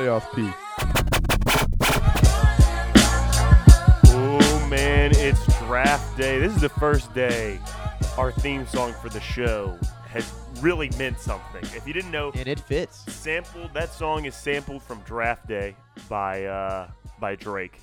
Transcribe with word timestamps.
Playoff 0.00 0.34
P. 0.34 0.50
Oh 4.06 4.66
man, 4.70 5.10
it's 5.16 5.44
draft 5.58 6.16
day. 6.16 6.38
This 6.38 6.54
is 6.54 6.62
the 6.62 6.70
first 6.70 7.12
day 7.12 7.60
our 8.16 8.32
theme 8.32 8.66
song 8.66 8.94
for 8.94 9.10
the 9.10 9.20
show 9.20 9.78
has 10.08 10.32
really 10.62 10.88
meant 10.96 11.18
something. 11.20 11.62
If 11.76 11.86
you 11.86 11.92
didn't 11.92 12.10
know, 12.12 12.32
And 12.34 12.48
it 12.48 12.60
fits. 12.60 13.12
sampled 13.12 13.74
that 13.74 13.92
song 13.92 14.24
is 14.24 14.34
sampled 14.34 14.82
from 14.82 15.00
Draft 15.00 15.46
Day 15.46 15.76
by 16.08 16.46
uh, 16.46 16.88
by 17.20 17.34
Drake. 17.36 17.78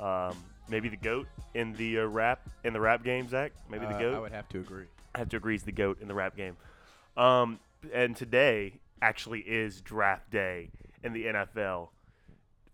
Um, 0.00 0.34
maybe 0.70 0.88
the 0.88 0.96
goat 0.96 1.26
in 1.52 1.74
the 1.74 1.98
uh, 1.98 2.04
rap 2.06 2.40
in 2.64 2.72
the 2.72 2.80
rap 2.80 3.04
game, 3.04 3.28
Zach. 3.28 3.52
Maybe 3.70 3.84
the 3.84 3.96
Uh, 3.96 4.00
goat. 4.00 4.14
I 4.14 4.20
would 4.20 4.32
have 4.32 4.48
to 4.48 4.60
agree. 4.60 4.86
I 5.14 5.18
have 5.18 5.28
to 5.28 5.36
agree, 5.36 5.52
he's 5.52 5.62
the 5.64 5.72
goat 5.72 5.98
in 6.00 6.08
the 6.08 6.14
rap 6.14 6.38
game. 6.38 6.56
Um, 7.18 7.60
and 7.92 8.16
today 8.16 8.80
actually 9.02 9.40
is 9.40 9.82
draft 9.82 10.30
day 10.30 10.70
in 11.04 11.12
the 11.12 11.24
NFL. 11.26 11.88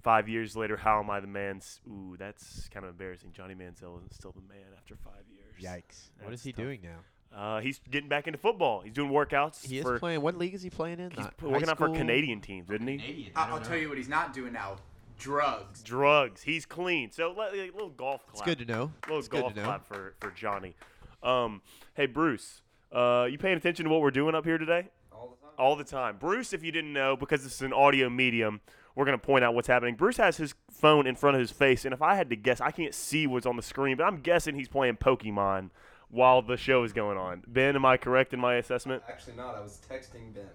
Five 0.02 0.29
years 0.30 0.57
later, 0.57 0.79
how 0.79 0.98
am 1.01 1.11
I 1.11 1.20
the 1.20 1.27
man? 1.27 1.57
S- 1.59 1.80
Ooh, 1.87 2.16
that's 2.19 2.69
kind 2.70 2.84
of 2.87 2.91
embarrassing. 2.93 3.33
Johnny 3.33 3.55
Manziel 3.55 3.98
isn't 3.98 4.15
still 4.15 4.33
the 4.33 4.41
man 4.48 4.65
after 4.75 4.97
five 4.97 5.25
years. 5.30 5.62
Yikes. 5.62 6.09
What 6.20 6.30
That's 6.30 6.41
is 6.41 6.45
he 6.45 6.53
tough. 6.53 6.65
doing 6.65 6.80
now? 6.83 7.37
Uh, 7.39 7.61
he's 7.61 7.80
getting 7.91 8.09
back 8.09 8.27
into 8.27 8.39
football. 8.39 8.80
He's 8.80 8.95
doing 8.95 9.11
workouts. 9.11 9.65
He 9.66 9.79
is 9.79 9.84
for, 9.84 9.98
playing. 9.98 10.23
What 10.23 10.37
league 10.39 10.55
is 10.55 10.62
he 10.62 10.70
playing 10.70 11.01
in? 11.01 11.11
He's 11.11 11.19
Not 11.19 11.34
working 11.43 11.66
high 11.66 11.73
out 11.73 11.79
for? 11.79 11.89
Canadian 11.91 12.41
teams, 12.41 12.70
isn't 12.70 12.86
he? 12.89 13.31
I- 13.36 13.51
I'll 13.51 13.61
tell 13.61 13.77
you 13.77 13.89
what 13.91 13.98
he's 13.98 14.08
not 14.08 14.33
doing 14.33 14.55
now. 14.55 14.77
Drugs. 15.19 15.83
Drugs. 15.83 16.42
He's 16.42 16.64
clean. 16.64 17.12
So 17.12 17.34
let- 17.36 17.53
a 17.53 17.70
little 17.73 17.91
golf 17.91 18.27
clap. 18.27 18.33
It's 18.36 18.42
good 18.42 18.67
to 18.67 18.73
know. 18.73 18.92
little 19.06 19.19
It's 19.19 19.28
good 19.28 19.42
golf 19.42 19.53
to 19.53 19.61
know. 19.61 19.67
clap 19.67 19.86
for, 19.86 20.14
for 20.19 20.31
Johnny. 20.31 20.75
Um, 21.23 21.61
hey 21.95 22.06
Bruce, 22.06 22.62
uh, 22.91 23.28
you 23.31 23.36
paying 23.36 23.58
attention 23.58 23.84
to 23.84 23.91
what 23.91 24.01
we're 24.01 24.11
doing 24.11 24.34
up 24.34 24.47
here 24.47 24.56
today? 24.56 24.89
All 25.21 25.29
the 25.29 25.37
time. 25.37 25.55
All 25.59 25.77
the 25.77 25.85
time. 25.85 26.17
Bruce, 26.19 26.53
if 26.53 26.63
you 26.65 26.73
didn't 26.73 26.93
know, 26.93 27.17
because 27.17 27.43
this 27.45 27.55
is 27.55 27.63
an 27.63 27.73
audio 27.73 28.09
medium, 28.09 28.61
we're 28.95 29.05
gonna 29.05 29.19
point 29.19 29.45
out 29.45 29.55
what's 29.55 29.69
happening. 29.69 29.95
Bruce 29.95 30.17
has 30.17 30.37
his 30.39 30.55
phone 30.71 31.07
in 31.07 31.15
front 31.17 31.37
of 31.37 31.41
his 31.41 31.51
face, 31.51 31.85
and 31.85 31.93
if 31.93 32.01
I 32.03 32.15
had 32.15 32.31
to 32.31 32.37
guess, 32.37 32.61
I 32.61 32.71
can't 32.71 32.95
see 32.95 33.27
what's 33.27 33.47
on 33.47 33.57
the 33.57 33.63
screen, 33.63 33.97
but 33.97 34.05
I'm 34.05 34.21
guessing 34.21 34.55
he's 34.55 34.69
playing 34.69 34.97
Pokemon 34.97 35.71
while 36.09 36.43
the 36.43 36.57
show 36.57 36.83
is 36.85 36.93
going 36.93 37.19
on. 37.19 37.43
Ben, 37.47 37.77
am 37.77 37.85
I 37.85 37.97
correct 37.97 38.33
in 38.35 38.41
my 38.41 38.55
assessment? 38.57 39.03
Actually, 39.09 39.37
not. 39.37 39.55
I 39.55 39.61
was 39.61 39.81
texting 39.89 40.35
Ben. 40.35 40.48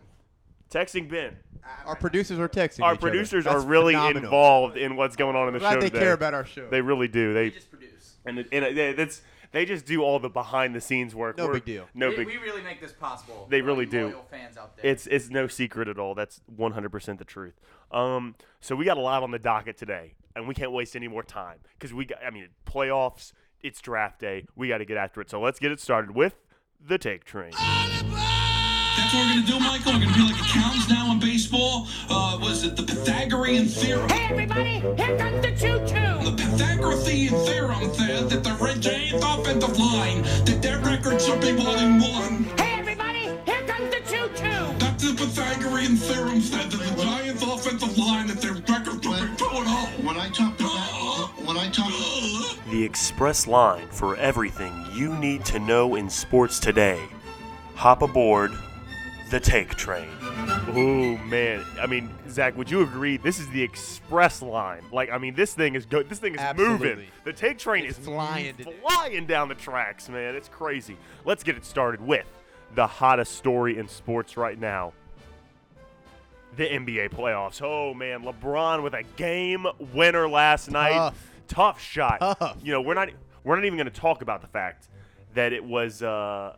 Texting 0.71 1.07
Ben. 1.09 1.37
Our 1.85 1.95
producers 1.95 2.37
are 2.39 2.49
texting. 2.49 2.83
Our 2.83 2.95
each 2.95 2.99
producers 2.99 3.45
That's 3.45 3.63
are 3.63 3.67
really 3.67 3.93
phenomenal. 3.93 4.23
involved 4.23 4.77
in 4.77 4.95
what's 4.95 5.15
going 5.15 5.35
on 5.35 5.47
in 5.47 5.53
the 5.53 5.59
Glad 5.59 5.75
show 5.75 5.79
they 5.81 5.89
today. 5.89 5.99
care 5.99 6.13
about 6.13 6.33
our 6.33 6.45
show. 6.45 6.67
They 6.69 6.81
really 6.81 7.07
do. 7.07 7.33
They 7.33 7.43
We 7.45 7.51
just 7.51 7.69
produce. 7.71 8.15
and, 8.25 8.39
it, 8.39 8.47
and 8.51 8.65
it, 8.65 8.97
that's 8.97 9.21
they 9.51 9.65
just 9.65 9.85
do 9.85 10.01
all 10.03 10.19
the 10.19 10.29
behind 10.29 10.75
the 10.75 10.81
scenes 10.81 11.13
work. 11.15 11.37
No 11.37 11.45
We're- 11.45 11.57
big 11.59 11.65
deal. 11.65 11.87
No 11.93 12.09
we, 12.09 12.15
big. 12.17 12.27
we 12.27 12.37
really 12.37 12.61
make 12.61 12.81
this 12.81 12.91
possible. 12.91 13.47
They 13.49 13.61
for 13.61 13.67
really 13.67 13.85
do. 13.85 14.07
Loyal 14.07 14.25
fans 14.29 14.57
out 14.57 14.75
there. 14.77 14.91
It's 14.91 15.07
it's 15.07 15.29
no 15.29 15.47
secret 15.47 15.87
at 15.87 15.97
all. 15.99 16.15
That's 16.15 16.41
100% 16.57 17.17
the 17.17 17.25
truth. 17.25 17.59
Um, 17.91 18.35
so 18.61 18.75
we 18.75 18.85
got 18.85 18.97
a 18.97 19.01
lot 19.01 19.23
on 19.23 19.31
the 19.31 19.39
docket 19.39 19.77
today, 19.77 20.15
and 20.35 20.47
we 20.47 20.53
can't 20.53 20.71
waste 20.71 20.95
any 20.95 21.07
more 21.07 21.23
time 21.23 21.59
because 21.77 21.93
we 21.93 22.05
got. 22.05 22.19
I 22.25 22.29
mean, 22.31 22.49
playoffs. 22.65 23.31
It's 23.61 23.81
draft 23.81 24.19
day. 24.19 24.45
We 24.55 24.67
got 24.67 24.77
to 24.77 24.85
get 24.85 24.97
after 24.97 25.21
it. 25.21 25.29
So 25.29 25.41
let's 25.41 25.59
get 25.59 25.71
it 25.71 25.79
started 25.79 26.11
with 26.15 26.35
the 26.79 26.97
take 26.99 27.23
train. 27.25 27.51
That's 29.15 29.27
what 29.27 29.35
we're 29.35 29.41
gonna 29.41 29.47
do, 29.47 29.59
Michael. 29.59 29.93
We're 29.93 30.05
gonna 30.05 30.17
be 30.17 30.33
like 30.33 30.41
accountants 30.41 30.89
now 30.89 31.11
in 31.11 31.19
baseball. 31.19 31.87
Uh, 32.09 32.37
was 32.41 32.65
it 32.65 32.75
the 32.75 32.83
Pythagorean 32.83 33.65
theorem? 33.65 34.09
Hey 34.09 34.27
everybody, 34.29 34.79
here 34.79 35.17
comes 35.17 35.41
the 35.41 35.51
choo-choo! 35.51 36.29
The 36.29 36.35
Pythagorean 36.35 37.33
theorem 37.45 37.93
says 37.93 38.27
that 38.29 38.43
the 38.43 38.57
Red 38.61 38.81
Giants 38.81 39.23
offensive 39.23 39.79
line, 39.79 40.23
that 40.43 40.59
their 40.61 40.79
record 40.79 41.21
should 41.21 41.39
be 41.39 41.53
one 41.53 41.79
and 41.79 42.01
one. 42.01 42.43
Hey 42.59 42.75
everybody, 42.77 43.29
here 43.45 43.61
comes 43.65 43.89
the 43.89 44.01
choo-choo! 44.03 44.75
That's 44.79 45.03
the 45.03 45.15
Pythagorean 45.15 45.95
theorem 45.95 46.41
said 46.41 46.69
that 46.71 46.95
the 46.95 47.01
Giants 47.01 47.41
offensive 47.41 47.97
line, 47.97 48.27
that 48.27 48.41
their 48.41 48.53
record 48.53 49.01
should 49.01 49.29
be 49.29 49.37
two 49.37 49.49
and. 49.49 50.05
When 50.05 50.17
I 50.17 50.29
talk 50.29 50.59
about 50.59 51.29
when 51.47 51.57
I 51.57 51.69
talk 51.69 51.89
The 52.69 52.83
express 52.83 53.47
line 53.47 53.87
for 53.91 54.17
everything 54.17 54.73
you 54.93 55.15
need 55.15 55.45
to 55.45 55.59
know 55.59 55.95
in 55.95 56.09
sports 56.09 56.59
today. 56.59 56.99
Hop 57.75 58.01
aboard 58.01 58.51
the 59.31 59.39
take 59.39 59.75
train. 59.75 60.07
Oh 60.21 61.17
man, 61.25 61.63
I 61.79 61.87
mean, 61.87 62.09
Zach, 62.29 62.55
would 62.57 62.69
you 62.69 62.81
agree? 62.81 63.17
This 63.17 63.39
is 63.39 63.47
the 63.49 63.61
express 63.61 64.41
line. 64.41 64.83
Like, 64.91 65.09
I 65.11 65.17
mean, 65.17 65.35
this 65.35 65.53
thing 65.53 65.75
is 65.75 65.85
go- 65.85 66.03
This 66.03 66.19
thing 66.19 66.35
is 66.35 66.41
moving. 66.55 66.73
Absolutely. 66.73 67.07
The 67.23 67.33
take 67.33 67.57
train 67.57 67.85
It's 67.85 67.97
is 67.97 68.05
flying 68.05 68.53
flying 68.81 69.25
down 69.25 69.47
the 69.49 69.55
tracks, 69.55 70.09
man. 70.09 70.35
It's 70.35 70.49
crazy. 70.49 70.97
Let's 71.23 71.43
get 71.43 71.55
it 71.57 71.65
started 71.65 72.01
with 72.01 72.25
the 72.75 72.85
hottest 72.87 73.35
story 73.35 73.77
in 73.77 73.87
sports 73.87 74.37
right 74.37 74.59
now. 74.59 74.93
The 76.57 76.65
NBA 76.65 77.09
playoffs. 77.09 77.61
Oh 77.61 77.93
man, 77.93 78.23
LeBron 78.23 78.83
with 78.83 78.93
a 78.93 79.03
game 79.17 79.65
winner 79.93 80.27
last 80.29 80.69
night. 80.69 80.93
Tough. 80.93 81.31
Tough 81.47 81.81
shot. 81.81 82.19
Tough. 82.39 82.57
You 82.63 82.71
know, 82.73 82.81
we're 82.81 82.93
not 82.93 83.09
we're 83.43 83.55
not 83.55 83.65
even 83.65 83.77
going 83.77 83.91
to 83.91 83.99
talk 83.99 84.21
about 84.21 84.41
the 84.41 84.47
fact 84.47 84.87
that 85.33 85.51
it 85.51 85.63
was 85.63 86.01
uh, 86.01 86.55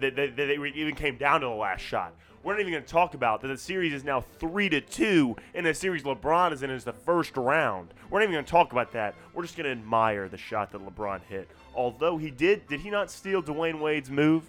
that, 0.00 0.16
that, 0.16 0.36
that 0.36 0.48
it 0.50 0.74
even 0.76 0.94
came 0.94 1.16
down 1.16 1.40
to 1.40 1.46
the 1.46 1.52
last 1.52 1.80
shot. 1.80 2.14
We're 2.44 2.52
not 2.54 2.60
even 2.60 2.72
going 2.72 2.84
to 2.84 2.90
talk 2.90 3.14
about 3.14 3.40
that 3.42 3.48
the 3.48 3.58
series 3.58 3.92
is 3.92 4.04
now 4.04 4.20
three 4.38 4.68
to 4.68 4.80
two, 4.80 5.36
and 5.54 5.66
the 5.66 5.74
series 5.74 6.04
LeBron 6.04 6.52
is 6.52 6.62
in 6.62 6.70
is 6.70 6.84
the 6.84 6.92
first 6.92 7.36
round. 7.36 7.92
We're 8.10 8.20
not 8.20 8.24
even 8.24 8.34
going 8.34 8.44
to 8.44 8.50
talk 8.50 8.72
about 8.72 8.92
that. 8.92 9.14
We're 9.34 9.42
just 9.42 9.56
going 9.56 9.64
to 9.66 9.72
admire 9.72 10.28
the 10.28 10.38
shot 10.38 10.70
that 10.72 10.80
LeBron 10.80 11.22
hit. 11.28 11.48
Although 11.74 12.16
he 12.16 12.30
did, 12.30 12.66
did 12.68 12.80
he 12.80 12.90
not 12.90 13.10
steal 13.10 13.42
Dwyane 13.42 13.80
Wade's 13.80 14.10
move, 14.10 14.48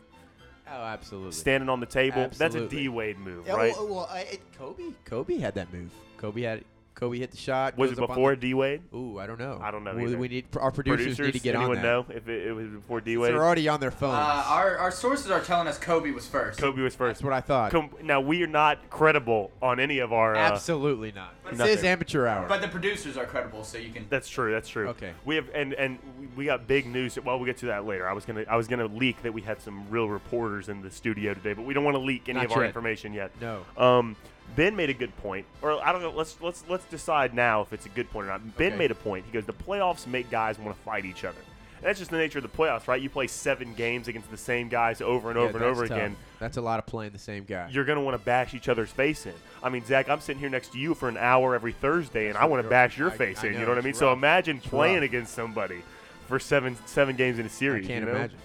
Oh, 0.72 0.84
absolutely. 0.84 1.32
standing 1.32 1.68
on 1.68 1.80
the 1.80 1.86
table? 1.88 2.20
Absolutely. 2.22 2.38
That's 2.38 2.56
a 2.56 2.64
Absolutely. 2.66 2.90
Wade 2.90 3.18
move, 3.20 3.48
Yeah, 3.48 3.54
right? 3.54 3.74
well, 3.74 3.88
well, 3.88 4.10
I, 4.12 4.20
it, 4.22 4.42
Kobe. 4.58 4.84
Kobe 5.04 5.38
had 5.40 5.56
that 5.56 5.74
move. 5.74 5.92
Kobe 6.18 6.42
had. 6.44 6.64
Kobe 7.00 7.18
hit 7.18 7.32
the 7.32 7.38
shot. 7.38 7.78
was 7.78 7.92
it 7.92 7.96
goes 7.96 8.04
up 8.04 8.10
on 8.10 8.16
before 8.16 8.36
D 8.36 8.54
Wade? 8.54 8.82
Ooh, 8.94 9.18
I 9.20 9.26
don't 9.26 9.40
know. 9.40 9.58
I 9.62 9.72
don't 9.72 9.84
know 9.86 9.96
We, 9.96 10.04
either. 10.08 10.18
we 10.18 10.28
need 10.28 10.46
our 10.60 10.72
producers, 10.72 11.18
need 11.18 11.32
to 11.32 11.40
get 11.40 11.56
anyone 11.56 11.78
on 11.78 11.84
that. 11.84 11.84
know 11.84 12.06
if 12.10 12.28
it, 12.28 12.48
it 12.48 12.52
was 12.52 12.68
before 12.68 13.00
D 13.00 13.16
So 13.16 13.22
Wade? 13.22 13.34
They're 13.34 13.44
already 13.46 13.70
on 13.70 13.80
their 13.80 13.92
phones. 13.92 14.16
uh, 14.16 14.44
our, 14.48 14.78
our 14.78 14.92
sources 14.92 15.32
are 15.32 15.40
telling 15.40 15.68
us 15.68 15.78
Kobe 15.78 16.12
was 16.12 16.28
first. 16.28 16.60
Kobe 16.60 16.82
was 16.82 16.96
first. 16.96 17.20
That's 17.20 17.24
what 17.24 17.32
I 17.34 17.40
thought. 17.40 17.72
Com- 17.72 17.92
now 18.04 18.20
we 18.20 18.44
are 18.44 18.48
not 18.48 18.90
credible 18.90 19.52
on 19.62 19.80
any 19.80 20.00
of 20.00 20.12
our. 20.12 20.36
Uh, 20.36 20.40
Absolutely 20.40 21.14
not. 21.14 21.34
But 21.44 21.58
This 21.58 21.78
is 21.80 21.84
amateur 21.86 22.28
hour. 22.28 22.48
But 22.48 22.62
the 22.62 22.68
producers 22.68 23.16
are 23.18 23.26
credible, 23.26 23.64
so 23.64 23.78
you 23.78 23.92
can. 23.92 24.06
That's 24.10 24.28
true. 24.28 24.52
That's 24.52 24.68
true. 24.68 24.90
Okay. 24.90 25.14
We 25.26 25.36
have 25.36 25.48
and 25.54 25.74
and 25.74 26.00
we- 26.20 26.28
we 26.36 26.46
got 26.46 26.68
big 26.68 26.86
news. 26.86 27.18
Well, 27.24 27.38
we'll 27.38 27.46
get 27.46 27.58
to 27.58 27.66
that 27.68 27.86
later. 27.86 28.08
I 28.08 28.14
was 28.14 28.26
gonna 28.26 28.44
I 28.50 28.56
was 28.58 28.68
gonna 28.68 28.86
leak 28.88 29.22
that 29.24 29.34
we 29.34 29.42
had 29.42 29.62
some 29.62 29.90
real 29.90 30.08
reporters 30.10 30.70
in 30.70 30.82
the 30.82 30.92
studio 30.92 31.34
today, 31.34 31.54
but 31.54 31.66
we 31.66 31.74
don't 31.74 31.84
want 31.84 31.96
to 31.96 32.02
leak 32.02 32.30
any 32.30 32.38
Not 32.40 32.46
of 32.48 32.52
our 32.54 32.66
information 32.66 33.14
yet. 33.14 33.32
no. 33.42 33.66
Um, 33.78 34.16
Ben 34.56 34.76
made 34.76 34.90
a 34.90 34.94
good 34.94 35.16
point, 35.18 35.46
or 35.62 35.82
I 35.86 35.92
don't 35.92 36.02
know. 36.02 36.12
Let's 36.12 36.40
let's 36.42 36.64
let's 36.68 36.86
decide 36.86 37.34
now 37.34 37.62
if 37.62 37.72
it's 37.74 37.86
a 37.86 37.90
good 37.90 38.10
point 38.12 38.28
or 38.28 38.32
not. 38.32 38.58
Ben 38.58 38.70
Okay. 38.70 38.78
made 38.78 38.92
a 38.92 38.96
point. 38.96 39.26
He 39.26 39.32
goes, 39.32 39.46
the 39.46 39.54
playoffs 39.54 40.08
make 40.08 40.30
guys 40.30 40.58
want 40.60 40.76
to 40.76 40.84
fight 40.84 41.06
each 41.06 41.24
other. 41.24 41.38
And 41.78 41.86
that's 41.88 42.00
just 42.00 42.12
the 42.12 42.18
nature 42.18 42.40
of 42.40 42.44
the 42.44 42.50
playoffs, 42.50 42.88
right? 42.90 43.02
You 43.02 43.10
play 43.10 43.28
seven 43.28 43.74
games 43.74 44.10
against 44.10 44.30
the 44.30 44.36
same 44.38 44.68
guys 44.68 45.00
over 45.00 45.30
and 45.32 45.40
Yeah, 45.40 45.46
over 45.46 45.58
and 45.60 45.66
over 45.66 45.88
tough. 45.88 45.98
again. 45.98 46.18
That's 46.40 46.58
a 46.58 46.62
lot 46.62 46.78
of 46.80 46.86
playing 46.86 47.14
the 47.14 47.20
same 47.20 47.46
guy. 47.46 47.70
You're 47.72 47.86
gonna 47.86 48.02
want 48.02 48.16
to 48.20 48.26
bash 48.26 48.54
each 48.54 48.68
other's 48.68 48.90
face 48.92 49.26
in. 49.26 49.34
I 49.64 49.70
mean, 49.70 49.86
Zach, 49.86 50.10
I'm 50.10 50.20
sitting 50.20 50.42
here 50.42 50.50
next 50.50 50.74
to 50.74 50.78
you 50.80 50.94
for 50.94 51.08
an 51.08 51.16
hour 51.18 51.56
every 51.56 51.72
Thursday, 51.72 52.28
and 52.28 52.38
I 52.38 52.46
want 52.46 52.62
to 52.64 52.70
bash 52.70 52.98
your 52.98 53.12
I- 53.12 53.16
face 53.18 53.44
I 53.44 53.48
in. 53.48 53.54
You 53.54 53.60
know, 53.60 53.66
know 53.66 53.72
what 53.72 53.78
I 53.78 53.82
mean? 53.82 53.94
So 53.94 54.12
imagine 54.12 54.58
It's 54.58 54.68
playing 54.68 54.96
rough. 54.96 55.04
against 55.06 55.34
somebody 55.34 55.82
for 56.28 56.38
seven 56.40 56.76
seven 56.86 57.16
games 57.16 57.40
in 57.40 57.46
a 57.46 57.50
series. 57.50 57.84
You 57.84 57.88
can't 57.94 58.06
you 58.06 58.12
know? 58.12 58.18
imagine. 58.18 58.40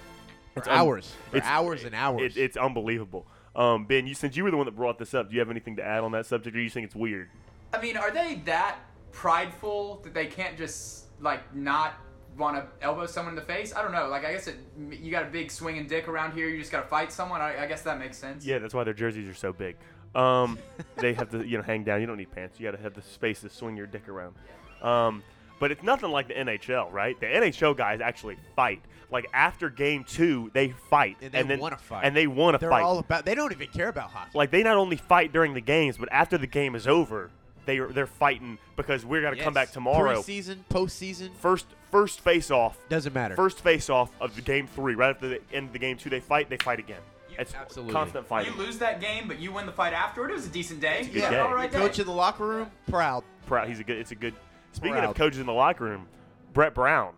For 0.53 0.61
It's 0.61 0.69
un- 0.69 0.75
hours. 0.79 1.13
For 1.31 1.37
it's- 1.39 1.51
hours 1.51 1.83
and 1.85 1.95
hours. 1.95 2.37
It, 2.37 2.41
it's 2.41 2.57
unbelievable. 2.57 3.27
Um, 3.57 3.85
ben, 3.85 4.07
you 4.07 4.15
since 4.15 4.37
you 4.37 4.45
were 4.45 4.51
the 4.51 4.57
one 4.57 4.67
that 4.67 4.77
brought 4.77 4.99
this 4.99 5.15
up, 5.15 5.29
do 5.29 5.35
you 5.35 5.41
have 5.41 5.51
anything 5.51 5.77
to 5.77 5.85
add 5.85 6.03
on 6.03 6.13
that 6.13 6.27
subject, 6.27 6.57
or 6.57 6.61
you 6.61 6.71
think 6.71 6.87
it's 6.87 6.97
weird? 6.97 7.29
I 7.73 7.81
mean, 7.81 7.97
are 7.97 8.11
they 8.11 8.43
that 8.47 8.79
prideful 9.13 10.01
that 10.05 10.15
they 10.15 10.27
can't 10.27 10.57
just 10.57 11.07
like 11.21 11.55
not 11.55 11.95
want 12.37 12.57
to 12.57 12.85
elbow 12.85 13.07
someone 13.07 13.33
in 13.33 13.37
the 13.37 13.47
face? 13.47 13.75
I 13.75 13.83
don't 13.83 13.93
know. 13.93 14.09
Like, 14.09 14.25
I 14.25 14.33
guess 14.33 14.49
it, 14.49 14.57
you 14.91 15.11
got 15.11 15.23
a 15.23 15.31
big 15.31 15.51
swinging 15.51 15.87
dick 15.87 16.09
around 16.09 16.33
here. 16.33 16.49
You 16.49 16.59
just 16.59 16.73
got 16.73 16.83
to 16.83 16.89
fight 16.89 17.13
someone. 17.13 17.41
I, 17.41 17.63
I 17.63 17.67
guess 17.67 17.83
that 17.83 17.99
makes 17.99 18.19
sense. 18.19 18.45
Yeah, 18.45 18.59
that's 18.59 18.75
why 18.75 18.85
their 18.85 18.95
jerseys 18.95 19.29
are 19.29 19.35
so 19.35 19.53
big. 19.53 19.77
Um, 20.15 20.59
they 20.97 21.15
have 21.15 21.31
to, 21.31 21.47
you 21.47 21.57
know, 21.57 21.63
hang 21.63 21.85
down. 21.85 22.01
You 22.01 22.07
don't 22.07 22.17
need 22.17 22.33
pants. 22.33 22.59
You 22.59 22.67
got 22.67 22.77
to 22.77 22.83
have 22.83 22.95
the 22.95 23.03
space 23.03 23.41
to 23.43 23.51
swing 23.51 23.77
your 23.77 23.87
dick 23.87 24.09
around. 24.09 24.35
Um, 24.83 25.23
but 25.61 25.71
it's 25.71 25.83
nothing 25.83 26.11
like 26.11 26.29
the 26.29 26.35
NHL, 26.35 26.93
right? 26.93 27.19
The 27.21 27.27
NHL 27.27 27.77
guys 27.77 28.01
actually 28.01 28.37
fight. 28.57 28.83
Like 29.15 29.31
after 29.33 29.71
game 29.71 30.03
two, 30.05 30.51
they 30.53 30.71
fight, 30.91 31.17
And 31.23 31.33
they 31.33 31.43
then 31.45 31.61
wanna 31.61 31.79
fight. 31.79 32.05
and 32.05 32.15
they 32.17 32.27
want 32.27 32.55
to 32.57 32.59
They're 32.59 32.69
fight. 32.69 32.83
all 32.83 32.99
about. 32.99 33.25
They 33.25 33.35
don't 33.37 33.53
even 33.53 33.69
care 33.69 33.89
about 33.89 34.11
hockey. 34.11 34.33
like 34.35 34.51
they 34.51 34.63
not 34.65 34.77
only 34.77 34.97
fight 34.97 35.33
during 35.33 35.55
the 35.55 35.61
games, 35.61 35.97
but 35.97 36.09
after 36.13 36.37
the 36.37 36.49
game 36.49 36.75
is 36.75 36.89
over, 36.89 37.31
they 37.65 37.79
are 37.79 37.87
they're 37.93 38.07
fighting 38.09 38.59
because 38.77 39.07
we're 39.07 39.23
gonna 39.23 39.41
come 39.41 39.55
back 39.55 39.71
tomorrow. 39.71 40.21
Preseason, 40.21 40.59
postseason, 40.69 41.31
First 41.37 41.67
first 41.93 42.21
face 42.23 42.51
off, 42.51 42.77
doesn't 42.89 43.15
matter. 43.15 43.37
first 43.37 43.61
face 43.61 43.89
off 43.89 44.11
of 44.21 44.35
the 44.35 44.43
game 44.43 44.67
three. 44.67 44.97
Right 44.97 45.11
after 45.11 45.29
the 45.29 45.41
end 45.53 45.69
of 45.69 45.73
the 45.73 45.79
game 45.79 45.97
two, 45.97 46.11
they 46.11 46.19
fight. 46.21 46.51
They 46.51 46.57
fight 46.59 46.81
again. 46.81 47.01
It's 47.39 47.55
Absolutely. 47.55 47.93
constant 47.95 48.27
fighting. 48.27 48.53
You 48.53 48.59
lose 48.59 48.79
that 48.79 49.01
game, 49.01 49.29
but 49.29 49.39
you 49.39 49.53
win 49.53 49.65
the 49.67 49.73
fight 49.73 49.93
afterward. 49.93 50.31
It 50.31 50.35
was 50.35 50.47
a 50.47 50.51
decent 50.51 50.81
day. 50.81 51.03
a 51.03 51.05
good 51.05 51.15
yeah, 51.15 51.31
day. 51.31 51.39
all 51.39 51.55
right. 51.55 51.71
Coach 51.71 51.97
day. 51.97 52.03
in 52.03 52.07
the 52.09 52.13
locker 52.15 52.45
room, 52.47 52.71
proud. 52.91 53.23
proud. 53.47 53.69
He's 53.69 53.79
a 53.79 53.85
good. 53.85 53.97
It's 53.99 54.11
a 54.11 54.17
good. 54.17 54.35
Speaking 54.73 54.97
of 54.97 55.03
Proud. 55.05 55.17
coaches 55.17 55.39
in 55.39 55.47
the 55.47 55.53
locker 55.53 55.85
room, 55.85 56.09
Brett 56.53 56.75
Brown, 56.75 57.15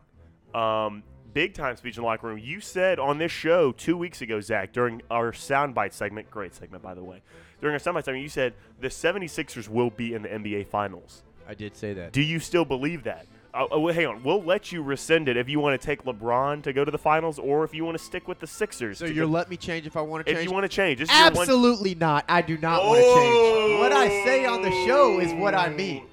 um, 0.54 1.02
big 1.36 1.52
time 1.52 1.76
speech 1.76 1.98
in 1.98 2.02
the 2.02 2.06
locker 2.06 2.28
room. 2.28 2.38
You 2.38 2.62
said 2.62 2.98
on 2.98 3.18
this 3.18 3.30
show 3.30 3.70
two 3.72 3.94
weeks 3.98 4.22
ago, 4.22 4.40
Zach, 4.40 4.72
during 4.72 5.02
our 5.10 5.32
soundbite 5.32 5.92
segment, 5.92 6.30
great 6.30 6.54
segment, 6.54 6.82
by 6.82 6.94
the 6.94 7.04
way, 7.04 7.20
during 7.60 7.74
our 7.74 7.78
soundbite 7.78 8.04
segment, 8.06 8.22
you 8.22 8.30
said 8.30 8.54
the 8.80 8.88
76ers 8.88 9.68
will 9.68 9.90
be 9.90 10.14
in 10.14 10.22
the 10.22 10.28
NBA 10.30 10.66
Finals. 10.68 11.22
I 11.46 11.52
did 11.52 11.76
say 11.76 11.92
that. 11.92 12.12
Do 12.12 12.22
you 12.22 12.40
still 12.40 12.64
believe 12.64 13.04
that? 13.04 13.26
Uh, 13.52 13.66
oh, 13.70 13.86
hang 13.88 14.06
on. 14.06 14.22
We'll 14.22 14.42
let 14.42 14.72
you 14.72 14.82
rescind 14.82 15.28
it 15.28 15.36
if 15.36 15.46
you 15.46 15.60
want 15.60 15.78
to 15.78 15.86
take 15.86 16.04
LeBron 16.04 16.62
to 16.62 16.72
go 16.72 16.86
to 16.86 16.90
the 16.90 16.98
finals 16.98 17.38
or 17.38 17.64
if 17.64 17.74
you 17.74 17.84
want 17.84 17.98
to 17.98 18.02
stick 18.02 18.26
with 18.28 18.38
the 18.38 18.46
Sixers. 18.46 18.96
so 18.96 19.04
you'll 19.04 19.26
go- 19.28 19.34
let 19.34 19.50
me 19.50 19.58
change 19.58 19.86
if 19.86 19.94
I 19.94 20.00
want 20.00 20.24
to 20.24 20.32
if 20.32 20.38
change? 20.38 20.48
you 20.48 20.54
want 20.54 20.64
to 20.64 20.68
change. 20.70 21.00
Your 21.00 21.08
one- 21.08 21.18
Absolutely 21.18 21.94
not. 21.94 22.24
I 22.30 22.40
do 22.40 22.56
not 22.56 22.82
want 22.82 22.98
to 22.98 23.14
change. 23.14 23.78
What 23.78 23.92
I 23.92 24.08
say 24.24 24.46
on 24.46 24.62
the 24.62 24.70
show 24.86 25.20
is 25.20 25.34
what 25.34 25.54
I 25.54 25.68
mean. 25.68 26.06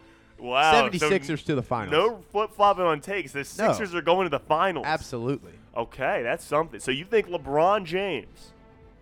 Wow. 0.43 0.89
so 0.91 1.09
76ers 1.09 1.45
to 1.45 1.55
the 1.55 1.63
finals. 1.63 1.91
No 1.91 2.21
flip 2.31 2.51
flopping 2.53 2.83
on 2.83 2.99
takes. 3.01 3.31
The 3.31 3.45
Sixers 3.45 3.95
are 3.95 4.01
going 4.01 4.25
to 4.25 4.29
the 4.29 4.39
finals. 4.43 4.85
Absolutely. 4.85 5.53
Okay, 5.75 6.21
that's 6.21 6.43
something. 6.43 6.79
So 6.79 6.91
you 6.91 7.05
think 7.05 7.27
LeBron 7.27 7.85
James, 7.85 8.51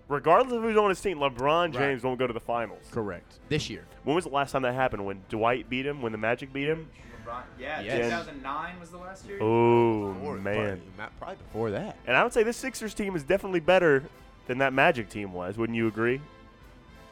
regardless 0.07 0.53
of 0.53 0.61
who's 0.61 0.77
on 0.77 0.89
his 0.89 1.01
team, 1.01 1.17
LeBron 1.17 1.73
James 1.73 2.03
won't 2.03 2.19
go 2.19 2.27
to 2.27 2.33
the 2.33 2.39
finals? 2.39 2.83
Correct. 2.91 3.39
This 3.49 3.69
year. 3.69 3.85
When 4.03 4.15
was 4.15 4.25
the 4.25 4.29
last 4.31 4.51
time 4.51 4.61
that 4.61 4.73
happened? 4.75 5.05
When 5.05 5.21
Dwight 5.29 5.67
beat 5.69 5.85
him? 5.85 6.01
When 6.01 6.11
the 6.11 6.17
Magic 6.17 6.53
beat 6.53 6.67
him? 6.67 6.87
LeBron, 7.25 7.41
yeah, 7.59 7.81
Yes. 7.81 8.05
2009 8.05 8.79
was 8.79 8.89
the 8.91 8.97
last 8.97 9.25
year. 9.27 9.37
Oh 9.41 10.13
man! 10.13 10.41
Probably, 10.43 10.81
not- 10.97 11.17
probably 11.19 11.35
before 11.37 11.71
that. 11.71 11.97
And 12.05 12.15
I 12.15 12.23
would 12.23 12.33
say 12.33 12.43
this 12.43 12.57
Sixers 12.57 12.93
team 12.93 13.15
is 13.15 13.23
definitely 13.23 13.59
better 13.59 14.03
than 14.47 14.59
that 14.59 14.73
Magic 14.73 15.09
team 15.09 15.33
was. 15.33 15.57
Wouldn't 15.57 15.75
you 15.75 15.87
agree? 15.87 16.21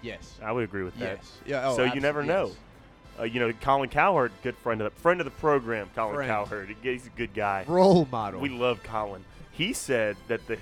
Yes. 0.01 0.39
I 0.41 0.51
would 0.51 0.63
agree 0.63 0.83
with 0.83 0.97
that. 0.99 1.17
Yes. 1.17 1.37
Yeah. 1.45 1.67
Oh, 1.69 1.75
so 1.75 1.83
you 1.83 1.99
never 1.99 2.23
know. 2.23 2.47
yes. 2.47 2.55
Uh, 3.19 3.23
you 3.23 3.39
know, 3.39 3.51
Colin 3.61 3.89
Cowherd, 3.89 4.31
good 4.43 4.55
friend 4.57 4.81
of 4.81 4.93
the 4.93 4.99
friend 5.01 5.19
of 5.19 5.25
the 5.25 5.31
program. 5.31 5.89
Colin 5.95 6.15
Friend. 6.15 6.29
Cowherd, 6.29 6.75
he's 6.81 7.07
a 7.07 7.09
good 7.11 7.33
guy. 7.33 7.65
Role 7.67 8.07
model. 8.11 8.39
We 8.39 8.49
love 8.49 8.81
Colin. 8.83 9.23
He 9.51 9.73
said 9.73 10.15
that 10.29 10.45
the 10.47 10.57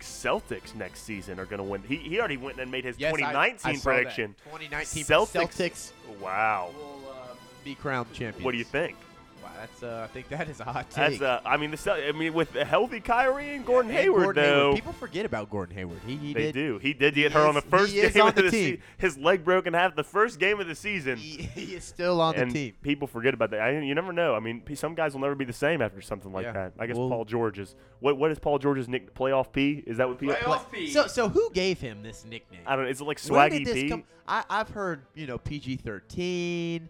Celtics 0.00 0.74
next 0.74 1.02
season 1.02 1.38
are 1.38 1.44
going 1.44 1.58
to 1.58 1.64
win. 1.64 1.82
He, 1.82 1.96
he 1.96 2.18
already 2.18 2.36
went 2.36 2.58
and 2.60 2.70
made 2.70 2.84
his 2.84 2.98
Yes, 2.98 3.12
2019 3.12 3.58
I 3.64 3.72
that. 3.74 3.82
prediction. 3.82 4.34
2019 4.44 5.04
Celtics. 5.04 5.32
Celtics 5.32 5.92
Wow. 6.20 6.70
will 6.76 7.10
uh, 7.10 7.34
be 7.64 7.74
crowned 7.74 8.12
champions. 8.12 8.44
What 8.44 8.52
do 8.52 8.58
you 8.58 8.64
think? 8.64 8.96
Wow, 9.42 9.50
that's 9.58 9.82
uh, 9.82 10.02
I 10.04 10.12
think 10.12 10.28
that 10.30 10.48
is 10.48 10.60
a 10.60 10.64
hot 10.64 10.90
take. 10.90 11.18
That's 11.20 11.22
uh, 11.22 11.40
I 11.48 11.56
mean 11.56 11.70
the 11.70 11.76
Cel- 11.76 11.96
I 11.96 12.12
mean 12.12 12.34
with 12.34 12.54
a 12.56 12.64
healthy 12.64 13.00
Kyrie 13.00 13.54
and 13.54 13.64
Gordon 13.64 13.90
And 13.90 14.00
Hayward 14.00 14.22
Gordon 14.24 14.44
though. 14.44 14.74
People 14.74 14.92
forget 14.92 15.24
about 15.26 15.48
Gordon 15.50 15.76
Hayward. 15.76 16.00
He, 16.06 16.16
he 16.16 16.32
they 16.34 16.52
did. 16.52 16.54
do. 16.54 16.78
He 16.82 16.92
did 16.92 17.14
get 17.14 17.30
He 17.32 17.38
hurt 17.38 17.48
on 17.48 17.56
is- 17.56 17.62
the 17.64 17.70
first 17.70 17.92
he 17.92 18.00
is 18.00 18.12
game 18.12 18.22
on 18.22 18.28
of 18.30 18.34
the 18.34 18.42
the, 18.42 18.50
team. 18.50 18.64
season. 18.64 18.82
His 18.98 19.18
leg 19.18 19.44
broke 19.44 19.66
in 19.66 19.74
half 19.74 19.94
the 19.96 20.04
first 20.04 20.38
game 20.40 20.60
of 20.60 20.66
the 20.66 20.74
season. 20.74 21.16
He, 21.18 21.42
he 21.42 21.74
is 21.74 21.84
still 21.84 22.20
on 22.20 22.34
and 22.36 22.50
the 22.50 22.54
team. 22.70 22.74
people 22.82 23.06
forget 23.08 23.34
about 23.34 23.50
that. 23.52 23.60
I, 23.60 23.78
you 23.78 23.94
never 23.94 24.12
know. 24.12 24.34
I 24.34 24.40
mean, 24.40 24.60
p- 24.60 24.74
some 24.74 24.94
guys 24.94 25.14
will 25.14 25.20
never 25.20 25.34
be 25.34 25.44
the 25.44 25.52
same 25.52 25.80
after 25.82 26.00
something 26.00 26.32
like 26.32 26.44
Yeah. 26.46 26.52
that. 26.52 26.72
I 26.78 26.86
guess 26.86 26.96
Well- 26.96 27.08
Paul 27.08 27.24
George 27.24 27.58
is. 27.58 27.74
What 28.00 28.16
what 28.18 28.30
is 28.30 28.38
Paul 28.38 28.58
George's 28.58 28.88
nick? 28.88 29.14
Playoff 29.14 29.52
P? 29.52 29.82
Is 29.86 29.96
that 29.98 30.08
what 30.08 30.18
P? 30.18 30.26
Playoff 30.26 30.70
P. 30.70 30.90
So 30.90 31.06
so 31.06 31.28
who 31.28 31.50
gave 31.52 31.80
him 31.80 32.02
this 32.02 32.24
nickname? 32.24 32.60
I 32.66 32.76
don't. 32.76 32.84
know. 32.84 32.90
Is 32.90 33.00
it 33.00 33.04
like 33.04 33.20
Where 33.20 33.48
Swaggy 33.48 33.58
did 33.58 33.66
this 33.66 33.74
P? 33.74 33.88
come? 33.88 34.04
I, 34.26 34.44
I've 34.50 34.68
heard 34.70 35.02
you 35.14 35.26
know 35.26 35.38
PG 35.38 35.76
thirteen. 35.76 36.88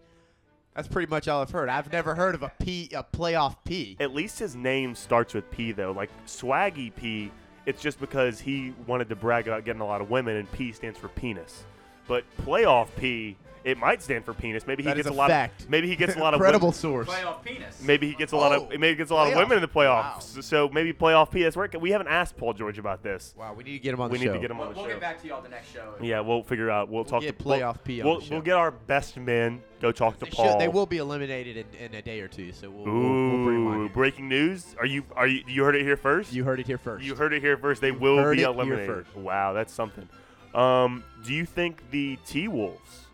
That's 0.78 0.86
pretty 0.86 1.10
much 1.10 1.26
all 1.26 1.42
I've 1.42 1.50
heard. 1.50 1.68
I've 1.68 1.90
never 1.90 2.14
heard 2.14 2.36
of 2.36 2.44
a 2.44 2.52
P 2.60 2.88
a 2.94 3.02
playoff 3.02 3.56
P. 3.64 3.96
At 3.98 4.14
least 4.14 4.38
his 4.38 4.54
name 4.54 4.94
starts 4.94 5.34
with 5.34 5.50
P 5.50 5.72
though. 5.72 5.90
Like 5.90 6.08
Swaggy 6.24 6.94
P, 6.94 7.32
it's 7.66 7.82
just 7.82 7.98
because 7.98 8.38
he 8.38 8.72
wanted 8.86 9.08
to 9.08 9.16
brag 9.16 9.48
about 9.48 9.64
getting 9.64 9.82
a 9.82 9.84
lot 9.84 10.00
of 10.00 10.08
women, 10.08 10.36
and 10.36 10.48
P 10.52 10.70
stands 10.70 10.96
for 10.96 11.08
penis. 11.08 11.64
But 12.06 12.22
playoff 12.42 12.86
P, 12.96 13.36
it 13.64 13.78
might 13.78 14.02
stand 14.02 14.24
for 14.24 14.32
penis. 14.34 14.66
Maybe 14.66 14.82
he 14.82 14.88
That 14.88 14.98
is 14.98 15.04
gets 15.06 15.14
a 15.14 15.16
a 15.16 15.18
lot 15.18 15.30
fact. 15.30 15.62
of. 15.62 15.70
Maybe 15.70 15.88
he 15.88 15.96
gets 15.96 16.16
a 16.16 16.18
lot 16.18 16.34
of 16.34 16.40
Credible 16.40 16.68
women- 16.68 16.74
source. 16.78 17.08
Playoff 17.08 17.42
penis. 17.44 17.80
Maybe 17.82 18.08
he 18.08 18.14
gets 18.14 18.32
a 18.32 18.36
lot 18.36 18.52
Oh, 18.52 18.64
of 18.64 18.70
maybe 18.70 18.88
he 18.88 18.94
gets 18.94 19.10
a 19.10 19.14
lot 19.14 19.28
of 19.30 19.36
women 19.36 19.56
in 19.58 19.62
the 19.62 19.68
playoffs. 19.68 20.04
Wow. 20.14 20.18
So, 20.20 20.40
so 20.40 20.68
maybe 20.72 20.92
playoff 20.92 21.30
P. 21.30 21.42
That's 21.42 21.56
where 21.56 21.66
it- 21.66 21.80
we 21.80 21.90
haven't 21.90 22.08
asked 22.08 22.36
Paul 22.36 22.52
George 22.54 22.78
about 22.78 23.02
this. 23.02 23.34
Wow, 23.36 23.54
we 23.54 23.64
need 23.64 23.72
to 23.72 23.78
get 23.80 23.94
him 23.94 24.00
on 24.00 24.10
We 24.10 24.18
the 24.18 24.24
need 24.24 24.30
show. 24.30 24.34
to 24.34 24.38
get 24.40 24.50
him 24.50 24.58
We'll, 24.58 24.68
on 24.68 24.72
the 24.74 24.78
we'll 24.80 24.86
show. 24.88 24.92
get 24.94 25.00
back 25.00 25.20
to 25.22 25.28
y'all 25.28 25.42
the 25.42 25.48
next 25.48 25.72
show. 25.72 25.94
Yeah, 26.00 26.20
we'll 26.20 26.42
figure 26.42 26.70
out. 26.70 26.88
We'll, 26.88 27.04
talk 27.04 27.22
get 27.22 27.38
to 27.38 27.44
playoff 27.44 27.60
we'll, 27.76 27.84
P 27.84 28.00
on 28.02 28.06
We'll, 28.06 28.20
the 28.20 28.26
we'll 28.30 28.40
get 28.42 28.54
our 28.56 28.70
best 28.70 29.16
men. 29.16 29.62
Go 29.80 29.92
talk 29.92 30.18
to 30.18 30.24
They, 30.24 30.30
Paul. 30.32 30.50
should, 30.52 30.60
they 30.60 30.66
will 30.68 30.86
be 30.86 30.96
eliminated 30.96 31.56
in, 31.56 31.86
in 31.86 31.94
a 31.94 32.02
day 32.02 32.18
or 32.20 32.26
two, 32.26 32.50
so 32.52 32.68
we'll, 32.68 32.84
we'll, 32.84 32.94
Ooh, 32.94 33.30
we'll 33.36 33.44
bring 33.44 33.56
'em 33.60 33.66
on 33.68 33.80
here. 33.82 33.88
breaking 33.90 34.28
news! 34.28 34.74
Are 34.78 34.86
you 34.86 35.04
are 35.14 35.28
you 35.28 35.44
you 35.46 35.62
heard 35.62 35.76
it 35.76 35.82
here 35.82 35.96
first? 35.96 36.32
You 36.32 36.42
heard 36.42 36.58
it 36.58 36.66
here 36.66 36.78
first. 36.78 37.04
You 37.04 37.14
heard 37.14 37.32
it 37.32 37.40
here 37.42 37.56
first. 37.56 37.80
They 37.80 37.92
will 37.92 38.16
heard 38.18 38.36
be 38.36 38.42
it 38.42 38.46
here 38.46 38.54
eliminated. 38.54 38.86
first. 39.06 39.16
Wow, 39.16 39.52
that's 39.52 39.72
something. 39.72 40.08
Um, 40.52 41.04
do 41.24 41.32
you 41.32 41.44
think 41.46 41.90
the 41.92 42.18
T 42.26 42.48
Wolves 42.48 43.06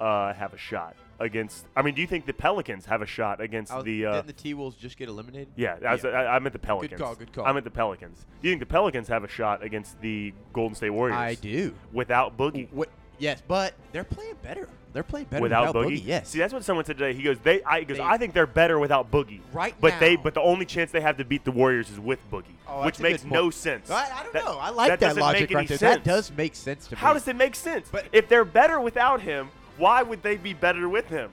uh, 0.00 0.32
have 0.34 0.54
a 0.54 0.58
shot 0.58 0.96
against? 1.18 1.66
I 1.76 1.82
mean, 1.82 1.94
do 1.94 2.00
you 2.00 2.06
think 2.06 2.26
the 2.26 2.32
Pelicans 2.32 2.86
have 2.86 3.02
a 3.02 3.06
shot 3.06 3.40
against 3.40 3.74
was- 3.74 3.84
the? 3.84 4.06
Uh, 4.06 4.12
didn't 4.14 4.26
the 4.28 4.32
T 4.32 4.54
Wolves 4.54 4.76
just 4.76 4.96
get 4.96 5.08
eliminated? 5.08 5.48
yeah, 5.56 5.76
I, 5.86 5.92
was, 5.92 6.04
I, 6.04 6.26
I 6.26 6.38
meant 6.38 6.52
the 6.52 6.58
Pelicans. 6.58 6.90
Good 6.98 7.04
call, 7.04 7.14
good 7.14 7.32
call. 7.32 7.44
I 7.46 7.52
meant 7.52 7.64
the 7.64 7.70
Pelicans. 7.70 8.26
Do 8.42 8.48
you 8.48 8.52
think 8.52 8.60
the 8.60 8.66
Pelicans 8.66 9.08
have 9.08 9.24
a 9.24 9.28
shot 9.28 9.62
against 9.62 10.00
the 10.00 10.32
Golden 10.52 10.74
State 10.74 10.90
Warriors? 10.90 11.18
I 11.18 11.34
do. 11.34 11.74
Without 11.92 12.36
Boogie. 12.36 12.70
What? 12.72 12.88
Yes, 13.18 13.42
but 13.46 13.74
they're 13.92 14.02
playing 14.04 14.36
better. 14.42 14.66
They're 14.92 15.02
playing 15.04 15.26
better 15.26 15.42
without, 15.42 15.68
without, 15.74 15.86
Boogie? 15.88 16.02
Yes. 16.04 16.30
See, 16.30 16.38
that's 16.38 16.52
what 16.52 16.64
someone 16.64 16.84
said 16.84 16.98
today. 16.98 17.12
He 17.16 17.22
goes, 17.22 17.38
"They, 17.38 17.62
I, 17.62 17.84
goes, 17.84 17.98
They- 17.98 18.02
I 18.02 18.16
think 18.16 18.32
they're 18.34 18.46
better 18.46 18.78
without 18.78 19.10
Boogie. 19.10 19.40
Right 19.52 19.74
but 19.80 20.00
they, 20.00 20.16
but 20.16 20.34
the 20.34 20.40
only 20.40 20.64
chance 20.66 20.90
they 20.90 21.00
have 21.02 21.18
to 21.18 21.24
beat 21.24 21.44
the 21.44 21.52
Warriors 21.52 21.90
is 21.90 22.00
with 22.00 22.18
Boogie, 22.32 22.44
Oh, 22.66 22.84
which 22.84 22.98
makes 22.98 23.24
no 23.24 23.50
sense. 23.50 23.88
I, 23.90 24.10
I 24.10 24.22
don't 24.24 24.32
That- 24.32 24.44
know. 24.46 24.58
I 24.58 24.70
like 24.70 24.88
that, 24.88 24.98
doesn't 24.98 25.20
logic 25.20 25.52
right 25.52 25.68
there. 25.68 25.78
sense. 25.78 25.96
That 25.96 26.04
does 26.04 26.32
make 26.36 26.56
sense 26.56 26.86
to 26.88 26.94
me. 26.96 26.98
How 26.98 27.12
does 27.12 27.28
it 27.28 27.36
make 27.36 27.54
sense? 27.54 27.88
But- 27.92 28.06
if 28.10 28.28
they're 28.28 28.44
better 28.44 28.80
without 28.80 29.20
him, 29.20 29.50
why 29.80 30.02
would 30.02 30.22
they 30.22 30.36
be 30.36 30.52
better 30.52 30.88
with 30.88 31.06
him? 31.08 31.30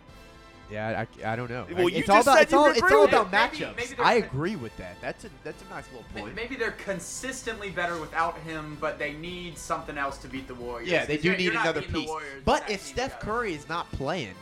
Yeah, 0.70 1.06
I, 1.24 1.32
I 1.32 1.36
don't 1.38 1.50
know. 1.50 1.66
Well, 1.76 1.88
you 1.88 2.00
it's 2.00 2.10
all 2.10 2.18
just 2.18 2.28
about 2.28 2.34
said 2.40 2.44
it's 2.44 2.52
you 2.52 2.58
all, 2.58 2.66
agree 2.66 2.80
it's 2.82 2.92
all 2.92 3.02
with 3.04 3.14
about 3.14 3.26
it. 3.26 3.32
Maybe- 3.54 3.66
matchups. 3.66 3.78
maybe 3.78 3.94
they're 3.96 4.06
I 4.06 4.14
agree 4.16 4.56
with 4.58 4.76
that. 4.78 4.98
That's 5.02 5.24
a 5.24 5.30
that's 5.46 5.64
a 5.64 5.70
nice 5.74 5.86
little 5.94 6.06
point. 6.14 6.36
Maybe 6.36 6.56
they're 6.58 6.72
consistently 6.72 7.70
better 7.70 7.98
without 7.98 8.38
him, 8.40 8.78
but 8.82 9.00
they 9.00 9.14
need 9.14 9.58
something 9.58 9.98
else 9.98 10.18
to 10.20 10.28
beat 10.28 10.46
the 10.48 10.56
Warriors. 10.56 10.90
yeah, 10.90 11.06
they 11.06 11.16
do 11.16 11.24
you're- 11.30 11.38
need 11.38 11.44
you're 11.46 11.54
not 11.54 11.64
another 11.68 11.80
beating 11.82 11.94
the 11.94 12.00
piece. 12.02 12.10
Warriors 12.10 12.42
But 12.44 12.64
with 12.64 12.72
if 12.72 12.84
team 12.86 12.94
Steph 12.96 13.20
together. 13.20 13.32
Curry 13.32 13.54
is 13.54 13.70
not 13.70 13.90
playing, 13.94 14.34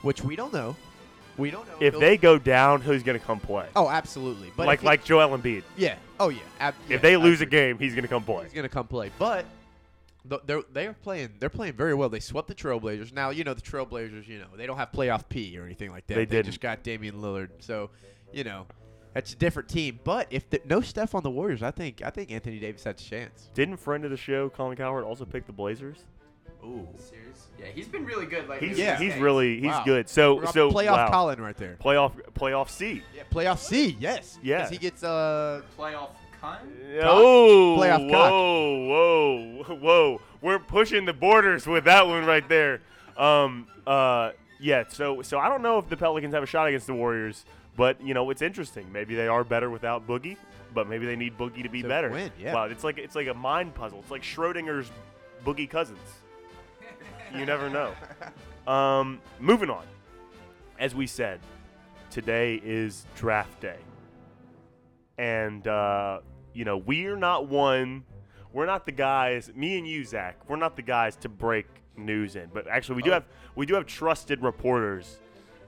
which 0.00 0.24
we 0.24 0.36
don't 0.36 0.54
know, 0.54 0.74
we 1.36 1.50
don't 1.50 1.66
know 1.68 1.74
If 1.80 1.92
He'll- 1.92 2.00
they 2.00 2.16
go 2.16 2.38
down, 2.38 2.80
who's 2.80 3.02
going 3.02 3.20
to 3.20 3.24
come 3.26 3.38
play? 3.38 3.66
oh, 3.76 3.90
absolutely. 3.90 4.50
But 4.56 4.66
like 4.66 4.78
if 4.78 4.80
he- 4.80 4.86
like 4.86 5.04
Joel 5.04 5.36
Embiid. 5.36 5.64
yeah, 5.76 5.96
oh 6.18 6.30
yeah. 6.30 6.38
ab- 6.60 6.74
yeah, 6.88 6.96
If 6.96 7.02
they 7.02 7.18
lose 7.18 7.40
a 7.40 7.44
agree. 7.44 7.58
game, 7.58 7.78
he's 7.78 7.92
going 7.92 8.04
to 8.04 8.08
come 8.08 8.24
play. 8.24 8.44
he's 8.44 8.54
gonna 8.54 8.70
come 8.70 8.86
play. 8.86 9.10
But 9.18 9.42
th- 9.42 9.46
they're 10.46 10.62
they're 10.72 10.92
playing 10.94 11.30
they're 11.38 11.48
playing 11.48 11.74
very 11.74 11.94
well. 11.94 12.08
They 12.08 12.20
swept 12.20 12.48
the 12.48 12.54
Trailblazers. 12.54 13.12
Now 13.12 13.30
you 13.30 13.44
know 13.44 13.54
the 13.54 13.60
Trailblazers. 13.62 14.26
You 14.28 14.38
know 14.38 14.46
they 14.56 14.66
don't 14.66 14.76
have 14.76 14.92
playoff 14.92 15.28
P 15.28 15.56
or 15.58 15.64
anything 15.64 15.90
like 15.90 16.06
that. 16.08 16.14
They 16.14 16.26
didn't. 16.26 16.46
just 16.46 16.60
got 16.60 16.82
Damian 16.82 17.16
Lillard. 17.16 17.48
So 17.60 17.90
you 18.32 18.44
know 18.44 18.66
that's 19.14 19.32
a 19.32 19.36
different 19.36 19.68
team. 19.68 19.98
But 20.04 20.26
if 20.30 20.48
the, 20.50 20.60
no 20.66 20.80
Steph 20.80 21.14
on 21.14 21.22
the 21.22 21.30
Warriors, 21.30 21.62
I 21.62 21.70
think 21.70 22.02
I 22.04 22.10
think 22.10 22.30
Anthony 22.30 22.58
Davis 22.58 22.84
has 22.84 23.00
a 23.00 23.04
chance. 23.04 23.48
Didn't 23.54 23.76
friend 23.78 24.04
of 24.04 24.10
the 24.10 24.16
show, 24.16 24.48
Colin 24.50 24.76
Cowherd, 24.76 25.04
also 25.04 25.24
pick 25.24 25.46
the 25.46 25.52
Blazers? 25.52 26.04
Ooh, 26.64 26.88
Serious? 26.98 27.46
Yeah, 27.58 27.66
he's 27.72 27.86
been 27.86 28.04
really 28.04 28.26
good 28.26 28.48
lately. 28.48 28.68
He's 28.68 28.78
Yeah. 28.78 28.98
he's 28.98 29.10
games. 29.10 29.22
really 29.22 29.56
he's 29.60 29.66
Wow. 29.70 29.84
good. 29.84 30.08
So 30.08 30.34
We're 30.36 30.46
so 30.46 30.70
playoff 30.72 30.90
wow. 30.92 31.10
Colin 31.10 31.40
right 31.40 31.56
there. 31.56 31.76
playoff 31.82 32.12
playoff 32.34 32.68
C. 32.68 33.02
Yeah, 33.16 33.22
playoff 33.32 33.58
C. 33.58 33.96
Yes. 34.00 34.38
Yeah. 34.42 34.62
'Cause 34.62 34.70
he 34.70 34.76
gets 34.78 35.02
uh. 35.04 35.62
playoff 35.78 36.10
cunt. 36.42 36.58
Oh, 37.02 37.76
Playoff 37.78 38.10
cock. 38.10 38.30
whoa, 38.30 39.64
whoa, 39.66 39.74
whoa! 39.80 40.20
We're 40.40 40.58
pushing 40.58 41.04
the 41.04 41.12
borders 41.12 41.66
with 41.66 41.84
that 41.84 42.06
one 42.06 42.24
right 42.24 42.48
there. 42.48 42.80
Um, 43.16 43.66
uh, 43.86 44.30
yeah. 44.60 44.84
So, 44.88 45.22
so 45.22 45.38
I 45.38 45.48
don't 45.48 45.62
know 45.62 45.78
if 45.78 45.88
the 45.88 45.96
Pelicans 45.96 46.34
have 46.34 46.42
a 46.42 46.46
shot 46.46 46.68
against 46.68 46.86
the 46.86 46.94
Warriors, 46.94 47.44
but 47.76 48.00
you 48.02 48.14
know, 48.14 48.30
it's 48.30 48.42
interesting. 48.42 48.90
Maybe 48.92 49.14
they 49.14 49.28
are 49.28 49.44
better 49.44 49.70
without 49.70 50.06
Boogie, 50.06 50.36
but 50.74 50.88
maybe 50.88 51.06
they 51.06 51.16
need 51.16 51.36
Boogie 51.36 51.62
to 51.62 51.68
be 51.68 51.82
To 51.82 51.88
better. 51.88 52.10
win, 52.10 52.30
yeah. 52.40 52.54
Wow, 52.54 52.64
it's 52.64 52.84
like 52.84 52.98
it's 52.98 53.14
like 53.16 53.26
a 53.28 53.34
mind 53.34 53.74
puzzle. 53.74 53.98
It's 54.00 54.10
like 54.10 54.22
Schrodinger's 54.22 54.90
Boogie 55.44 55.68
Cousins. 55.68 55.98
You 57.34 57.44
never 57.44 57.68
know. 58.66 58.72
Um, 58.72 59.20
moving 59.38 59.70
on. 59.70 59.84
As 60.78 60.94
we 60.94 61.06
said, 61.08 61.40
today 62.10 62.60
is 62.64 63.04
draft 63.16 63.60
day 63.60 63.76
and 65.18 65.66
uh, 65.66 66.20
you 66.54 66.64
know 66.64 66.76
we're 66.78 67.16
not 67.16 67.48
one 67.48 68.04
we're 68.52 68.66
not 68.66 68.86
the 68.86 68.92
guys 68.92 69.50
me 69.54 69.78
and 69.78 69.86
you 69.86 70.04
zach 70.04 70.36
we're 70.48 70.56
not 70.56 70.76
the 70.76 70.82
guys 70.82 71.16
to 71.16 71.28
break 71.28 71.66
news 71.96 72.36
in 72.36 72.48
but 72.54 72.66
actually 72.68 72.96
we 72.96 73.02
do 73.02 73.10
Oh. 73.10 73.14
have 73.14 73.24
we 73.56 73.66
do 73.66 73.74
have 73.74 73.86
trusted 73.86 74.42
reporters 74.42 75.18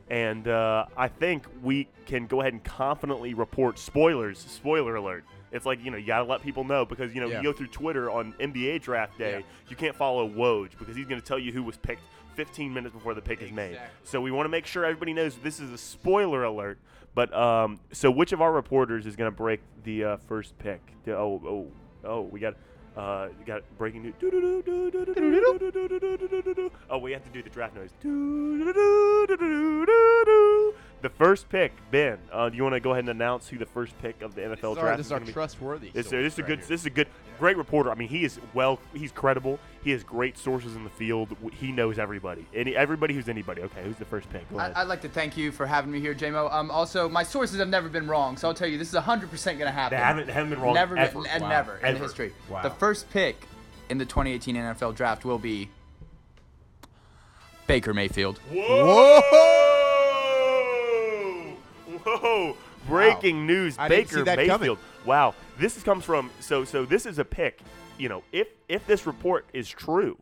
and 0.08 0.46
uh, 0.48 0.86
i 0.96 1.08
think 1.08 1.46
we 1.62 1.88
can 2.06 2.26
go 2.26 2.40
ahead 2.40 2.52
and 2.52 2.62
confidently 2.64 3.34
report 3.34 3.78
spoilers 3.78 4.38
spoiler 4.38 4.94
alert 4.96 5.24
it's 5.52 5.66
like 5.66 5.84
you 5.84 5.90
know 5.90 5.96
you 5.96 6.06
gotta 6.06 6.24
let 6.24 6.40
people 6.42 6.62
know 6.64 6.84
because 6.84 7.12
you 7.14 7.20
know 7.20 7.26
Yeah. 7.28 7.38
you 7.38 7.42
go 7.42 7.52
through 7.52 7.66
twitter 7.68 8.10
on 8.10 8.32
nba 8.40 8.80
draft 8.80 9.18
day 9.18 9.38
Yeah. 9.40 9.44
you 9.68 9.76
can't 9.76 9.94
follow 9.96 10.28
woj 10.28 10.70
because 10.78 10.94
he's 10.96 11.06
going 11.06 11.20
to 11.20 11.26
tell 11.26 11.38
you 11.38 11.52
who 11.52 11.62
was 11.64 11.76
picked 11.76 12.02
15 12.40 12.72
minutes 12.72 12.94
before 12.94 13.12
the 13.12 13.20
pick 13.20 13.42
is 13.42 13.52
made 13.52 13.78
so 14.02 14.18
we 14.18 14.30
want 14.30 14.46
to 14.46 14.48
make 14.48 14.64
sure 14.64 14.82
everybody 14.82 15.12
knows 15.12 15.36
this 15.36 15.60
is 15.60 15.70
a 15.72 15.76
spoiler 15.78 16.42
alert. 16.44 16.78
But 17.14 17.34
um, 17.34 17.80
so 17.92 18.10
which 18.10 18.32
of 18.32 18.40
our 18.40 18.50
reporters 18.52 19.04
is 19.04 19.14
going 19.16 19.30
to 19.30 19.36
break 19.36 19.60
the 19.84 20.04
uh, 20.04 20.16
first 20.28 20.56
pick? 20.58 20.80
The- 21.04 21.16
Oh, 21.16 21.42
oh, 21.46 21.66
oh, 22.08 22.22
we 22.22 22.40
got. 22.40 22.54
Uh, 22.96 23.28
you 23.38 23.44
got 23.46 23.62
breaking 23.78 24.02
news. 24.02 24.14
Oh, 26.88 26.98
we 26.98 27.12
have 27.12 27.22
to 27.24 27.30
do 27.30 27.42
the 27.42 27.50
draft 27.50 27.74
noise. 27.74 27.90
The 31.02 31.08
first 31.08 31.48
pick, 31.48 31.72
Ben. 31.90 32.18
Uh, 32.32 32.48
do 32.48 32.56
you 32.56 32.62
want 32.62 32.74
to 32.74 32.80
go 32.80 32.90
ahead 32.92 33.04
and 33.04 33.10
announce 33.10 33.48
who 33.48 33.58
the 33.58 33.66
first 33.66 33.96
pick 34.02 34.22
of 34.22 34.34
the 34.34 34.42
NFL 34.42 34.50
This 34.50 34.60
is 34.60 34.64
our, 34.64 34.74
draft 34.74 34.96
this 34.98 35.06
is 35.06 35.12
our 35.12 35.18
going 35.18 35.26
to 35.26 35.30
be? 35.30 35.32
trustworthy. 35.32 35.90
This, 35.92 36.12
is 36.12 36.38
a 36.38 36.42
good. 36.42 36.60
This 36.60 36.80
is 36.80 36.86
a 36.86 36.90
good, 36.90 37.08
great 37.40 37.56
reporter. 37.56 37.90
I 37.90 37.94
mean, 37.96 38.08
he 38.08 38.22
is 38.24 38.38
well. 38.54 38.78
He's 38.94 39.10
credible. 39.10 39.58
He 39.82 39.90
has 39.90 40.04
great 40.04 40.36
sources 40.38 40.76
in 40.76 40.84
the 40.84 40.90
field. 40.90 41.34
He 41.58 41.72
knows 41.72 41.98
everybody. 41.98 42.46
Any 42.54 42.76
everybody 42.76 43.14
who's 43.14 43.28
anybody. 43.28 43.62
Okay, 43.62 43.82
who's 43.82 43.96
the 43.96 44.04
first 44.04 44.30
pick? 44.30 44.44
I. 44.56 44.70
I'd 44.76 44.86
like 44.88 45.00
to 45.02 45.08
thank 45.08 45.36
you 45.36 45.50
for 45.50 45.66
having 45.66 45.90
me 45.90 45.98
here, 46.00 46.14
JMO. 46.14 46.52
Um, 46.52 46.70
also, 46.70 47.08
my 47.08 47.22
sources 47.24 47.58
have 47.58 47.68
never 47.68 47.88
been 47.88 48.06
wrong, 48.06 48.36
so 48.36 48.46
I'll 48.46 48.54
tell 48.54 48.68
you 48.68 48.78
this 48.78 48.92
is 48.92 49.00
100% 49.00 49.28
going 49.44 49.58
to 49.58 49.70
happen. 49.70 49.98
They 49.98 50.04
haven't, 50.04 50.26
they 50.28 50.32
haven't 50.32 50.50
been 50.50 50.60
wrong 50.60 50.74
never 50.74 50.96
ever. 50.96 51.22
been, 51.22 51.30
and 51.30 51.42
Wow. 51.42 51.48
never 51.48 51.76
in 51.78 51.84
Ever. 51.86 51.98
history. 52.04 52.32
Wow. 52.48 52.62
The 52.62 52.70
first 52.70 53.10
pick 53.10 53.46
in 53.88 53.98
the 53.98 54.04
2018 54.04 54.54
NFL 54.54 54.94
Draft 54.94 55.24
will 55.24 55.38
be 55.38 55.70
Baker 57.66 57.94
Mayfield. 57.94 58.38
Whoa! 58.52 59.20
Whoa! 62.04 62.56
Breaking 62.86 63.46
news: 63.46 63.76
I 63.78 63.88
didn't 63.88 64.04
Baker 64.08 64.16
see 64.18 64.22
that 64.24 64.46
coming. 64.46 64.76
Wow, 65.04 65.34
this 65.60 65.76
is, 65.76 65.82
comes 65.82 66.04
from 66.04 66.30
so 66.40 66.64
so. 66.64 66.84
This 66.84 67.06
is 67.06 67.18
a 67.18 67.24
pick. 67.24 67.60
You 67.98 68.08
know, 68.08 68.22
if 68.32 68.48
if 68.68 68.86
this 68.86 69.06
report 69.06 69.46
is 69.52 69.68
true, 69.68 70.18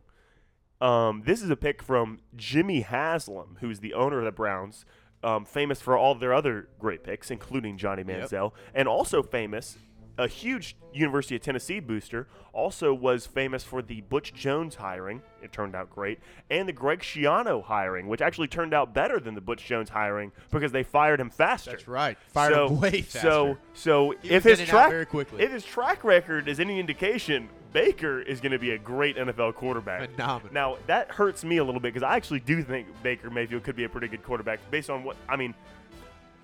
um, 0.81 1.23
this 1.25 1.43
is 1.43 1.51
a 1.51 1.57
pick 1.57 1.83
from 1.83 2.21
Jimmy 2.37 2.81
Haslam, 2.81 3.59
who's 3.61 3.81
the 3.81 3.95
owner 3.95 4.19
of 4.19 4.25
the 4.25 4.33
Browns, 4.33 4.85
um, 5.23 5.45
famous 5.45 5.81
for 5.81 5.97
all 5.97 6.15
their 6.15 6.35
other 6.35 6.69
great 6.79 7.05
picks, 7.05 7.31
including 7.31 7.79
Johnny 7.79 8.05
Yep. 8.07 8.31
Manziel, 8.31 8.53
and 8.75 8.89
also 8.89 9.23
famous. 9.23 9.79
A 10.19 10.27
huge 10.27 10.77
University 10.93 11.37
of 11.37 11.43
Tennessee 11.43 11.79
booster 11.79 12.27
also 12.53 12.93
was 12.93 13.25
famous 13.25 13.63
for 13.63 13.83
the 13.83 14.01
Butch 14.03 14.35
Jones 14.35 14.75
hiring. 14.75 15.23
It 15.43 15.53
turned 15.53 15.77
out 15.77 15.91
great, 15.91 16.19
and 16.51 16.69
the 16.69 16.73
Greg 16.73 17.01
Schiano 17.01 17.63
hiring, 17.63 18.09
which 18.09 18.21
actually 18.21 18.49
turned 18.49 18.75
out 18.75 18.93
better 18.93 19.21
than 19.21 19.35
the 19.37 19.41
Butch 19.41 19.65
Jones 19.65 19.91
hiring 19.91 20.33
because 20.51 20.73
they 20.73 20.83
fired 20.83 21.21
him 21.21 21.31
faster. 21.31 21.71
That's 21.71 21.87
right. 21.87 22.19
Fired 22.29 22.53
so, 22.53 22.67
him 22.67 22.81
way 22.81 23.03
faster. 23.03 23.21
So, 23.21 23.59
so 23.75 24.15
He 24.23 24.31
if 24.31 24.43
his 24.43 24.59
in 24.59 24.65
and 24.65 24.71
out 24.71 24.73
track 24.73 24.91
very 24.91 25.07
quickly. 25.07 25.43
if 25.43 25.53
his 25.53 25.65
track 25.65 26.03
record 26.03 26.49
is 26.49 26.59
any 26.59 26.81
indication, 26.81 27.49
Baker 27.73 28.21
is 28.21 28.41
going 28.41 28.53
to 28.53 28.59
be 28.59 28.73
a 28.73 28.79
great 28.79 29.17
NFL 29.17 29.55
quarterback. 29.55 30.11
Phenomenal. 30.11 30.53
Now 30.53 30.79
that 30.87 31.11
hurts 31.11 31.45
me 31.45 31.59
a 31.59 31.65
little 31.65 31.81
bit 31.81 31.95
because 31.95 32.03
I 32.03 32.17
actually 32.17 32.41
do 32.41 32.63
think 32.63 32.89
Baker 33.03 33.31
Mayfield 33.31 33.63
could 33.63 33.77
be 33.77 33.85
a 33.85 33.89
pretty 33.89 34.09
good 34.09 34.23
quarterback 34.23 34.59
based 34.71 34.91
on 34.91 35.05
what 35.05 35.17
I 35.29 35.37
mean, 35.37 35.55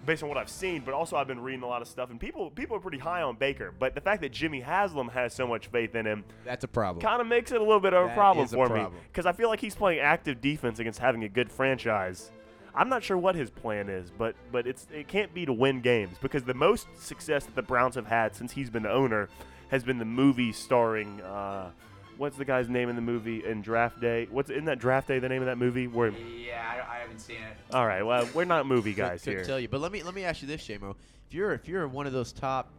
based 0.04 0.22
on 0.22 0.28
what 0.28 0.38
I've 0.38 0.48
seen. 0.48 0.82
But 0.84 0.94
also 0.94 1.16
I've 1.16 1.26
been 1.26 1.40
reading 1.40 1.62
a 1.62 1.66
lot 1.66 1.82
of 1.82 1.88
stuff, 1.88 2.10
and 2.10 2.20
people 2.20 2.50
people 2.50 2.76
are 2.76 2.80
pretty 2.80 2.98
high 2.98 3.22
on 3.22 3.36
Baker. 3.36 3.72
But 3.78 3.94
the 3.94 4.00
fact 4.00 4.22
that 4.22 4.32
Jimmy 4.32 4.60
Haslam 4.60 5.08
has 5.08 5.34
so 5.34 5.46
much 5.46 5.66
faith 5.68 5.94
in 5.94 6.06
him 6.06 6.24
That's 6.44 6.64
a 6.64 6.68
problem. 6.68 7.02
kind 7.02 7.20
of 7.20 7.26
makes 7.26 7.52
it 7.52 7.60
a 7.60 7.64
little 7.64 7.80
bit 7.80 7.94
of 7.94 8.10
a 8.10 8.14
problem 8.14 8.44
is 8.44 8.52
a 8.52 8.56
for 8.56 8.68
me 8.68 8.86
because 9.08 9.26
I 9.26 9.32
feel 9.32 9.48
like 9.48 9.60
he's 9.60 9.74
playing 9.74 10.00
active 10.00 10.40
defense 10.40 10.78
against 10.78 10.98
having 10.98 11.24
a 11.24 11.28
good 11.28 11.50
franchise. 11.50 12.30
I'm 12.76 12.88
not 12.88 13.04
sure 13.04 13.16
what 13.16 13.36
his 13.36 13.50
plan 13.50 13.88
is, 13.88 14.10
but 14.10 14.34
but 14.50 14.66
it's 14.66 14.86
it 14.92 15.06
can't 15.08 15.32
be 15.32 15.46
to 15.46 15.52
win 15.52 15.80
games 15.80 16.16
because 16.20 16.42
the 16.42 16.54
most 16.54 16.88
success 16.96 17.44
that 17.46 17.54
the 17.54 17.62
Browns 17.62 17.94
have 17.94 18.06
had 18.06 18.34
since 18.34 18.52
he's 18.52 18.70
been 18.70 18.82
the 18.82 18.90
owner 18.90 19.28
has 19.68 19.84
been 19.84 19.98
the 19.98 20.04
movie 20.04 20.52
starring 20.52 21.20
uh, 21.22 21.70
what's 22.18 22.36
the 22.36 22.44
guy's 22.44 22.68
name 22.68 22.88
in 22.88 22.96
the 22.96 23.02
movie 23.02 23.44
in 23.44 23.62
Draft 23.62 24.00
Day? 24.00 24.26
What's 24.30 24.50
in 24.50 24.64
that 24.66 24.78
Draft 24.78 25.08
Day? 25.08 25.18
The 25.18 25.28
name 25.28 25.42
of 25.42 25.46
that 25.46 25.58
movie? 25.58 25.86
Where 25.86 26.10
Yeah, 26.10 26.62
I, 26.88 26.96
I 26.96 26.98
haven't 27.00 27.20
seen 27.20 27.36
it. 27.36 27.74
all 27.74 27.86
right, 27.86 28.02
well 28.02 28.28
we're 28.34 28.44
not 28.44 28.66
movie 28.66 28.94
guys 28.94 29.22
couldn't 29.22 29.38
here. 29.40 29.46
tell 29.46 29.60
you, 29.60 29.68
but 29.68 29.80
let 29.80 29.92
me 29.92 30.02
let 30.02 30.14
me 30.14 30.24
ask 30.24 30.42
you 30.42 30.48
this, 30.48 30.66
Shamo. 30.66 30.94
If 31.28 31.34
you're 31.34 31.52
if 31.52 31.68
you're 31.68 31.86
one 31.88 32.06
of 32.06 32.12
those 32.12 32.32
top, 32.32 32.70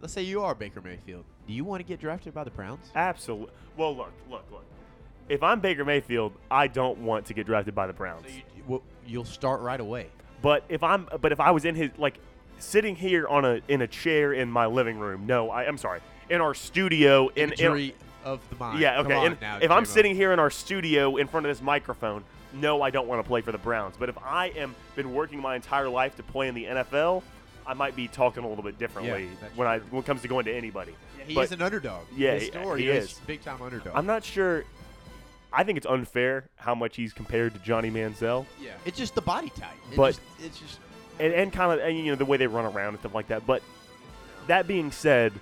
let's 0.00 0.12
say 0.12 0.22
you 0.22 0.42
are 0.42 0.54
Baker 0.54 0.80
Mayfield, 0.80 1.24
do 1.46 1.52
you 1.52 1.64
want 1.64 1.80
to 1.80 1.84
get 1.84 2.00
drafted 2.00 2.34
by 2.34 2.44
the 2.44 2.50
Browns? 2.50 2.90
Absolutely. 2.94 3.52
Well, 3.76 3.96
look, 3.96 4.12
look, 4.30 4.44
look. 4.50 4.64
If 5.28 5.42
I'm 5.42 5.60
Baker 5.60 5.84
Mayfield, 5.84 6.32
I 6.50 6.66
don't 6.66 6.98
want 6.98 7.26
to 7.26 7.34
get 7.34 7.46
drafted 7.46 7.74
by 7.74 7.86
the 7.86 7.92
Browns. 7.92 8.26
So 8.26 8.34
you, 8.34 8.42
well, 8.66 8.82
you'll 9.06 9.24
start 9.24 9.60
right 9.60 9.80
away. 9.80 10.08
But 10.42 10.64
if 10.68 10.82
I'm, 10.82 11.08
but 11.20 11.30
if 11.32 11.38
I 11.40 11.52
was 11.52 11.64
in 11.64 11.74
his, 11.76 11.90
like, 11.96 12.18
sitting 12.58 12.96
here 12.96 13.26
on 13.28 13.44
a 13.44 13.60
in 13.68 13.80
a 13.82 13.86
chair 13.86 14.32
in 14.32 14.50
my 14.50 14.66
living 14.66 14.98
room, 14.98 15.24
no, 15.26 15.50
I, 15.50 15.64
I'm 15.64 15.78
sorry, 15.78 16.00
in 16.28 16.40
our 16.40 16.54
studio, 16.54 17.28
in, 17.28 17.44
in 17.44 17.50
Injury 17.52 17.94
of 18.24 18.40
the 18.50 18.56
mind. 18.56 18.78
yeah, 18.80 19.00
okay. 19.00 19.14
on 19.14 19.38
now, 19.40 19.58
if 19.60 19.70
I'm 19.70 19.84
sitting 19.84 20.14
here 20.14 20.32
in 20.32 20.38
our 20.38 20.50
studio 20.50 21.16
in 21.16 21.26
front 21.28 21.46
of 21.46 21.50
this 21.56 21.62
microphone, 21.62 22.24
no, 22.52 22.82
I 22.82 22.90
don't 22.90 23.08
want 23.08 23.22
to 23.22 23.26
play 23.26 23.40
for 23.40 23.52
the 23.52 23.58
Browns. 23.58 23.96
But 23.98 24.08
if 24.08 24.18
I 24.18 24.48
am 24.56 24.74
been 24.96 25.14
working 25.14 25.40
my 25.40 25.56
entire 25.56 25.88
life 25.88 26.16
to 26.16 26.22
play 26.22 26.48
in 26.48 26.54
the 26.54 26.64
NFL, 26.66 27.22
I 27.66 27.74
might 27.74 27.96
be 27.96 28.08
talking 28.08 28.44
a 28.44 28.48
little 28.48 28.64
bit 28.64 28.78
differently 28.78 29.28
that's 29.40 29.56
when 29.56 29.66
I 29.68 29.78
when 29.78 30.02
it 30.02 30.06
comes 30.06 30.22
to 30.22 30.28
going 30.28 30.44
to 30.46 30.52
anybody. 30.54 30.94
he 31.26 31.34
but- 31.34 31.44
is 31.44 31.52
an 31.52 31.62
underdog. 31.62 32.04
Yeah, 32.16 32.34
His 32.34 32.42
he- 32.44 32.48
story 32.50 32.82
he 32.82 32.88
is 32.88 33.12
is. 33.12 33.20
big 33.26 33.42
time 33.42 33.62
underdog. 33.62 33.92
I'm 33.94 34.06
not 34.06 34.24
sure. 34.24 34.64
I 35.54 35.64
think 35.64 35.76
it's 35.76 35.86
unfair 35.86 36.48
how 36.56 36.74
much 36.74 36.96
he's 36.96 37.12
compared 37.12 37.52
to 37.54 37.60
Johnny 37.60 37.90
Manziel. 37.90 38.46
yeah, 38.60 38.70
it's 38.86 38.96
just 38.98 39.14
the 39.14 39.20
body 39.20 39.50
type. 39.50 39.68
It 39.90 39.96
But- 39.96 40.12
just, 40.14 40.20
it's 40.42 40.58
just 40.58 40.78
and, 41.20 41.32
and 41.34 41.52
kind 41.52 41.72
of 41.78 41.86
and, 41.86 41.96
you 41.96 42.06
know 42.06 42.14
the 42.16 42.24
way 42.24 42.36
they 42.38 42.46
run 42.46 42.64
around 42.64 42.88
and 42.94 42.98
stuff 43.00 43.14
like 43.14 43.28
that. 43.28 43.46
But 43.46 43.62
that 44.46 44.66
being 44.66 44.90
said, 44.90 45.32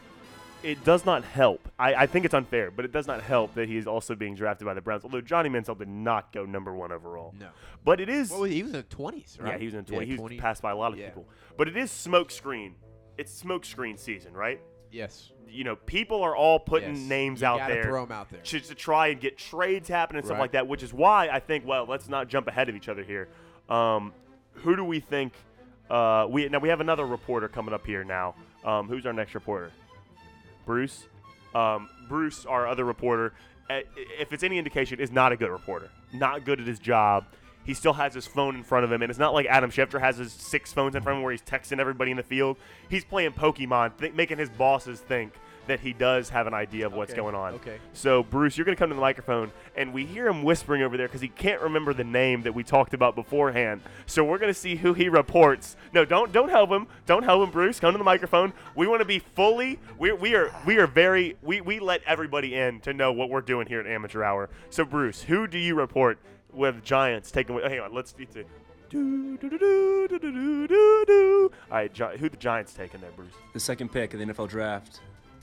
it 0.62 0.85
does 0.85 1.05
not 1.05 1.25
help. 1.25 1.69
I, 1.79 1.95
I 1.95 2.07
think 2.07 2.25
it's 2.25 2.35
unfair, 2.35 2.71
but 2.71 2.85
it 2.85 2.93
does 2.93 3.07
not 3.07 3.23
help 3.23 3.55
that 3.55 3.69
he 3.69 3.76
is 3.76 3.87
also 3.87 4.14
being 4.14 4.35
drafted 4.35 4.67
by 4.67 4.75
the 4.75 4.81
Browns. 4.81 5.05
Although 5.05 5.21
Johnny 5.21 5.49
Manziel 5.49 5.79
did 5.79 5.88
not 5.88 6.33
go 6.33 6.45
number 6.45 6.75
one 6.75 6.93
overall. 6.93 7.35
no. 7.38 7.49
But 7.85 8.00
it 8.00 8.09
is. 8.11 8.31
Well, 8.31 8.45
he 8.45 8.62
was 8.62 8.73
in 8.73 8.76
the 8.76 8.83
twenties, 8.83 9.38
right? 9.40 9.52
yeah, 9.52 9.59
he 9.59 9.64
was 9.64 9.75
in 9.75 9.85
20. 9.87 10.07
Yeah, 10.07 10.14
he 10.17 10.21
was 10.21 10.33
passed 10.35 10.61
by 10.62 10.71
a 10.71 10.76
lot 10.76 10.93
of 10.93 10.99
Yeah. 10.99 11.07
people. 11.07 11.26
But 11.57 11.67
it 11.69 11.76
is 11.76 11.90
smokescreen. 11.90 12.73
It's 13.17 13.43
smokescreen 13.43 13.99
season, 13.99 14.35
right? 14.35 14.61
Yes. 14.93 15.33
You 15.49 15.64
know, 15.64 15.76
people 15.76 16.23
are 16.23 16.37
all 16.37 16.59
putting 16.59 16.95
Yes. 16.97 17.09
names 17.09 17.40
You 17.40 17.47
out 17.47 17.67
there. 17.69 17.83
throw 17.85 18.02
'em 18.02 18.12
out 18.12 18.29
there. 18.31 18.40
To, 18.43 18.61
to 18.61 18.75
try 18.75 19.09
and 19.09 19.21
get 19.21 19.38
trades 19.38 19.88
happening 19.88 20.19
and 20.19 20.26
stuff 20.26 20.38
like 20.38 20.52
that, 20.52 20.67
which 20.69 20.83
is 20.83 20.93
why 20.93 21.29
I 21.29 21.40
think, 21.40 21.67
well, 21.67 21.87
let's 21.88 22.09
not 22.09 22.29
jump 22.29 22.47
ahead 22.49 22.69
of 22.69 22.76
each 22.76 22.88
other 22.88 23.02
here. 23.02 23.29
Um, 23.69 24.12
who 24.55 24.76
do 24.76 24.85
we 24.85 25.00
think? 25.00 25.33
Uh, 25.88 26.26
we 26.29 26.49
now 26.49 26.59
we 26.59 26.69
have 26.69 26.81
another 26.81 27.07
reporter 27.07 27.49
coming 27.49 27.73
up 27.75 27.85
here 27.87 28.05
now. 28.05 28.35
Um, 28.64 28.88
who's 28.88 29.07
our 29.07 29.12
next 29.12 29.35
reporter? 29.35 29.73
Bruce. 30.67 31.07
Um, 31.55 31.88
Bruce, 32.09 32.47
our 32.47 32.67
other 32.67 32.85
reporter, 32.85 33.33
if 33.69 34.33
it's 34.33 34.43
any 34.43 34.59
indication, 34.59 35.00
is 35.00 35.11
not 35.11 35.33
a 35.33 35.37
good 35.37 35.50
reporter. 35.50 35.90
Not 36.12 36.45
good 36.45 36.61
at 36.61 36.67
his 36.67 36.79
job. 36.79 37.25
He 37.64 37.75
still 37.75 37.93
has 37.93 38.14
his 38.14 38.26
phone 38.26 38.57
in 38.57 38.62
front 38.64 38.85
of 38.85 38.93
him, 38.93 39.02
and 39.02 39.11
it's 39.11 39.19
not 39.19 39.35
like 39.35 39.47
Adam 39.47 39.71
Schefter 39.71 40.00
has 40.00 40.17
his 40.17 40.33
six 40.33 40.73
phones 40.73 40.95
in 40.95 41.02
front 41.02 41.17
of 41.17 41.19
him 41.19 41.25
where 41.25 41.33
he's 41.33 41.43
texting 41.43 41.79
everybody 41.79 42.11
in 42.11 42.17
the 42.17 42.23
field. 42.23 42.57
He's 42.88 43.05
playing 43.05 43.33
Pokemon, 43.33 43.99
th- 43.99 44.14
making 44.14 44.38
his 44.38 44.49
bosses 44.49 45.00
think 45.00 45.35
that 45.67 45.81
he 45.81 45.93
does 45.93 46.29
have 46.31 46.47
an 46.47 46.55
idea 46.55 46.87
of 46.87 46.93
what's 46.93 47.12
okay. 47.12 47.21
going 47.21 47.35
on. 47.35 47.55
Okay. 47.55 47.79
So 47.93 48.23
Bruce, 48.23 48.57
you're 48.57 48.64
going 48.64 48.76
to 48.76 48.79
come 48.79 48.88
to 48.90 48.95
the 48.95 49.00
microphone, 49.00 49.52
and 49.76 49.93
we 49.93 50.05
hear 50.05 50.26
him 50.26 50.43
whispering 50.43 50.83
over 50.83 50.97
there 50.97 51.07
because 51.07 51.21
he 51.21 51.29
can't 51.29 51.61
remember 51.61 51.95
the 51.95 52.05
name 52.05 52.43
that 52.43 52.55
we 52.55 52.64
talked 52.64 52.95
about 52.95 53.14
beforehand. 53.14 53.81
So 54.07 54.25
we're 54.25 54.38
going 54.38 54.52
to 54.52 54.59
see 54.59 54.76
who 54.76 54.95
he 54.95 55.09
reports. 55.09 55.76
No, 55.93 56.05
don't 56.05 56.33
don't 56.33 56.49
help 56.49 56.71
him. 56.71 56.87
Don't 57.07 57.23
help 57.23 57.43
him, 57.45 57.50
Bruce. 57.50 57.81
Come 57.81 57.93
to 57.93 57.99
the 57.99 58.05
microphone. 58.05 58.52
We 58.75 58.87
want 58.87 59.00
to 59.00 59.07
be 59.07 59.19
fully. 59.19 59.79
We 59.99 60.12
we 60.12 60.35
are 60.35 60.52
we 60.67 60.79
are 60.79 60.87
very 60.87 61.37
we 61.43 61.61
we 61.61 61.79
let 61.81 62.02
everybody 62.07 62.55
in 62.55 62.81
to 62.81 62.93
know 62.93 63.12
what 63.12 63.31
we're 63.31 63.40
doing 63.40 63.67
here 63.67 63.81
at 63.81 63.87
Amateur 63.87 64.23
Hour. 64.23 64.50
So 64.71 64.85
Bruce, 64.85 65.23
who 65.23 65.47
do 65.47 65.59
you 65.59 65.75
report 65.75 66.19
with 66.52 66.83
Giants 66.83 67.31
taking? 67.31 67.59
Hang 67.59 67.81
on, 67.81 67.95
let's 67.95 68.12
do. 68.12 68.25
Do 68.25 68.45
Do, 68.90 69.37
do, 69.37 69.49
do, 70.09 70.69
do, 70.69 71.05
do. 71.07 71.50
All 71.71 71.76
right, 71.76 71.97
who 71.97 72.29
the 72.29 72.37
Giants 72.37 72.73
taking 72.73 73.00
there, 73.00 73.11
Bruce? 73.14 73.33
The 73.52 73.61
second 73.61 73.93
pick 73.93 74.14
of 74.14 74.21
the 74.21 74.26
NFL 74.26 74.49
draft, 74.49 75.00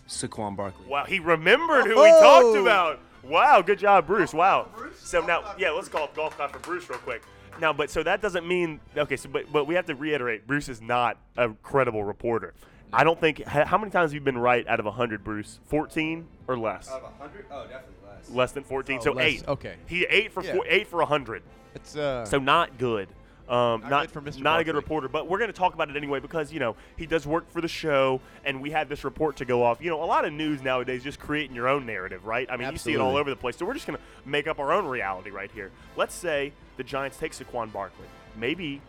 Saquon 0.08 0.56
Barkley. 0.56 0.86
Wow, 0.88 1.06
he 1.06 1.20
remembered 1.20 1.86
who 1.86 1.90
we 2.02 2.10
talked 2.10 2.46
Oh. 2.46 2.62
about. 2.62 3.00
Wow, 3.24 3.62
good 3.62 3.80
job, 3.80 4.08
Bruce. 4.08 4.34
Wow. 4.34 4.70
So 4.98 5.26
now, 5.26 5.54
yeah, 5.58 5.72
let's 5.72 5.90
call 5.90 6.10
golf 6.16 6.36
clap 6.38 6.52
for 6.54 6.60
Bruce 6.60 6.90
real 6.90 7.00
quick. 7.00 7.24
Now, 7.60 7.74
but 7.74 7.90
so 7.90 8.04
that 8.04 8.22
doesn't 8.22 8.48
mean 8.48 8.80
okay. 8.96 9.18
So, 9.18 9.30
but 9.30 9.52
but 9.52 9.66
we 9.66 9.76
have 9.76 9.86
to 9.88 9.96
reiterate, 9.96 10.46
Bruce 10.48 10.70
is 10.70 10.82
not 10.82 11.18
a 11.38 11.50
credible 11.64 12.04
reporter. 12.04 12.54
I 12.94 13.04
don't 13.04 13.20
think. 13.20 13.42
h- 13.42 13.46
How 13.48 13.78
many 13.78 13.90
times 13.92 14.12
have 14.12 14.14
you 14.14 14.22
been 14.22 14.38
right 14.38 14.66
out 14.68 14.80
of 14.80 14.86
hundred, 14.94 15.24
Bruce? 15.24 15.60
Fourteen 15.66 16.28
or 16.48 16.58
less? 16.58 16.88
Out 16.90 17.02
of 17.02 17.20
100? 17.20 17.46
Oh, 17.52 17.64
definitely 17.64 17.96
less. 18.08 18.30
less 18.30 18.52
than 18.54 18.64
fourteen. 18.64 19.00
Oh, 19.02 19.04
so 19.06 19.12
less- 19.14 19.26
eight. 19.42 19.48
okay. 19.48 19.76
He 19.88 20.06
eight 20.06 20.32
for 20.32 20.44
Yeah. 20.44 20.54
four, 20.54 20.66
eight 20.68 20.88
for 20.88 21.02
hundred. 21.04 21.42
It's 21.76 21.98
uh. 21.98 22.24
So 22.26 22.38
not 22.40 22.78
good. 22.78 23.10
Um, 23.50 23.82
Not 23.82 23.90
not 23.90 24.02
good 24.02 24.12
for 24.12 24.22
Mr. 24.22 24.42
not 24.42 24.60
a 24.60 24.64
good 24.66 24.76
reporter, 24.76 25.08
but 25.08 25.28
we're 25.28 25.38
going 25.38 25.50
to 25.50 25.58
talk 25.58 25.74
about 25.74 25.90
it 25.90 25.96
anyway 25.96 26.20
because 26.20 26.52
you 26.52 26.60
know 26.60 26.76
he 26.98 27.06
does 27.06 27.26
work 27.26 27.50
for 27.50 27.62
the 27.62 27.68
show, 27.68 28.20
and 28.44 28.62
we 28.62 28.72
had 28.72 28.90
this 28.90 29.06
report 29.06 29.38
to 29.38 29.46
go 29.46 29.64
off. 29.64 29.82
You 29.82 29.90
know, 29.90 30.04
a 30.04 30.06
lot 30.06 30.26
of 30.26 30.34
news 30.34 30.62
nowadays 30.62 31.02
just 31.02 31.18
creating 31.18 31.56
your 31.56 31.70
own 31.70 31.86
narrative, 31.86 32.26
right? 32.26 32.46
I 32.52 32.58
mean, 32.58 32.70
you 32.72 32.78
see 32.78 32.94
it 32.94 33.00
all 33.00 33.16
over 33.16 33.30
the 33.30 33.38
place. 33.38 33.56
So 33.56 33.66
we're 33.66 33.74
just 33.74 33.88
going 33.88 33.98
to 33.98 34.30
make 34.30 34.48
up 34.48 34.60
our 34.60 34.74
own 34.74 34.86
reality 34.86 35.30
right 35.30 35.50
here. 35.52 35.72
Let's 35.96 36.14
say 36.14 36.52
the 36.76 36.84
Giants 36.84 37.18
take 37.18 37.32
Saquon 37.32 37.72
Barkley. 37.72 38.08
Maybe 38.36 38.82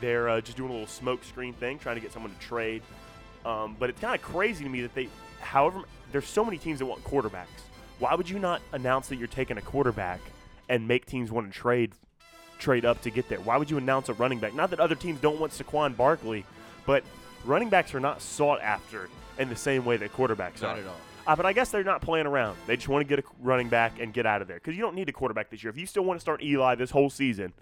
they're 0.00 0.30
uh, 0.30 0.40
just 0.40 0.56
doing 0.56 0.70
a 0.70 0.72
little 0.72 0.88
smoke 0.88 1.22
screen 1.22 1.52
thing, 1.52 1.78
trying 1.78 1.96
to 1.96 2.00
get 2.00 2.10
someone 2.12 2.32
to 2.32 2.40
trade. 2.40 2.82
Um, 3.44 3.76
but 3.78 3.90
it's 3.90 4.00
kind 4.00 4.14
of 4.14 4.22
crazy 4.22 4.64
to 4.64 4.70
me 4.70 4.80
that 4.80 4.94
they, 4.94 5.08
however, 5.40 5.82
there's 6.12 6.26
so 6.26 6.44
many 6.44 6.56
teams 6.56 6.78
that 6.78 6.86
want 6.86 7.04
quarterbacks. 7.04 7.46
Why 7.98 8.14
would 8.14 8.30
you 8.30 8.38
not 8.38 8.62
announce 8.72 9.08
that 9.08 9.16
you're 9.16 9.28
taking 9.28 9.58
a 9.58 9.62
quarterback 9.62 10.20
and 10.70 10.88
make 10.88 11.04
teams 11.04 11.30
want 11.30 11.52
to 11.52 11.58
trade 11.58 11.92
trade 12.60 12.84
up 12.84 13.02
to 13.02 13.10
get 13.10 13.28
there? 13.28 13.40
Why 13.40 13.56
would 13.56 13.70
you 13.70 13.78
announce 13.78 14.08
a 14.08 14.14
running 14.14 14.38
back? 14.38 14.54
Not 14.54 14.70
that 14.70 14.80
other 14.80 14.94
teams 14.94 15.20
don't 15.20 15.40
want 15.40 15.52
Saquon 15.52 15.96
Barkley, 15.96 16.44
but 16.86 17.02
running 17.44 17.68
backs 17.68 17.94
are 17.94 18.00
not 18.00 18.22
sought 18.22 18.60
after 18.60 19.08
in 19.38 19.48
the 19.48 19.56
same 19.56 19.84
way 19.84 19.96
that 19.96 20.12
quarterbacks 20.12 20.62
Not 20.62 20.76
are. 20.76 20.80
at 20.80 20.86
all. 20.86 20.96
Uh, 21.26 21.36
but 21.36 21.46
I 21.46 21.52
guess 21.52 21.70
they're 21.70 21.84
not 21.84 22.02
playing 22.02 22.26
around. 22.26 22.56
They 22.66 22.76
just 22.76 22.88
want 22.88 23.06
to 23.06 23.16
get 23.16 23.24
a 23.24 23.28
running 23.40 23.68
back 23.68 24.00
and 24.00 24.12
get 24.12 24.26
out 24.26 24.42
of 24.42 24.48
there 24.48 24.56
because 24.56 24.74
you 24.74 24.82
don't 24.82 24.94
need 24.94 25.08
a 25.08 25.12
quarterback 25.12 25.50
this 25.50 25.62
year. 25.62 25.70
If 25.70 25.78
you 25.78 25.86
still 25.86 26.02
want 26.04 26.18
to 26.18 26.20
start 26.20 26.42
Eli 26.42 26.74
this 26.74 26.90
whole 26.90 27.10
season, 27.10 27.52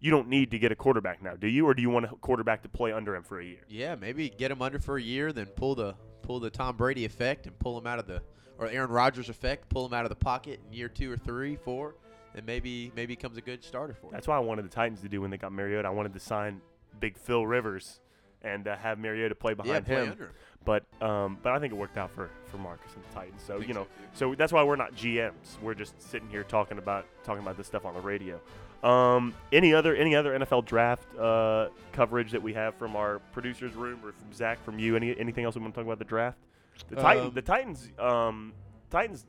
you 0.00 0.10
don't 0.10 0.28
need 0.28 0.50
to 0.50 0.58
get 0.58 0.72
a 0.72 0.76
quarterback 0.76 1.22
now, 1.22 1.34
do 1.34 1.46
you? 1.46 1.66
Or 1.66 1.72
do 1.74 1.82
you 1.82 1.90
want 1.90 2.04
a 2.06 2.08
quarterback 2.08 2.62
to 2.62 2.68
play 2.68 2.92
under 2.92 3.14
him 3.14 3.22
for 3.22 3.40
a 3.40 3.44
year? 3.44 3.60
Yeah, 3.68 3.94
maybe 3.94 4.28
get 4.28 4.50
him 4.50 4.60
under 4.60 4.78
for 4.78 4.96
a 4.96 5.02
year, 5.02 5.32
then 5.32 5.46
pull 5.46 5.74
the 5.74 5.94
pull 6.22 6.40
the 6.40 6.50
Tom 6.50 6.76
Brady 6.76 7.04
effect 7.04 7.46
and 7.46 7.58
pull 7.58 7.78
him 7.78 7.86
out 7.86 7.98
of 7.98 8.06
the 8.06 8.20
or 8.58 8.68
Aaron 8.68 8.90
Rodgers 8.90 9.28
effect, 9.28 9.68
pull 9.68 9.86
him 9.86 9.94
out 9.94 10.04
of 10.04 10.08
the 10.08 10.16
pocket 10.16 10.60
in 10.66 10.72
year 10.72 10.88
two 10.88 11.10
or 11.12 11.16
three, 11.16 11.56
four, 11.56 11.94
and 12.36 12.46
maybe 12.46 12.92
maybe 12.94 13.14
becomes 13.14 13.36
a 13.38 13.40
good 13.40 13.64
starter 13.64 13.94
for 13.94 14.06
him. 14.06 14.12
That's 14.12 14.28
why 14.28 14.36
I 14.36 14.40
wanted 14.40 14.64
the 14.66 14.70
Titans 14.70 15.00
to 15.00 15.08
do 15.08 15.22
when 15.22 15.30
they 15.30 15.38
got 15.38 15.52
Mariota. 15.52 15.88
I 15.88 15.90
wanted 15.90 16.12
to 16.14 16.20
sign 16.20 16.60
Big 17.00 17.16
Phil 17.16 17.46
Rivers 17.46 18.00
and 18.42 18.68
uh, 18.68 18.76
have 18.76 18.98
Mariota 18.98 19.34
play 19.34 19.52
yeah, 19.52 19.62
behind 19.62 19.86
play 19.86 19.96
him. 19.96 20.10
under 20.12 20.24
him. 20.26 20.32
But 20.64 20.84
um, 21.02 21.38
but 21.42 21.52
I 21.52 21.58
think 21.58 21.72
it 21.72 21.76
worked 21.76 21.96
out 21.96 22.10
for, 22.10 22.30
for 22.46 22.58
Marcus 22.58 22.92
and 22.94 23.04
the 23.04 23.14
Titans. 23.14 23.42
So 23.44 23.58
you 23.58 23.74
know, 23.74 23.86
so, 24.14 24.30
so 24.30 24.34
that's 24.34 24.52
why 24.52 24.62
we're 24.62 24.76
not 24.76 24.94
GMs. 24.94 25.60
We're 25.62 25.74
just 25.74 26.00
sitting 26.00 26.28
here 26.28 26.44
talking 26.44 26.78
about 26.78 27.06
talking 27.24 27.42
about 27.42 27.56
this 27.56 27.66
stuff 27.66 27.84
on 27.84 27.94
the 27.94 28.00
radio. 28.00 28.40
Um, 28.82 29.34
any 29.52 29.72
other 29.72 29.96
any 29.96 30.14
other 30.14 30.38
NFL 30.38 30.66
draft 30.66 31.06
uh, 31.18 31.68
coverage 31.92 32.32
that 32.32 32.42
we 32.42 32.52
have 32.52 32.74
from 32.74 32.94
our 32.94 33.20
producers 33.32 33.74
room 33.74 34.00
or 34.04 34.12
from 34.12 34.32
Zach 34.32 34.62
from 34.64 34.78
you? 34.78 34.96
Any 34.96 35.18
anything 35.18 35.44
else 35.44 35.54
we 35.54 35.62
want 35.62 35.74
to 35.74 35.80
talk 35.80 35.86
about 35.86 35.98
the 35.98 36.04
draft? 36.04 36.38
The 36.90 36.96
Titans. 36.96 37.26
Um, 37.28 37.34
the 37.34 37.42
Titans. 37.42 37.92
Um, 37.98 38.52
Titans. 38.90 39.26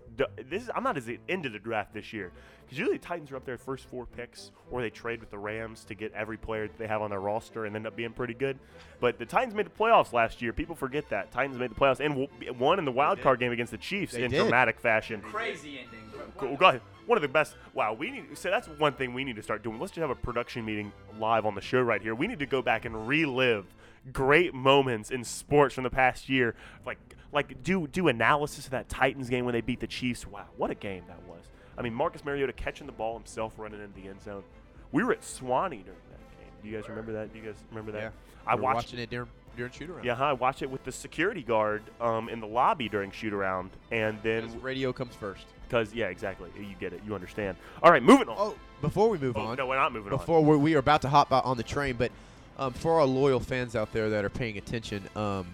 This 0.50 0.64
is, 0.64 0.70
I'm 0.76 0.84
not 0.84 0.98
as 0.98 1.10
into 1.28 1.50
the 1.50 1.60
draft 1.60 1.94
this 1.94 2.12
year 2.12 2.32
because 2.68 2.78
usually 2.80 2.98
the 2.98 3.06
Titans 3.06 3.32
are 3.32 3.38
up 3.38 3.46
there 3.46 3.58
first 3.58 3.86
four 3.86 4.06
picks, 4.06 4.52
or 4.70 4.82
they 4.82 4.90
trade 4.90 5.22
with 5.22 5.32
the 5.32 5.38
Rams 5.38 5.86
to 5.86 5.96
get 5.96 6.12
every 6.14 6.36
player 6.36 6.68
that 6.68 6.78
they 6.78 6.88
have 6.88 7.02
on 7.02 7.10
their 7.10 7.22
roster 7.22 7.66
and 7.66 7.76
end 7.76 7.88
up 7.88 7.96
being 7.96 8.12
pretty 8.12 8.34
good. 8.34 8.60
But 9.00 9.18
the 9.20 9.26
Titans 9.26 9.54
made 9.56 9.68
the 9.68 9.70
playoffs 9.70 10.12
last 10.12 10.42
year. 10.42 10.52
People 10.52 10.76
forget 10.76 11.08
that 11.10 11.32
Titans 11.32 11.58
made 11.58 11.72
the 11.72 11.76
playoffs 11.76 12.00
and 12.00 12.28
won 12.60 12.78
in 12.80 12.86
the 12.86 12.92
wild 12.92 13.22
card 13.22 13.40
game 13.40 13.52
against 13.54 13.72
the 13.72 13.78
Chiefs 13.78 14.14
They 14.14 14.24
in 14.24 14.32
did. 14.32 14.42
dramatic 14.42 14.80
fashion. 14.80 15.22
Crazy 15.22 15.80
ending. 15.80 16.00
Cool. 16.38 16.58
Go 16.58 16.68
ahead. 16.68 16.82
One 17.06 17.18
of 17.18 17.22
the 17.22 17.28
best. 17.30 17.56
Wow, 17.74 17.94
we 17.94 18.12
need. 18.12 18.38
So 18.38 18.50
that's 18.50 18.68
one 18.68 18.94
thing 18.94 19.14
we 19.14 19.24
need 19.24 19.38
to 19.38 19.42
start 19.44 19.64
doing. 19.64 19.80
Let's 19.80 19.92
just 19.92 20.02
have 20.02 20.10
a 20.10 20.16
production 20.16 20.66
meeting 20.66 20.92
live 21.20 21.46
on 21.46 21.56
the 21.56 21.62
show 21.62 21.82
right 21.82 22.02
here. 22.02 22.14
We 22.14 22.28
need 22.28 22.40
to 22.40 22.46
go 22.46 22.62
back 22.62 22.84
and 22.86 23.08
relive 23.08 23.66
great 24.12 24.54
moments 24.54 25.10
in 25.10 25.24
sports 25.24 25.74
from 25.74 25.84
the 25.86 25.90
past 25.90 26.28
year. 26.30 26.54
Like, 26.86 26.98
like 27.32 27.64
do 27.64 27.88
do 27.88 28.08
analysis 28.10 28.66
of 28.66 28.72
that 28.72 28.90
Titans 28.90 29.30
game 29.30 29.46
when 29.46 29.54
they 29.54 29.62
beat 29.62 29.80
the 29.80 29.88
Chiefs. 29.88 30.28
Wow, 30.28 30.48
what 30.58 30.70
a 30.70 30.76
game 30.76 31.04
that 31.08 31.22
was. 31.28 31.46
I 31.78 31.82
mean, 31.82 31.94
Marcus 31.94 32.24
Mariota 32.26 32.54
catching 32.54 32.88
the 32.88 32.94
ball 32.94 33.14
himself, 33.18 33.54
running 33.58 33.82
into 33.82 34.00
the 34.02 34.08
end 34.10 34.22
zone. 34.24 34.44
We 34.92 35.04
were 35.04 35.12
at 35.14 35.22
Sewanee 35.22 35.70
during 35.84 36.00
that 36.10 36.40
game. 36.40 36.50
Do 36.64 36.70
you 36.70 36.76
guys 36.80 36.90
remember 36.90 37.14
that? 37.14 37.32
Do 37.34 37.40
you 37.40 37.46
guys 37.46 37.56
remember 37.70 37.92
that? 37.94 38.02
Yeah, 38.02 38.10
I 38.48 38.56
We're 38.56 38.62
watched. 38.64 38.76
watching 38.76 39.00
it 39.00 39.10
during 39.10 39.28
during 39.56 39.72
shoot 39.72 39.90
around. 39.90 40.04
Yeah, 40.06 40.14
huh, 40.16 40.26
I 40.26 40.34
watched 40.34 40.62
it 40.62 40.70
with 40.70 40.84
the 40.84 40.92
security 40.92 41.42
guard 41.42 41.82
um, 42.00 42.30
in 42.30 42.40
the 42.40 42.46
lobby 42.48 42.88
during 42.90 43.10
shoot 43.12 43.34
around, 43.34 43.72
and 43.92 44.20
then 44.22 44.46
Because 44.46 44.62
radio 44.62 44.94
comes 44.94 45.16
first. 45.16 45.46
because 45.68 45.94
yeah, 45.96 46.08
exactly. 46.08 46.50
You 46.58 46.76
get 46.80 46.94
it. 46.94 47.02
You 47.06 47.16
understand. 47.16 47.58
All 47.82 47.92
right, 47.92 48.04
moving 48.04 48.30
on. 48.30 48.36
Oh, 48.38 48.56
before 48.82 49.10
we 49.10 49.18
move 49.18 49.36
Oh, 49.36 49.42
on, 49.42 49.58
no, 49.58 49.66
we're 49.66 49.76
not 49.76 49.92
moving 49.94 50.12
on. 50.14 50.20
before 50.20 50.42
we 50.44 50.76
are 50.76 50.80
about 50.80 51.02
to 51.04 51.10
hop 51.10 51.32
out 51.34 51.44
on 51.46 51.58
the 51.58 51.64
train, 51.64 51.96
but 51.98 52.12
um, 52.60 52.72
for 52.74 53.00
our 53.00 53.06
loyal 53.06 53.40
fans 53.40 53.76
out 53.76 53.92
there 53.94 54.10
that 54.12 54.24
are 54.24 54.30
paying 54.30 54.58
attention, 54.60 55.02
um, 55.16 55.48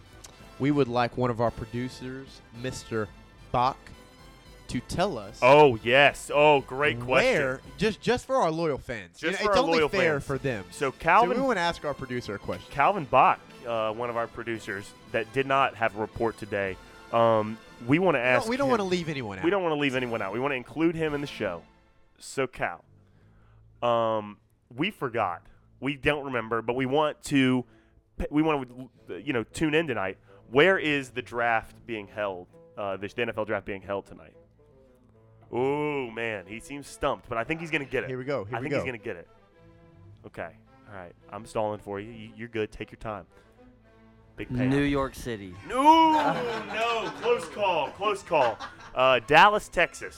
we 0.60 0.70
would 0.72 0.88
like 0.90 1.18
one 1.18 1.30
of 1.30 1.40
our 1.42 1.52
producers, 1.52 2.42
Mr. 2.62 3.08
Bach, 3.54 3.78
to 4.70 4.80
tell 4.82 5.18
us 5.18 5.40
Oh 5.42 5.78
yes. 5.84 6.32
Oh, 6.34 6.62
great 6.62 7.00
question. 7.00 7.42
where 7.42 7.62
just 7.78 8.02
just 8.02 8.26
for 8.26 8.36
our 8.38 8.52
loyal 8.52 8.78
fans. 8.78 9.22
You 9.22 9.30
Just 9.30 9.42
know, 9.42 9.46
for 9.48 9.52
it's 9.52 9.60
our 9.60 9.64
only 9.66 9.78
loyal 9.80 9.90
fair 9.90 10.14
fans. 10.16 10.24
for 10.26 10.38
them. 10.38 10.64
So 10.72 10.90
So 10.92 10.96
Calvin 11.00 11.38
we 11.38 11.44
want 11.46 11.58
to 11.58 11.62
ask 11.62 11.84
our 11.86 11.94
producer 11.94 12.36
a 12.36 12.40
question. 12.40 12.66
Calvin 12.72 13.06
Bach, 13.06 13.40
uh, 13.68 13.92
one 13.94 14.10
of 14.10 14.18
our 14.18 14.28
producers 14.28 14.90
that 15.12 15.32
did 15.34 15.46
not 15.48 15.76
have 15.76 15.96
a 15.96 16.00
report 16.02 16.38
today. 16.38 16.78
Um, 17.12 17.58
we 17.88 18.00
want 18.00 18.16
to 18.16 18.20
ask. 18.22 18.44
don't, 18.44 18.50
we 18.50 18.58
don't 18.58 18.70
want 18.70 18.80
to 18.80 18.86
leave 18.86 19.10
anyone 19.10 19.38
out. 19.38 19.44
We 19.44 19.52
don't 19.52 19.62
want 19.64 19.74
to 19.76 19.80
leave 19.80 19.96
anyone 19.96 20.22
out. 20.22 20.34
We 20.34 20.40
want 20.40 20.52
to 20.54 20.56
include 20.58 20.96
him 20.96 21.14
in 21.14 21.22
the 21.22 21.28
show. 21.28 21.62
So 22.18 22.48
Cal, 22.48 22.84
um, 23.82 24.38
we 24.76 24.92
forgot. 24.92 25.42
We 25.80 25.96
don't 25.96 26.26
remember, 26.26 26.62
but 26.62 26.76
we 26.76 26.86
want 26.86 27.22
to. 27.26 27.66
We 28.30 28.42
want 28.44 28.70
to, 29.08 29.22
you 29.22 29.34
know, 29.34 29.44
tune 29.44 29.74
in 29.74 29.88
tonight. 29.88 30.18
Where 30.52 30.78
is 30.78 31.10
the 31.10 31.22
draft 31.22 31.76
being 31.86 32.08
held? 32.08 32.48
Uh, 32.78 32.96
the 32.98 33.08
NFL 33.08 33.48
draft 33.48 33.66
being 33.66 33.82
held 33.82 34.06
tonight. 34.06 34.34
Oh 35.56 36.10
man, 36.12 36.46
he 36.48 36.60
seems 36.60 36.88
stumped, 36.88 37.30
but 37.30 37.38
I 37.38 37.44
think 37.44 37.60
he's 37.62 37.70
gonna 37.72 37.86
get 37.86 38.04
it. 38.04 38.10
Here 38.10 38.18
we 38.18 38.24
go. 38.26 38.44
Here 38.46 38.56
I 38.58 38.60
we 38.60 38.64
think 38.66 38.72
go. 38.72 38.78
he's 38.80 38.86
gonna 38.86 38.98
get 38.98 39.16
it. 39.18 39.28
Okay, 40.26 40.50
all 40.90 40.96
right. 41.00 41.14
I'm 41.30 41.46
stalling 41.46 41.80
for 41.80 42.00
you. 42.00 42.12
you 42.12 42.30
you're 42.36 42.48
good. 42.48 42.72
Take 42.72 42.92
your 42.92 43.00
time. 43.00 43.26
Big 44.36 44.50
payout. 44.50 44.70
New 44.70 44.82
York 44.82 45.14
City. 45.14 45.54
No, 45.70 46.12
no, 46.74 47.12
close 47.22 47.46
call, 47.50 47.90
close 47.90 48.24
call. 48.24 48.58
Uh, 48.96 49.20
Dallas, 49.28 49.68
Texas. 49.70 50.18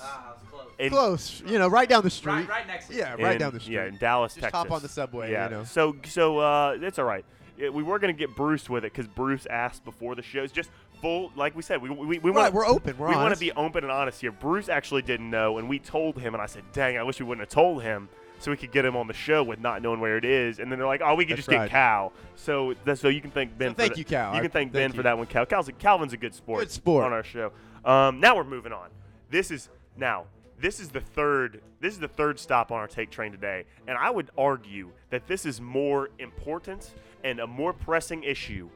In- 0.80 0.90
Close, 0.90 1.42
you 1.46 1.58
know, 1.60 1.68
right 1.68 1.88
down 1.88 2.04
the 2.04 2.10
street. 2.10 2.34
Right, 2.34 2.50
right 2.50 2.68
next 2.68 2.88
to 2.88 2.96
Yeah, 2.96 3.14
right 3.16 3.34
in- 3.34 3.40
down 3.40 3.54
the 3.54 3.60
street. 3.60 3.76
Yeah, 3.76 3.86
in 3.86 3.98
Dallas, 3.98 4.34
Just 4.34 4.44
Texas. 4.44 4.58
hop 4.58 4.72
on 4.72 4.82
the 4.82 4.90
subway, 4.90 5.32
Yeah. 5.32 5.46
you 5.46 5.52
know. 5.52 5.64
So, 5.66 5.96
so 6.06 6.40
uh, 6.40 6.78
it's 6.82 6.98
all 7.00 7.06
right. 7.06 7.24
Yeah, 7.58 7.70
we 7.70 7.82
were 7.84 7.98
gonna 8.00 8.12
get 8.14 8.36
Bruce 8.36 8.70
with 8.70 8.84
it 8.86 8.92
because 8.94 9.08
Bruce 9.08 9.46
asked 9.50 9.84
before 9.86 10.16
the 10.16 10.22
shows. 10.22 10.52
Just 10.52 10.70
full, 11.06 11.32
like 11.36 11.56
we 11.56 11.62
said, 11.62 11.82
we 11.82 11.90
we, 11.90 12.18
we 12.18 12.32
Right, 12.32 12.36
want 12.36 12.54
we're 12.54 12.66
open. 12.66 12.98
We're 12.98 13.10
we 13.10 13.16
want 13.16 13.34
to 13.34 13.40
be 13.40 13.52
open 13.52 13.84
and 13.84 13.92
honest 13.92 14.20
here. 14.22 14.32
Bruce 14.32 14.70
actually 14.70 15.04
didn't 15.04 15.30
know, 15.30 15.60
and 15.60 15.70
we 15.70 15.78
told 15.78 16.18
him, 16.18 16.34
and 16.34 16.42
I 16.42 16.48
said, 16.48 16.64
"Dang, 16.74 16.98
I 16.98 17.04
wish 17.04 17.20
we 17.20 17.26
wouldn't 17.26 17.48
have 17.48 17.54
told 17.54 17.84
him." 17.84 18.10
So 18.40 18.52
we 18.52 18.58
could 18.58 18.72
get 18.72 18.84
him 18.84 18.98
on 18.98 19.08
the 19.08 19.14
show 19.14 19.44
with 19.44 19.60
not 19.60 19.82
knowing 19.82 20.00
where 20.02 20.18
it 20.18 20.26
is, 20.26 20.60
and 20.60 20.70
then 20.72 20.80
they're 20.80 20.88
like, 20.88 21.02
"Oh, 21.04 21.16
we 21.16 21.26
could 21.26 21.38
That's 21.38 21.46
just 21.46 21.56
right. 21.56 21.66
get 21.66 21.72
Cal." 21.72 22.12
So 22.36 22.74
that's 22.84 23.00
so 23.00 23.08
you 23.08 23.22
can 23.22 23.32
thank 23.32 23.56
Ben. 23.58 23.70
So 23.70 23.74
for 23.74 23.78
thank 23.78 23.92
that. 23.94 24.00
you, 24.00 24.06
Cal. 24.06 24.36
You 24.36 24.42
can 24.42 24.52
thank 24.52 24.72
Ben 24.72 24.90
thank 24.90 24.96
for 24.96 25.04
that 25.04 25.18
one. 25.18 25.28
Cal, 25.28 25.46
Cal's 25.46 25.68
a, 25.68 25.74
Calvin's 25.74 26.14
a 26.14 26.18
good 26.18 26.34
sport. 26.34 26.62
Good 26.62 26.72
sport. 26.72 27.06
on 27.06 27.14
our 27.14 27.24
show. 27.24 27.52
Um, 27.86 28.20
now 28.20 28.36
we're 28.36 28.44
moving 28.44 28.74
on. 28.74 28.90
This 29.30 29.52
is 29.52 29.70
now. 29.96 30.26
This 30.58 30.80
is 30.80 30.90
the 30.90 31.02
third. 31.02 31.62
This 31.82 31.94
is 31.94 32.00
the 32.00 32.08
third 32.08 32.40
stop 32.40 32.72
on 32.72 32.80
our 32.80 32.88
take 32.88 33.12
train 33.12 33.32
today, 33.32 33.66
and 33.88 33.96
I 33.98 34.10
would 34.10 34.32
argue 34.38 34.90
that 35.12 35.28
this 35.28 35.46
is 35.46 35.62
more 35.62 36.10
important 36.18 36.94
and 37.24 37.40
a 37.40 37.48
more 37.48 37.74
pressing 37.74 38.24
issue, 38.24 38.70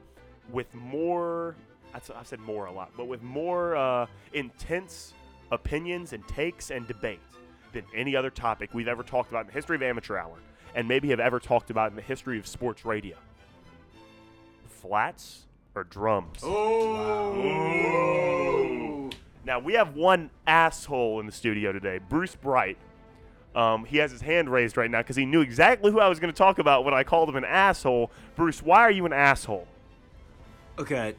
with 0.52 0.74
more. 0.76 1.56
I've 1.93 2.12
I've 2.15 2.28
said 2.28 2.39
more 2.39 2.65
a 2.65 2.71
lot, 2.71 2.91
but 2.95 3.08
with 3.08 3.21
more 3.21 3.75
uh, 3.75 4.08
intense 4.34 5.13
opinions 5.52 6.13
and 6.13 6.28
takes 6.28 6.71
and 6.71 6.88
debate 6.88 7.19
than 7.73 7.84
any 7.95 8.15
other 8.15 8.30
topic 8.30 8.69
we've 8.73 8.88
ever 8.88 9.04
talked 9.04 9.30
about 9.32 9.41
in 9.41 9.47
the 9.47 9.54
history 9.54 9.75
of 9.75 9.82
amateur 9.82 10.17
hour, 10.17 10.38
and 10.75 10.88
maybe 10.88 11.10
have 11.10 11.19
ever 11.19 11.39
talked 11.39 11.69
about 11.69 11.89
in 11.91 11.95
the 11.95 12.02
history 12.02 12.39
of 12.39 12.47
sports 12.47 12.86
radio. 12.86 13.17
Flats 14.67 15.45
or 15.75 15.84
drums? 15.84 16.43
Ooh. 16.43 18.10
Now 19.45 19.60
we 19.60 19.73
have 19.73 19.95
one 19.95 20.30
asshole 20.45 21.19
in 21.19 21.25
the 21.25 21.32
studio 21.32 21.71
today, 21.71 21.99
Bruce 22.10 22.36
Bright. 22.36 22.78
Um, 23.56 23.84
he 23.86 23.97
has 23.97 24.12
his 24.12 24.21
hand 24.21 24.52
raised 24.52 24.78
right 24.78 24.91
now 24.91 24.99
because 24.99 25.15
he 25.15 25.25
knew 25.25 25.41
exactly 25.41 25.91
who 25.91 25.99
I 25.99 26.08
was 26.08 26.19
going 26.19 26.32
to 26.32 26.38
talk 26.38 26.60
about 26.60 26.86
when 26.86 26.93
I 26.93 27.04
called 27.04 27.30
him 27.30 27.36
an 27.36 27.45
asshole. 27.45 28.12
Bruce, 28.36 28.62
why 28.62 28.82
are 28.82 28.91
you 28.91 29.08
an 29.08 29.13
asshole? 29.13 29.67
Okay, 30.78 31.15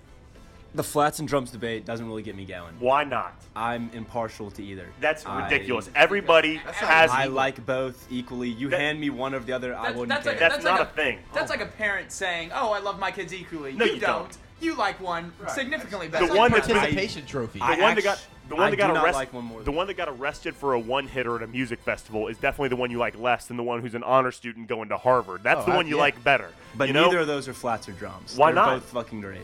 the 0.74 0.82
flats 0.84 1.18
and 1.18 1.28
drums 1.28 1.50
debate 1.50 1.84
doesn't 1.84 2.06
really 2.06 2.22
get 2.22 2.36
me 2.36 2.44
going. 2.44 2.74
Why 2.78 3.04
not? 3.04 3.34
I'm 3.56 3.90
impartial 3.92 4.50
to 4.52 4.62
either. 4.62 4.86
That's 5.00 5.26
I- 5.26 5.44
ridiculous. 5.44 5.90
Everybody 5.94 6.56
has. 6.56 7.10
I 7.10 7.26
like 7.26 7.64
both 7.66 8.06
equally. 8.10 8.48
You 8.50 8.68
That- 8.68 8.80
hand 8.80 9.00
me 9.00 9.10
one 9.10 9.34
over 9.34 9.44
the 9.44 9.52
other, 9.52 9.74
I 9.74 9.78
That's- 9.82 9.96
wouldn't 9.96 10.08
that's 10.10 10.22
care. 10.24 10.32
like- 10.32 10.40
That's, 10.40 10.54
That's 10.54 10.64
not 10.64 10.78
like 10.80 10.88
a 10.88 10.92
thing. 10.92 11.18
That's 11.34 11.50
like 11.50 11.60
a 11.60 11.66
parent 11.66 12.12
saying, 12.12 12.50
"Oh, 12.54 12.72
I 12.72 12.78
love 12.78 12.98
my 12.98 13.10
kids 13.10 13.34
equally." 13.34 13.72
No, 13.72 13.84
you, 13.84 13.94
you 13.94 14.00
don't. 14.00 14.22
don't. 14.24 14.38
You 14.60 14.74
like 14.76 15.00
one 15.00 15.32
significantly 15.48 16.08
better. 16.08 16.26
The 16.26 16.28
better. 16.28 16.38
one 16.38 16.50
than 16.50 16.58
that's 16.58 16.66
the 16.68 16.74
other. 16.74 16.80
participation 16.82 17.24
trophy. 17.26 17.58
The 17.60 17.64
I 17.64 17.80
one 17.80 17.94
that 17.94 18.04
got 18.04 18.26
the 18.48 18.56
one 18.56 18.70
that 18.70 18.76
got 18.76 18.88
do 18.88 19.00
arrested. 19.00 19.14
like 19.16 19.32
one 19.32 19.44
more 19.44 19.62
the 19.62 19.72
one 19.72 19.86
that 19.86 19.96
got 19.96 20.08
arrested 20.10 20.54
for 20.54 20.74
a 20.74 20.78
one 20.78 21.06
hitter 21.08 21.36
at 21.36 21.42
a 21.42 21.46
music 21.46 21.80
festival 21.80 22.28
is 22.28 22.36
definitely 22.36 22.68
the 22.68 22.76
one 22.76 22.90
you 22.90 22.98
like 22.98 23.16
less 23.18 23.46
than 23.46 23.56
the 23.56 23.62
one 23.62 23.80
who's 23.80 23.94
an 23.94 24.02
honor 24.04 24.30
student 24.30 24.66
going 24.68 24.90
to 24.90 24.98
Harvard. 24.98 25.42
That's 25.42 25.62
Oh, 25.62 25.66
the 25.66 25.72
I- 25.72 25.76
one 25.76 25.86
you 25.88 25.96
yeah. 25.96 26.02
like 26.02 26.22
better. 26.22 26.50
But 26.76 26.88
you 26.88 26.94
know? 26.94 27.06
neither 27.06 27.20
of 27.20 27.26
those 27.26 27.48
are 27.48 27.54
flats 27.54 27.88
or 27.88 27.92
drums. 27.92 28.36
Why 28.36 28.48
They're 28.48 28.56
not? 28.56 28.74
both 28.74 28.84
fucking 28.84 29.20
great. 29.22 29.40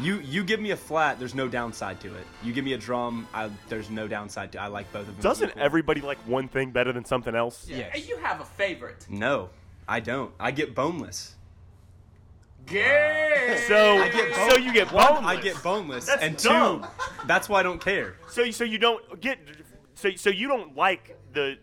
You 0.00 0.20
you 0.20 0.44
give 0.44 0.60
me 0.60 0.70
a 0.70 0.76
flat, 0.76 1.18
there's 1.18 1.34
no 1.34 1.48
downside 1.48 2.00
to 2.00 2.14
it. 2.14 2.26
You 2.42 2.52
give 2.52 2.64
me 2.64 2.74
a 2.74 2.78
drum, 2.78 3.26
I, 3.34 3.50
there's 3.68 3.90
no 3.90 4.06
downside 4.06 4.52
to. 4.52 4.58
It. 4.58 4.60
I 4.60 4.66
like 4.68 4.92
both 4.92 5.08
of 5.08 5.14
them. 5.14 5.22
Doesn't 5.22 5.50
equal. 5.50 5.62
everybody 5.62 6.00
like 6.00 6.18
one 6.18 6.48
thing 6.48 6.70
better 6.70 6.92
than 6.92 7.04
something 7.04 7.34
else? 7.34 7.66
Yeah. 7.68 7.94
You 7.96 8.16
have 8.18 8.40
a 8.40 8.44
favorite. 8.44 9.06
No, 9.08 9.50
I 9.88 10.00
don't. 10.00 10.32
I 10.38 10.50
get 10.52 10.74
boneless. 10.74 11.34
Gay. 12.66 13.64
So 13.66 13.98
I 13.98 14.08
get 14.10 14.34
so 14.34 14.56
you 14.56 14.72
get 14.72 14.92
One, 14.92 15.06
boneless. 15.14 15.24
I 15.24 15.40
get 15.40 15.62
boneless, 15.62 16.04
That's 16.06 16.22
and 16.22 16.38
two, 16.38 16.48
dumb. 16.48 16.86
that's 17.26 17.48
why 17.48 17.60
I 17.60 17.62
don't 17.62 17.80
care. 17.82 18.16
So 18.28 18.50
so 18.50 18.64
you 18.64 18.78
don't 18.78 19.20
get 19.20 19.38
so 19.94 20.10
so 20.16 20.30
you 20.30 20.48
don't 20.48 20.76
like 20.76 21.16
the 21.32 21.56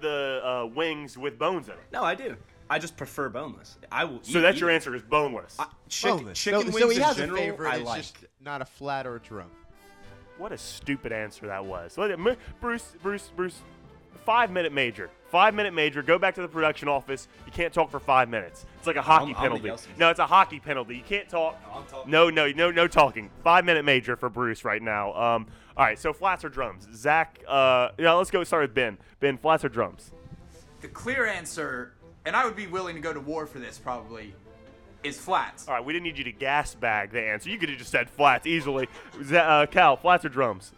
the 0.00 0.40
uh, 0.42 0.66
wings 0.74 1.18
with 1.18 1.38
bones 1.38 1.68
in 1.68 1.74
it. 1.74 1.80
No, 1.92 2.02
I 2.02 2.14
do. 2.14 2.36
I 2.70 2.78
just 2.78 2.96
prefer 2.96 3.28
boneless. 3.28 3.76
I 3.90 4.04
will. 4.04 4.20
So 4.22 4.38
eat 4.38 4.42
that's 4.42 4.60
your 4.60 4.70
answer 4.70 4.94
is 4.94 5.02
boneless. 5.02 5.56
I, 5.58 5.66
chicken, 5.88 6.18
Boneless. 6.18 6.38
chicken 6.38 6.60
so, 6.60 6.66
wings 6.66 6.78
so 6.80 6.88
he 6.88 6.96
in 6.96 7.02
has 7.02 7.16
general, 7.16 7.38
a 7.38 7.40
favorite. 7.46 7.68
I 7.68 7.76
it's 7.78 7.84
like. 7.84 8.02
just 8.02 8.16
not 8.40 8.62
a 8.62 8.64
flat 8.64 9.06
or 9.08 9.16
a 9.16 9.20
drum. 9.20 9.50
What 10.38 10.52
a 10.52 10.58
stupid 10.58 11.10
answer 11.12 11.48
that 11.48 11.64
was. 11.64 11.98
Look 11.98 12.10
at- 12.12 12.38
Bruce, 12.60 12.92
Bruce, 13.02 13.30
Bruce, 13.36 13.60
five 14.24 14.50
minute 14.52 14.72
major. 14.72 15.10
Five 15.30 15.54
minute 15.54 15.74
major. 15.74 16.00
Go 16.02 16.18
back 16.18 16.34
to 16.36 16.42
the 16.42 16.48
production 16.48 16.88
office. 16.88 17.26
You 17.44 17.52
can't 17.52 17.74
talk 17.74 17.90
for 17.90 18.00
five 18.00 18.28
minutes. 18.28 18.64
It's 18.78 18.86
like 18.86 18.96
a 18.96 19.02
hockey 19.02 19.30
I'll- 19.32 19.36
I'll 19.36 19.42
penalty. 19.42 19.64
yell 19.66 19.76
some- 19.78 19.92
No, 19.98 20.08
it's 20.10 20.20
a 20.20 20.26
hockey 20.26 20.60
penalty. 20.60 20.96
You 20.96 21.02
can't 21.02 21.28
talk. 21.28 21.60
I'm 21.74 21.84
talking. 21.86 22.10
No, 22.10 22.30
no, 22.30 22.48
no, 22.52 22.70
no 22.70 22.86
talking. 22.86 23.30
Five 23.42 23.64
minute 23.64 23.84
major 23.84 24.14
for 24.16 24.28
Bruce 24.28 24.64
right 24.64 24.80
now. 24.80 25.12
Um, 25.14 25.46
all 25.76 25.84
right, 25.84 25.98
so 25.98 26.12
flats 26.12 26.44
or 26.44 26.48
drums? 26.48 26.86
Zach, 26.94 27.40
uh, 27.48 27.90
yeah, 27.98 28.12
let's 28.12 28.30
go 28.30 28.42
start 28.44 28.62
with 28.62 28.74
Ben. 28.74 28.96
Ben, 29.18 29.36
flats 29.38 29.64
or 29.64 29.68
drums? 29.68 30.12
the 30.80 30.88
clear 30.88 31.26
answer, 31.26 31.92
and 32.24 32.36
I 32.36 32.44
would 32.44 32.56
be 32.56 32.66
willing 32.66 32.94
to 32.94 33.00
go 33.00 33.12
to 33.12 33.20
war 33.20 33.46
for 33.46 33.58
this 33.58 33.78
probably, 33.78 34.34
is 35.02 35.18
flats. 35.18 35.66
All 35.68 35.74
right, 35.74 35.84
we 35.84 35.92
didn't 35.92 36.04
need 36.04 36.18
you 36.18 36.24
to 36.24 36.32
gas 36.32 36.74
bag 36.74 37.10
the 37.12 37.22
answer. 37.22 37.48
You 37.50 37.58
could 37.58 37.68
have 37.70 37.78
just 37.78 37.90
said 37.90 38.10
flats 38.10 38.46
easily. 38.46 38.88
Uh, 39.32 39.66
Cal, 39.70 39.96
flats 39.96 40.24
or 40.24 40.28
drums? 40.28 40.72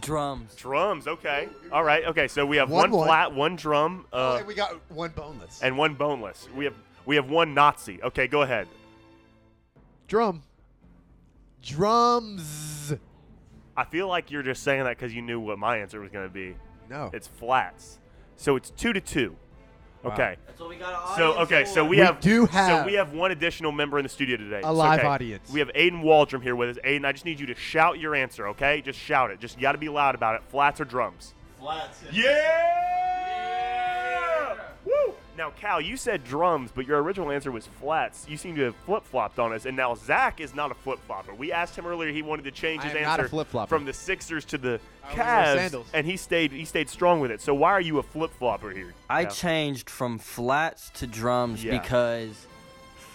Drums. 0.00 0.54
Drums. 0.54 1.06
Okay. 1.06 1.48
All 1.70 1.84
right. 1.84 2.04
Okay. 2.06 2.26
So 2.26 2.46
we 2.46 2.56
have 2.56 2.70
One 2.70 2.90
one, 2.90 3.00
one. 3.00 3.06
flat, 3.08 3.34
one 3.34 3.56
drum, 3.56 4.06
uh, 4.12 4.36
and 4.38 4.46
we 4.46 4.54
got 4.54 4.80
one 4.90 5.10
boneless. 5.10 5.60
and 5.62 5.76
one 5.76 5.94
boneless. 5.94 6.48
We 6.56 6.64
have 6.64 6.74
we 7.04 7.16
have 7.16 7.28
one 7.28 7.52
Nazi. 7.52 8.02
Okay, 8.02 8.26
go 8.26 8.40
ahead. 8.40 8.68
Drum. 10.08 10.42
Drums. 11.62 12.94
I 13.76 13.84
feel 13.84 14.08
like 14.08 14.30
you're 14.30 14.42
just 14.42 14.62
saying 14.62 14.84
that 14.84 14.96
because 14.96 15.14
you 15.14 15.22
knew 15.22 15.40
what 15.40 15.58
my 15.58 15.78
answer 15.78 16.00
was 16.00 16.10
going 16.10 16.26
to 16.26 16.32
be. 16.32 16.56
No. 16.90 17.10
It's 17.12 17.26
flats. 17.26 17.98
So 18.36 18.56
it's 18.56 18.70
two 18.70 18.92
to 18.92 19.00
two. 19.00 19.36
Wow. 20.02 20.12
Okay. 20.12 20.36
That's 20.46 20.60
what 20.60 20.68
we 20.68 20.76
got. 20.76 21.16
So 21.16 21.38
okay, 21.40 21.64
so 21.64 21.84
we, 21.84 21.90
We 21.90 21.96
have 21.98 22.20
do 22.20 22.46
so 22.48 22.84
we 22.84 22.94
have 22.94 23.12
one 23.12 23.30
additional 23.30 23.72
member 23.72 23.98
in 23.98 24.02
the 24.02 24.08
studio 24.08 24.36
today. 24.36 24.60
a 24.62 24.72
live 24.72 25.00
okay, 25.00 25.08
audience. 25.08 25.50
We 25.50 25.60
have 25.60 25.70
Aiden 25.74 26.02
Waldrum 26.02 26.42
here 26.42 26.56
with 26.56 26.76
us. 26.76 26.84
Aiden, 26.84 27.04
I 27.04 27.12
just 27.12 27.24
need 27.24 27.38
you 27.38 27.46
to 27.46 27.54
shout 27.54 27.98
your 27.98 28.14
answer, 28.14 28.48
okay? 28.48 28.80
Just 28.82 28.98
shout 28.98 29.30
it. 29.30 29.40
Just 29.40 29.56
you 29.56 29.62
got 29.62 29.72
to 29.72 29.78
be 29.78 29.88
loud 29.88 30.14
about 30.14 30.34
it. 30.34 30.42
Flats 30.48 30.80
or 30.80 30.84
drums? 30.84 31.34
Flats. 31.60 32.02
Yeah! 32.12 32.81
Woo! 35.32 35.38
Now, 35.38 35.50
Cal, 35.50 35.80
you 35.80 35.96
said 35.96 36.24
drums, 36.24 36.70
but 36.74 36.86
your 36.86 37.02
original 37.02 37.30
answer 37.30 37.50
was 37.50 37.66
flats. 37.80 38.26
You 38.28 38.36
seem 38.36 38.54
to 38.56 38.62
have 38.62 38.76
flip 38.76 39.04
flopped 39.04 39.38
on 39.38 39.52
us, 39.52 39.66
and 39.66 39.76
now 39.76 39.94
Zach 39.94 40.40
is 40.40 40.54
not 40.54 40.70
a 40.70 40.74
flip 40.74 40.98
flopper. 41.06 41.34
We 41.34 41.52
asked 41.52 41.76
him 41.76 41.86
earlier; 41.86 42.12
he 42.12 42.22
wanted 42.22 42.44
to 42.44 42.50
change 42.50 42.82
his 42.82 42.94
am 42.94 43.02
not 43.02 43.20
a 43.20 43.22
answer 43.24 43.66
from 43.66 43.84
the 43.84 43.92
Sixers 43.92 44.44
to 44.46 44.58
the 44.58 44.80
I 45.04 45.14
Cavs, 45.14 45.84
and 45.94 46.06
he 46.06 46.16
stayed 46.16 46.52
he 46.52 46.64
stayed 46.64 46.88
strong 46.88 47.20
with 47.20 47.30
it. 47.30 47.40
So 47.40 47.54
why 47.54 47.72
are 47.72 47.80
you 47.80 47.98
a 47.98 48.02
flip 48.02 48.30
flopper 48.38 48.70
here? 48.70 48.94
I 49.08 49.24
Cal? 49.24 49.32
changed 49.32 49.90
from 49.90 50.18
flats 50.18 50.90
to 50.94 51.06
drums 51.06 51.64
Yeah. 51.64 51.78
because 51.78 52.46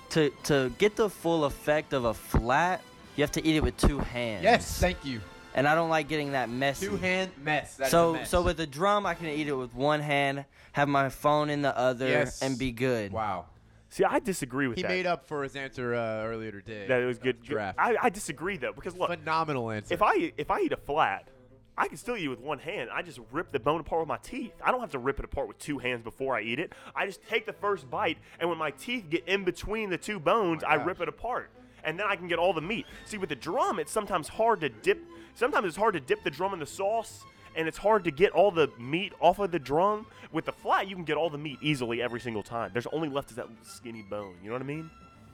to 0.09 0.29
to 0.43 0.71
get 0.77 0.95
the 0.95 1.09
full 1.09 1.45
effect 1.45 1.93
of 1.93 2.05
a 2.05 2.13
flat, 2.13 2.81
you 3.15 3.23
have 3.23 3.31
to 3.33 3.45
eat 3.45 3.55
it 3.55 3.63
with 3.63 3.77
two 3.77 3.99
hands. 3.99 4.43
Yes, 4.43 4.79
thank 4.79 5.03
you. 5.05 5.21
And 5.57 5.67
I 5.67 5.75
don't 5.75 5.89
like 5.89 6.07
getting 6.07 6.31
that 6.31 6.49
messy. 6.49 6.87
Two 6.87 6.95
hand 6.95 7.31
mess. 7.43 7.75
That's 7.75 7.91
so 7.91 8.11
a 8.11 8.13
mess. 8.13 8.29
so 8.29 8.41
with 8.41 8.59
a 8.61 8.67
drum, 8.67 9.05
I 9.05 9.13
can 9.15 9.27
eat 9.27 9.47
it 9.49 9.53
with 9.53 9.73
one 9.75 9.99
hand, 9.99 10.45
have 10.71 10.87
my 10.87 11.09
phone 11.09 11.49
in 11.49 11.61
the 11.61 11.77
other, 11.77 12.07
Yes. 12.07 12.41
and 12.41 12.57
be 12.57 12.71
good. 12.71 13.11
wow. 13.11 13.45
See, 13.89 14.03
I 14.03 14.19
disagree 14.19 14.67
with 14.67 14.77
you. 14.77 14.83
He 14.83 14.87
that. 14.87 14.89
made 14.93 15.05
up 15.07 15.25
for 15.27 15.43
his 15.43 15.55
answer 15.55 15.95
uh, 15.95 16.23
earlier 16.25 16.51
today. 16.51 16.87
that 16.87 17.01
it 17.01 17.05
was 17.05 17.17
good. 17.19 17.41
Draft. 17.41 17.79
I, 17.79 17.95
I 18.01 18.09
disagree 18.09 18.57
though 18.57 18.73
because 18.73 18.95
look, 18.95 19.09
Phenomenal 19.09 19.71
answer. 19.71 19.93
if 19.93 20.01
I 20.01 20.31
if 20.37 20.51
I 20.51 20.59
eat 20.61 20.73
a 20.73 20.77
flat, 20.77 21.29
I 21.77 21.87
can 21.87 21.95
still 21.97 22.17
eat 22.17 22.25
it 22.25 22.27
with 22.27 22.41
one 22.41 22.59
hand. 22.59 22.89
I 22.93 23.01
just 23.01 23.19
rip 23.31 23.51
the 23.53 23.59
bone 23.59 23.79
apart 23.79 24.01
with 24.01 24.09
my 24.09 24.17
teeth. 24.17 24.51
I 24.63 24.71
don't 24.71 24.81
have 24.81 24.91
to 24.91 24.99
rip 24.99 25.19
it 25.19 25.25
apart 25.25 25.47
with 25.47 25.57
two 25.57 25.77
hands 25.79 26.01
before 26.03 26.35
I 26.35 26.41
eat 26.41 26.59
it. 26.59 26.73
I 26.95 27.05
just 27.05 27.25
take 27.27 27.45
the 27.45 27.53
first 27.53 27.89
bite, 27.89 28.17
and 28.39 28.49
when 28.49 28.57
my 28.57 28.71
teeth 28.71 29.05
get 29.09 29.25
in 29.27 29.45
between 29.45 29.89
the 29.89 29.97
two 29.97 30.19
bones, 30.19 30.63
Oh 30.65 30.67
I 30.69 30.77
gosh. 30.77 30.85
rip 30.87 31.01
it 31.01 31.07
apart, 31.07 31.49
and 31.83 31.97
then 31.97 32.07
I 32.09 32.17
can 32.17 32.27
get 32.27 32.39
all 32.39 32.51
the 32.53 32.61
meat. 32.61 32.85
See, 33.05 33.17
with 33.17 33.29
the 33.29 33.35
drum, 33.35 33.79
it's 33.79 33.91
sometimes 33.91 34.27
hard 34.27 34.59
to 34.61 34.69
dip. 34.69 34.99
Sometimes 35.37 35.67
it's 35.67 35.77
hard 35.77 35.93
to 35.93 35.99
dip 35.99 36.23
the 36.23 36.31
drum 36.31 36.53
in 36.53 36.59
the 36.59 36.65
sauce, 36.65 37.23
and 37.55 37.67
it's 37.67 37.77
hard 37.77 38.03
to 38.05 38.11
get 38.11 38.31
all 38.31 38.49
the 38.49 38.71
meat 38.79 39.13
off 39.21 39.37
of 39.37 39.51
the 39.51 39.59
drum. 39.59 40.07
With 40.31 40.45
the 40.45 40.51
flat, 40.51 40.89
you 40.89 40.95
can 40.95 41.03
get 41.03 41.15
all 41.15 41.29
the 41.29 41.37
meat 41.37 41.59
easily 41.61 42.01
every 42.01 42.19
single 42.19 42.41
time. 42.41 42.71
There's 42.73 42.87
only 42.87 43.07
left 43.07 43.29
is 43.29 43.35
that 43.35 43.47
skinny 43.61 44.01
bone. 44.01 44.33
You 44.41 44.49
know 44.49 44.55
what 44.55 44.63
I 44.63 44.65
mean? 44.65 44.89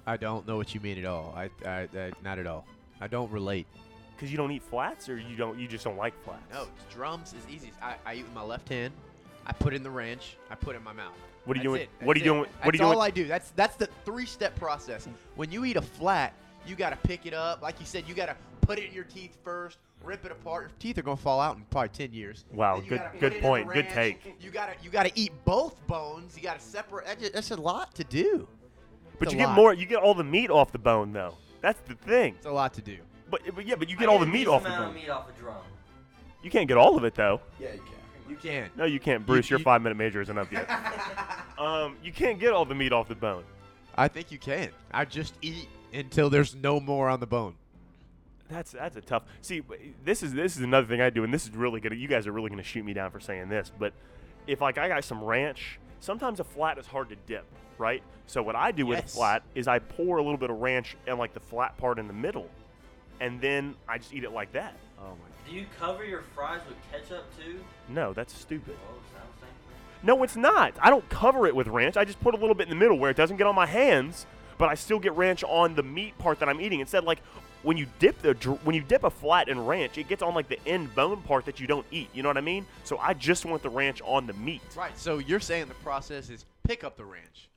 I 0.06 0.18
don't 0.18 0.46
know 0.46 0.58
what 0.58 0.76
you 0.76 0.82
mean 0.82 0.98
at 0.98 1.06
all. 1.06 1.34
I, 1.38 1.50
I, 1.66 1.88
I 1.98 2.12
not 2.22 2.38
at 2.38 2.46
all. 2.48 2.66
I 3.00 3.08
don't 3.08 3.32
relate. 3.32 3.66
Because 4.14 4.30
you 4.30 4.36
don't 4.36 4.52
eat 4.52 4.62
flats, 4.62 5.08
or 5.08 5.18
you 5.18 5.38
don't. 5.38 5.58
You 5.58 5.70
just 5.70 5.86
don't 5.86 5.96
like 5.98 6.14
flats. 6.26 6.44
No, 6.52 6.68
drums 6.94 7.34
is 7.34 7.56
easy. 7.56 7.72
I, 7.82 7.96
I 8.06 8.16
eat 8.16 8.24
with 8.24 8.34
my 8.34 8.44
left 8.44 8.68
hand. 8.68 8.94
I 9.46 9.54
put 9.54 9.74
in 9.74 9.84
the 9.84 9.90
ranch. 9.90 10.36
I 10.52 10.56
put 10.56 10.76
it 10.76 10.80
in 10.80 10.84
my 10.84 10.92
mouth. 10.92 11.16
What 11.46 11.56
are 11.58 11.62
you 11.62 11.72
That's 11.72 11.80
doing? 11.80 11.90
it. 12.02 12.06
What 12.06 12.18
are 12.18 12.20
you 12.20 12.26
That's 12.26 12.34
doing? 12.34 12.44
it. 12.44 12.50
What 12.50 12.60
are 12.60 12.66
That's 12.66 12.74
you 12.74 12.80
doing? 12.80 12.96
all 12.96 13.02
I 13.02 13.10
do. 13.10 13.26
That's 13.26 13.52
that's 13.52 13.78
the 13.78 13.88
three-step 14.04 14.60
process. 14.60 15.08
When 15.36 15.50
you 15.50 15.64
eat 15.64 15.78
a 15.78 15.82
flat, 15.82 16.34
you 16.68 16.76
got 16.76 16.90
to 16.90 17.08
pick 17.08 17.26
it 17.26 17.34
up. 17.34 17.62
Like 17.62 17.80
you 17.80 17.86
said, 17.86 18.04
you 18.06 18.14
got 18.14 18.26
to 18.26 18.36
put 18.66 18.80
it 18.80 18.86
in 18.86 18.94
your 18.94 19.04
teeth 19.04 19.38
first, 19.44 19.78
rip 20.04 20.26
it 20.26 20.32
apart. 20.32 20.64
Your 20.64 20.72
teeth 20.80 20.98
are 20.98 21.02
gonna 21.04 21.18
fall 21.18 21.40
out 21.40 21.56
in 21.58 21.64
probably 21.70 21.90
ten 21.90 22.14
years. 22.14 22.46
Wow, 22.52 22.80
good- 22.80 23.02
good 23.20 23.34
it 23.34 23.38
in 23.38 23.42
the 23.42 23.48
point, 23.48 23.72
good 23.74 23.90
take. 23.90 24.36
You 24.40 24.52
gotta 24.52 24.74
you 24.82 24.90
gotta 24.90 25.12
eat 25.16 25.32
both 25.46 25.76
bones. 25.88 26.36
You 26.38 26.44
gotta 26.44 26.60
separate. 26.60 27.06
That's, 27.34 27.52
a 27.52 27.56
lot 27.56 27.94
to 27.96 28.04
do. 28.04 28.48
But 29.20 29.28
It's 29.28 29.34
you 29.34 29.40
get 29.40 29.48
lot. 29.48 29.56
more. 29.56 29.74
You 29.74 29.86
get 29.86 30.00
all 30.00 30.14
the 30.14 30.24
meat 30.24 30.50
off 30.50 30.72
the 30.72 30.80
bone, 30.80 31.14
though. 31.14 31.36
That's 31.62 31.80
the 31.88 31.96
thing. 31.96 32.36
It's 32.36 32.46
a 32.46 32.52
lot 32.52 32.74
to 32.74 32.82
do. 32.82 32.98
But, 33.30 33.42
but 33.56 33.66
yeah, 33.66 33.76
but 33.76 33.90
you 33.90 33.96
get 33.96 34.10
all 34.10 34.20
the 34.20 34.26
meat 34.26 34.48
off 34.48 34.64
the 34.64 34.70
bone. 34.70 34.90
Of 34.90 34.94
meat 34.96 35.10
off 35.10 35.30
a 35.30 35.40
drum. 35.40 35.56
You 36.44 36.50
can't 36.50 36.68
get 36.68 36.78
all 36.78 36.98
of 36.98 37.04
it 37.04 37.16
though. 37.16 37.40
Yeah, 37.60 37.74
you 37.74 37.80
can. 37.80 38.30
You 38.30 38.36
can. 38.36 38.70
No, 38.76 38.86
you 38.86 39.00
can't, 39.00 39.26
Bruce. 39.26 39.50
You- 39.50 39.56
your 39.56 39.60
you- 39.60 39.64
five 39.64 39.82
minute 39.82 39.96
major 39.96 40.22
isn't 40.22 40.38
up 40.38 40.52
yet. 40.52 40.70
um, 41.58 41.96
you 42.04 42.12
can't 42.12 42.40
get 42.40 42.52
all 42.54 42.66
the 42.66 42.76
meat 42.76 42.92
off 42.92 43.08
the 43.08 43.16
bone. 43.16 43.44
I 43.96 44.08
think 44.08 44.32
you 44.32 44.40
can. 44.40 44.70
I 44.92 45.06
just 45.06 45.36
eat 45.42 45.70
until 45.94 46.30
there's 46.30 46.56
no 46.56 46.80
more 46.80 47.10
on 47.10 47.20
the 47.20 47.28
bone. 47.28 47.56
That's 48.54 48.72
that's 48.72 48.96
a 48.96 49.02
tough. 49.02 49.24
See, 49.42 49.60
eh, 49.60 49.90
this 50.04 50.24
is 50.24 50.34
this 50.34 50.56
is 50.56 50.62
another 50.62 50.88
thing 50.88 51.02
I 51.02 51.10
do, 51.10 51.24
and 51.24 51.34
this 51.34 51.44
is 51.44 51.52
really 51.52 51.80
gonna. 51.80 51.96
You 51.96 52.08
guys 52.08 52.28
are 52.28 52.32
really 52.32 52.50
gonna 52.50 52.64
shoot 52.64 52.86
me 52.86 52.94
down 52.94 53.12
for 53.12 53.20
saying 53.20 53.50
this, 53.50 53.72
but 53.78 53.94
if 54.48 54.62
like 54.62 54.78
I 54.78 54.88
got 54.88 55.04
some 55.04 55.24
ranch, 55.24 55.80
sometimes 56.00 56.40
a 56.40 56.44
flat 56.44 56.78
is 56.78 56.86
hard 56.86 57.10
to 57.10 57.16
dip, 57.16 57.46
right? 57.78 58.04
So 58.28 58.44
what 58.44 58.56
I 58.56 58.72
do 58.72 58.86
with 58.86 59.00
a 59.00 59.08
flat 59.08 59.44
is 59.56 59.68
I 59.68 59.80
pour 59.80 60.18
a 60.18 60.24
little 60.24 60.38
bit 60.38 60.50
of 60.50 60.58
ranch 60.58 60.96
and 61.08 61.18
like 61.18 61.34
the 61.34 61.40
flat 61.40 61.78
part 61.78 62.00
in 62.00 62.08
the 62.08 62.14
middle, 62.14 62.50
and 63.20 63.42
then 63.42 63.76
I 63.88 63.98
just 63.98 64.14
eat 64.14 64.24
it 64.24 64.32
like 64.32 64.52
that. 64.54 64.76
Oh 65.00 65.04
my. 65.04 65.10
God. 65.10 65.18
Do 65.50 65.56
you 65.56 65.66
cover 65.80 66.06
your 66.06 66.24
fries 66.36 66.62
with 66.68 66.78
ketchup 66.92 67.26
too? 67.38 67.60
No, 67.90 68.14
that's 68.14 68.38
stupid. 68.38 68.78
Oh, 68.90 68.96
sounds. 69.14 69.34
No, 70.04 70.22
it's 70.22 70.36
not. 70.36 70.74
I 70.82 70.90
don't 70.90 71.08
cover 71.10 71.48
it 71.48 71.56
with 71.56 71.68
ranch. 71.68 71.96
I 71.96 72.04
just 72.04 72.20
put 72.20 72.34
a 72.36 72.38
little 72.38 72.56
bit 72.56 72.64
in 72.64 72.70
the 72.70 72.76
middle 72.76 73.00
where 73.00 73.10
it 73.10 73.16
doesn't 73.16 73.38
get 73.38 73.48
on 73.48 73.56
my 73.56 73.66
hands, 73.66 74.26
but 74.58 74.70
I 74.70 74.76
still 74.76 75.00
get 75.00 75.14
ranch 75.14 75.44
on 75.44 75.76
the 75.76 75.84
meat 75.84 76.18
part 76.18 76.40
that 76.40 76.50
I'm 76.50 76.62
eating. 76.62 76.80
Instead, 76.80 77.04
like 77.04 77.20
when 77.64 77.78
you 77.78 77.88
dip 78.00 78.22
the 78.22 78.34
when 78.64 78.76
you 78.76 78.82
dip 78.82 79.04
a 79.04 79.10
flat 79.10 79.48
in 79.48 79.66
ranch, 79.66 79.98
it 79.98 80.08
gets 80.08 80.22
on 80.22 80.34
like 80.36 80.50
the 80.50 80.60
end 80.68 80.94
bone 80.96 81.22
part 81.22 81.46
that 81.46 81.60
you 81.60 81.68
don't 81.68 81.86
eat. 81.92 82.10
You 82.14 82.24
know 82.24 82.30
what 82.30 82.38
I 82.38 82.42
mean? 82.42 82.66
So 82.84 82.98
I 82.98 83.14
just 83.14 83.46
want 83.46 83.64
the 83.64 83.70
ranch 83.70 84.02
on 84.06 84.28
the 84.28 84.34
meat. 84.34 84.62
Right. 84.76 84.98
So 84.98 85.18
you're 85.18 85.40
saying 85.40 85.68
the 85.68 85.74
process 85.76 86.30
is 86.30 86.46
pick 86.64 86.84
up 86.84 86.98
the 86.98 87.06
ranch, 87.06 87.50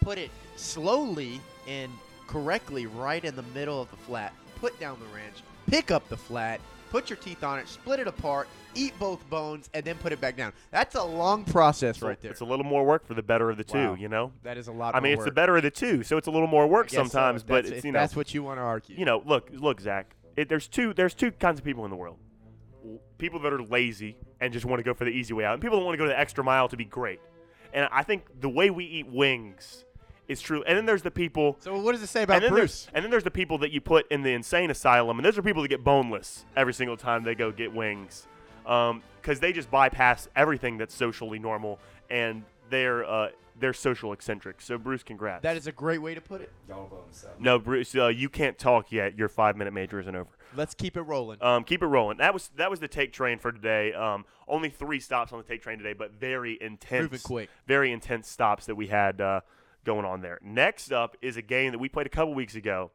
put 0.00 0.18
it 0.18 0.30
slowly 0.56 1.40
and 1.68 1.92
correctly 2.26 2.86
right 2.86 3.24
in 3.24 3.36
the 3.36 3.44
middle 3.54 3.80
of 3.80 3.90
the 3.90 3.96
flat, 3.98 4.32
put 4.56 4.78
down 4.80 4.98
the 4.98 5.14
ranch, 5.14 5.42
pick 5.66 5.90
up 5.90 6.08
the 6.08 6.16
flat, 6.16 6.60
put 6.92 7.08
your 7.08 7.16
teeth 7.16 7.42
on 7.42 7.58
it, 7.58 7.66
split 7.66 7.98
it 8.00 8.06
apart, 8.06 8.46
eat 8.74 8.92
both 8.98 9.28
bones, 9.30 9.70
and 9.72 9.82
then 9.82 9.96
put 9.96 10.12
it 10.12 10.20
back 10.20 10.36
down. 10.36 10.52
That's 10.70 10.94
a 10.94 11.02
long 11.02 11.42
process 11.42 12.02
right 12.02 12.20
there. 12.20 12.30
It's 12.30 12.42
a 12.42 12.44
little 12.44 12.66
more 12.66 12.84
work 12.84 13.06
for 13.06 13.14
the 13.14 13.22
better 13.22 13.50
of 13.50 13.56
the 13.56 13.64
two. 13.64 13.78
Wow. 13.78 13.94
You 13.94 14.08
know. 14.10 14.30
that 14.42 14.58
is 14.58 14.68
a 14.68 14.72
lot. 14.72 14.94
I 14.94 15.00
mean, 15.00 15.14
it's 15.14 15.24
the 15.24 15.32
better 15.32 15.56
of 15.56 15.62
the 15.62 15.70
two, 15.70 16.02
so 16.02 16.18
it's 16.18 16.26
a 16.26 16.30
little 16.30 16.46
more 16.46 16.66
work 16.66 16.88
guess 16.88 16.96
so, 16.96 17.02
sometimes. 17.04 17.42
but 17.42 17.64
it's 17.64 17.82
you 17.82 17.92
know, 17.92 17.98
that's 17.98 18.14
what 18.14 18.34
you 18.34 18.42
want 18.42 18.58
to 18.58 18.62
argue. 18.62 18.94
you 18.94 19.06
know, 19.06 19.22
look, 19.24 19.48
look, 19.52 19.80
Zach. 19.80 20.14
It, 20.36 20.50
there's 20.50 20.68
two. 20.68 20.92
There's 20.92 21.14
two 21.14 21.30
kinds 21.32 21.58
of 21.58 21.64
people 21.64 21.84
in 21.84 21.90
the 21.90 21.96
world. 21.96 22.18
People 23.16 23.40
that 23.40 23.52
are 23.54 23.62
lazy 23.62 24.16
and 24.40 24.52
just 24.52 24.66
want 24.66 24.80
to 24.80 24.84
go 24.84 24.92
for 24.92 25.04
the 25.04 25.10
easy 25.10 25.32
way 25.32 25.46
out, 25.46 25.54
and 25.54 25.62
people 25.62 25.78
that 25.78 25.84
want 25.84 25.94
to 25.94 25.98
go 25.98 26.06
the 26.06 26.18
extra 26.18 26.44
mile 26.44 26.68
to 26.68 26.76
be 26.76 26.84
great. 26.84 27.20
And 27.72 27.88
I 27.90 28.02
think 28.02 28.26
the 28.38 28.50
way 28.50 28.68
we 28.68 28.84
eat 28.84 29.06
wings 29.06 29.86
is 30.28 30.40
true. 30.40 30.62
And 30.64 30.76
then 30.76 30.86
there's 30.86 31.02
the 31.02 31.10
people. 31.10 31.56
So 31.60 31.78
what 31.80 31.92
does 31.92 32.02
it 32.02 32.06
say 32.08 32.22
about 32.22 32.42
and 32.42 32.52
Bruce? 32.52 32.88
And 32.94 33.04
then 33.04 33.10
there's 33.10 33.24
the 33.24 33.30
people 33.30 33.58
that 33.58 33.72
you 33.72 33.80
put 33.80 34.10
in 34.10 34.22
the 34.22 34.32
insane 34.32 34.70
asylum, 34.70 35.18
and 35.18 35.24
those 35.24 35.36
are 35.38 35.42
people 35.42 35.62
that 35.62 35.68
get 35.68 35.84
boneless 35.84 36.44
every 36.56 36.74
single 36.74 36.96
time 36.96 37.24
they 37.24 37.34
go 37.34 37.50
get 37.50 37.72
wings, 37.74 38.26
because 38.62 39.40
they 39.40 39.52
just 39.52 39.70
bypass 39.70 40.28
everything 40.36 40.78
that's 40.78 40.94
socially 40.94 41.38
normal, 41.38 41.78
and 42.10 42.44
they're 42.70 43.04
uh, 43.04 43.30
they're 43.58 43.72
social 43.72 44.12
eccentric. 44.12 44.60
So 44.60 44.78
Bruce, 44.78 45.02
congrats. 45.02 45.42
That 45.42 45.56
is 45.56 45.66
a 45.66 45.72
great 45.72 46.00
way 46.00 46.14
to 46.14 46.20
put 46.20 46.40
it. 46.40 46.50
Y'all 46.68 46.86
vote 46.88 47.06
seven. 47.10 47.36
no, 47.40 47.58
Bruce, 47.58 47.94
uh, 47.94 48.08
you 48.08 48.28
can't 48.28 48.58
talk 48.58 48.90
yet. 48.92 49.18
Your 49.18 49.28
five 49.28 49.56
minute 49.56 49.72
major 49.72 50.00
isn't 50.00 50.14
over. 50.14 50.30
Let's 50.54 50.74
keep 50.74 50.96
it 50.96 51.02
rolling. 51.02 51.42
Um, 51.42 51.64
keep 51.64 51.82
it 51.82 51.86
rolling. 51.86 52.18
That 52.18 52.32
was 52.34 52.50
that 52.56 52.70
was 52.70 52.80
the 52.80 52.88
take 52.88 53.12
train 53.12 53.38
for 53.38 53.52
today. 53.52 53.92
Um, 53.92 54.24
only 54.48 54.68
three 54.70 55.00
stops 55.00 55.32
on 55.32 55.38
the 55.38 55.44
take 55.44 55.62
train 55.62 55.78
today, 55.78 55.92
but 55.94 56.12
very 56.12 56.58
intense, 56.60 57.02
Moving 57.04 57.20
quick. 57.20 57.50
very 57.66 57.92
intense 57.92 58.28
stops 58.28 58.66
that 58.66 58.74
we 58.74 58.88
had 58.88 59.20
uh, 59.20 59.40
going 59.84 60.04
on 60.04 60.20
there. 60.20 60.38
Next 60.42 60.92
up 60.92 61.16
is 61.22 61.36
a 61.36 61.42
game 61.42 61.72
that 61.72 61.78
we 61.78 61.88
played 61.88 62.06
a 62.06 62.10
couple 62.10 62.34
weeks 62.34 62.54
ago. 62.54 62.90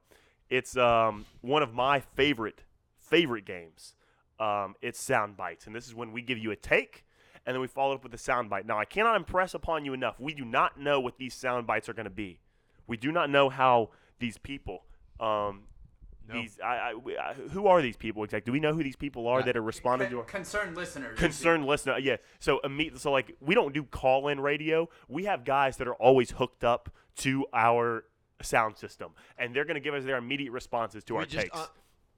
It's 0.49 0.77
um, 0.77 1.25
one 1.41 1.61
of 1.61 1.73
my 1.73 1.99
favorite 1.99 2.63
favorite 2.99 3.45
games. 3.45 3.95
Um, 4.39 4.75
it's 4.81 4.99
sound 4.99 5.35
bites, 5.35 5.65
and 5.65 5.75
this 5.75 5.87
is 5.87 5.95
when 5.95 6.11
we 6.11 6.21
give 6.21 6.37
you 6.37 6.51
a 6.51 6.55
take, 6.55 7.05
and 7.45 7.55
then 7.55 7.61
we 7.61 7.67
follow 7.67 7.95
up 7.95 8.03
with 8.03 8.13
a 8.13 8.17
sound 8.17 8.49
bite. 8.49 8.67
Now, 8.67 8.77
I 8.77 8.85
cannot 8.85 9.15
impress 9.15 9.53
upon 9.53 9.83
you 9.83 9.93
enough. 9.93 10.19
We 10.19 10.33
do 10.33 10.45
not 10.45 10.79
know 10.79 10.99
what 10.99 11.17
these 11.17 11.33
sound 11.33 11.65
bites 11.65 11.89
are 11.89 11.93
going 11.93 12.05
to 12.05 12.11
be. 12.11 12.39
We 12.85 12.97
do 12.97 13.11
not 13.11 13.29
know 13.29 13.49
how 13.49 13.89
these 14.19 14.37
people. 14.37 14.83
Um, 15.19 15.63
No. 16.27 16.41
These, 16.41 16.59
I, 16.63 16.65
I, 16.67 16.93
I, 17.29 17.33
who 17.51 17.67
are 17.67 17.81
these 17.81 17.97
people 17.97 18.23
exactly? 18.23 18.49
Do 18.49 18.53
we 18.53 18.59
know 18.59 18.73
who 18.73 18.83
these 18.83 18.95
people 18.95 19.27
are 19.27 19.39
Yeah. 19.39 19.45
that 19.45 19.57
are 19.57 19.61
responding 19.61 20.07
Con- 20.07 20.13
to 20.13 20.19
our 20.19 20.25
concerned 20.25 20.75
listeners. 20.75 21.17
concerned 21.17 21.65
listener? 21.65 21.97
Yeah. 21.99 22.17
So 22.39 22.59
immediately, 22.63 22.99
so 22.99 23.11
like 23.11 23.35
we 23.39 23.55
don't 23.55 23.73
do 23.73 23.83
call-in 23.83 24.39
radio. 24.39 24.89
We 25.07 25.25
have 25.25 25.43
guys 25.45 25.77
that 25.77 25.87
are 25.87 25.95
always 25.95 26.31
hooked 26.31 26.63
up 26.63 26.89
to 27.17 27.45
our 27.53 28.03
sound 28.41 28.77
system, 28.77 29.11
and 29.37 29.55
they're 29.55 29.65
going 29.65 29.75
to 29.75 29.79
give 29.81 29.93
us 29.93 30.03
their 30.03 30.17
immediate 30.17 30.51
responses 30.51 31.03
to 31.05 31.13
we 31.13 31.19
our 31.19 31.25
just 31.25 31.45
takes. 31.45 31.57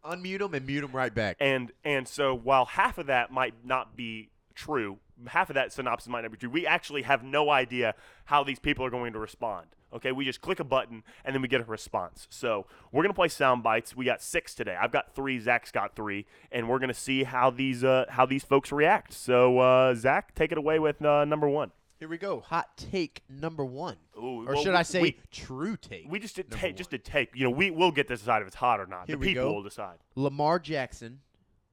un- 0.04 0.22
unmute 0.24 0.40
them 0.40 0.54
and 0.54 0.66
mute 0.66 0.82
them 0.82 0.92
right 0.92 1.14
back. 1.14 1.38
and 1.40 1.72
and 1.84 2.08
so 2.08 2.34
while 2.34 2.66
half 2.66 2.98
of 2.98 3.06
that 3.08 3.32
might 3.32 3.54
not 3.66 3.96
be 3.96 4.30
true, 4.56 4.98
half 5.28 5.50
of 5.50 5.54
that 5.56 5.72
synopsis 5.74 6.08
might 6.10 6.22
not 6.22 6.32
be 6.32 6.38
true. 6.38 6.50
We 6.50 6.66
actually 6.66 7.02
have 7.04 7.24
no 7.24 7.50
idea 7.50 7.96
how 8.26 8.44
these 8.44 8.60
people 8.60 8.86
are 8.86 8.90
going 8.90 9.14
to 9.14 9.20
respond. 9.20 9.68
Okay, 9.92 10.12
we 10.12 10.24
just 10.24 10.42
click 10.42 10.60
a 10.60 10.64
button 10.64 11.04
and 11.26 11.34
then 11.34 11.42
we 11.42 11.48
get 11.48 11.62
a 11.62 11.64
response. 11.64 12.28
So 12.30 12.68
we're 12.92 13.02
gonna 13.02 13.14
play 13.16 13.28
sound 13.28 13.64
bites. 13.64 13.96
We 13.96 14.06
got 14.06 14.22
six 14.22 14.54
today. 14.54 14.78
I've 14.80 14.92
got 14.92 15.16
three. 15.16 15.40
Zach's 15.40 15.72
got 15.72 15.96
three, 15.96 16.28
and 16.52 16.70
we're 16.70 16.78
gonna 16.78 16.94
see 16.94 17.24
how 17.24 17.50
these 17.50 17.84
uh, 17.84 18.06
how 18.10 18.28
these 18.28 18.44
folks 18.44 18.72
react. 18.72 19.14
So 19.14 19.58
uh, 19.58 19.96
Zach, 19.96 20.36
take 20.36 20.52
it 20.52 20.60
away 20.60 20.78
with 20.78 21.04
uh, 21.04 21.26
number 21.26 21.50
one. 21.50 21.72
Here 21.98 22.08
we 22.08 22.18
go. 22.20 22.40
Hot 22.42 22.78
take 22.78 23.24
number 23.28 23.66
one. 23.66 23.98
Ooh, 24.16 24.48
or 24.48 24.54
well, 24.54 24.64
should 24.64 24.76
I 24.76 24.84
say 24.84 25.02
we- 25.02 25.18
true 25.32 25.76
take? 25.76 26.06
We 26.08 26.20
just 26.20 26.36
did 26.36 26.52
take 26.52 26.78
just 26.78 26.92
did 26.92 27.04
take. 27.04 27.32
You 27.36 27.46
know, 27.46 27.50
we 27.50 27.72
will 27.72 27.92
get 27.92 28.08
to 28.10 28.16
decide 28.16 28.44
if 28.44 28.48
it's 28.48 28.56
hot 28.56 28.80
or 28.80 28.86
not. 28.86 29.08
Here 29.08 29.18
the 29.18 29.26
people 29.26 29.46
go. 29.46 29.54
will 29.56 29.64
decide. 29.64 29.98
Lamar 30.16 30.60
Jackson 30.60 31.22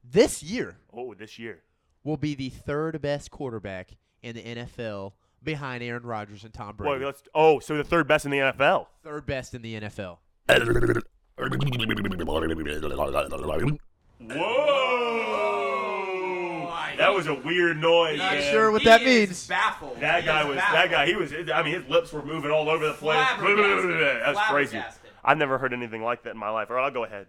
this 0.03 0.41
year 0.41 0.77
Oh, 0.91 1.13
this 1.13 1.37
year. 1.37 1.61
Will 2.07 2.17
be 2.17 2.33
the 2.33 2.49
third 2.49 3.01
best 3.01 3.29
quarterback 3.31 3.91
in 4.23 4.35
the 4.35 4.41
NFL 4.41 5.11
behind 5.43 5.83
Aaron 5.83 6.03
Rodgers 6.03 6.43
and 6.43 6.53
Tom 6.53 6.75
Well, 6.79 6.89
Brady. 6.91 7.05
let's. 7.05 7.21
Oh, 7.35 7.59
so 7.59 7.75
the 7.77 7.83
third 7.83 8.07
best 8.07 8.25
in 8.25 8.31
the 8.31 8.37
NFL. 8.39 8.87
third 9.03 9.25
best 9.25 9.53
in 9.53 9.61
the 9.61 9.79
NFL. 9.81 10.17
Whoa! 15.37 16.73
That 16.97 17.13
was 17.13 17.27
a 17.27 17.35
weird 17.35 17.77
noise. 17.77 18.17
Not 18.17 18.33
man. 18.33 18.51
sure 18.51 18.71
what 18.71 18.81
He 18.81 18.87
that 18.87 19.01
is 19.03 19.29
means. 19.29 19.47
Baffled. 19.47 19.99
That 19.99 20.21
He 20.21 20.25
guy 20.27 20.41
is 20.41 20.47
was. 20.47 20.55
baffled. 20.57 20.75
That 20.77 20.89
guy. 20.91 21.05
He 21.05 21.15
was. 21.15 21.31
I 21.53 21.61
mean, 21.63 21.73
his 21.81 21.87
lips 21.89 22.11
were 22.11 22.23
moving 22.25 22.49
all 22.49 22.67
over 22.69 22.87
the 22.87 22.93
place. 22.93 23.23
Flabbergasted. 23.37 23.99
That's 24.25 24.39
crazy. 24.49 24.71
Flabbergasted. 24.71 25.11
I've 25.23 25.37
never 25.37 25.57
heard 25.59 25.73
anything 25.73 26.01
like 26.03 26.23
that 26.23 26.31
in 26.31 26.37
my 26.37 26.49
life. 26.49 26.69
All 26.71 26.77
right, 26.77 26.85
I'll 26.85 26.91
go 26.91 27.03
ahead. 27.03 27.27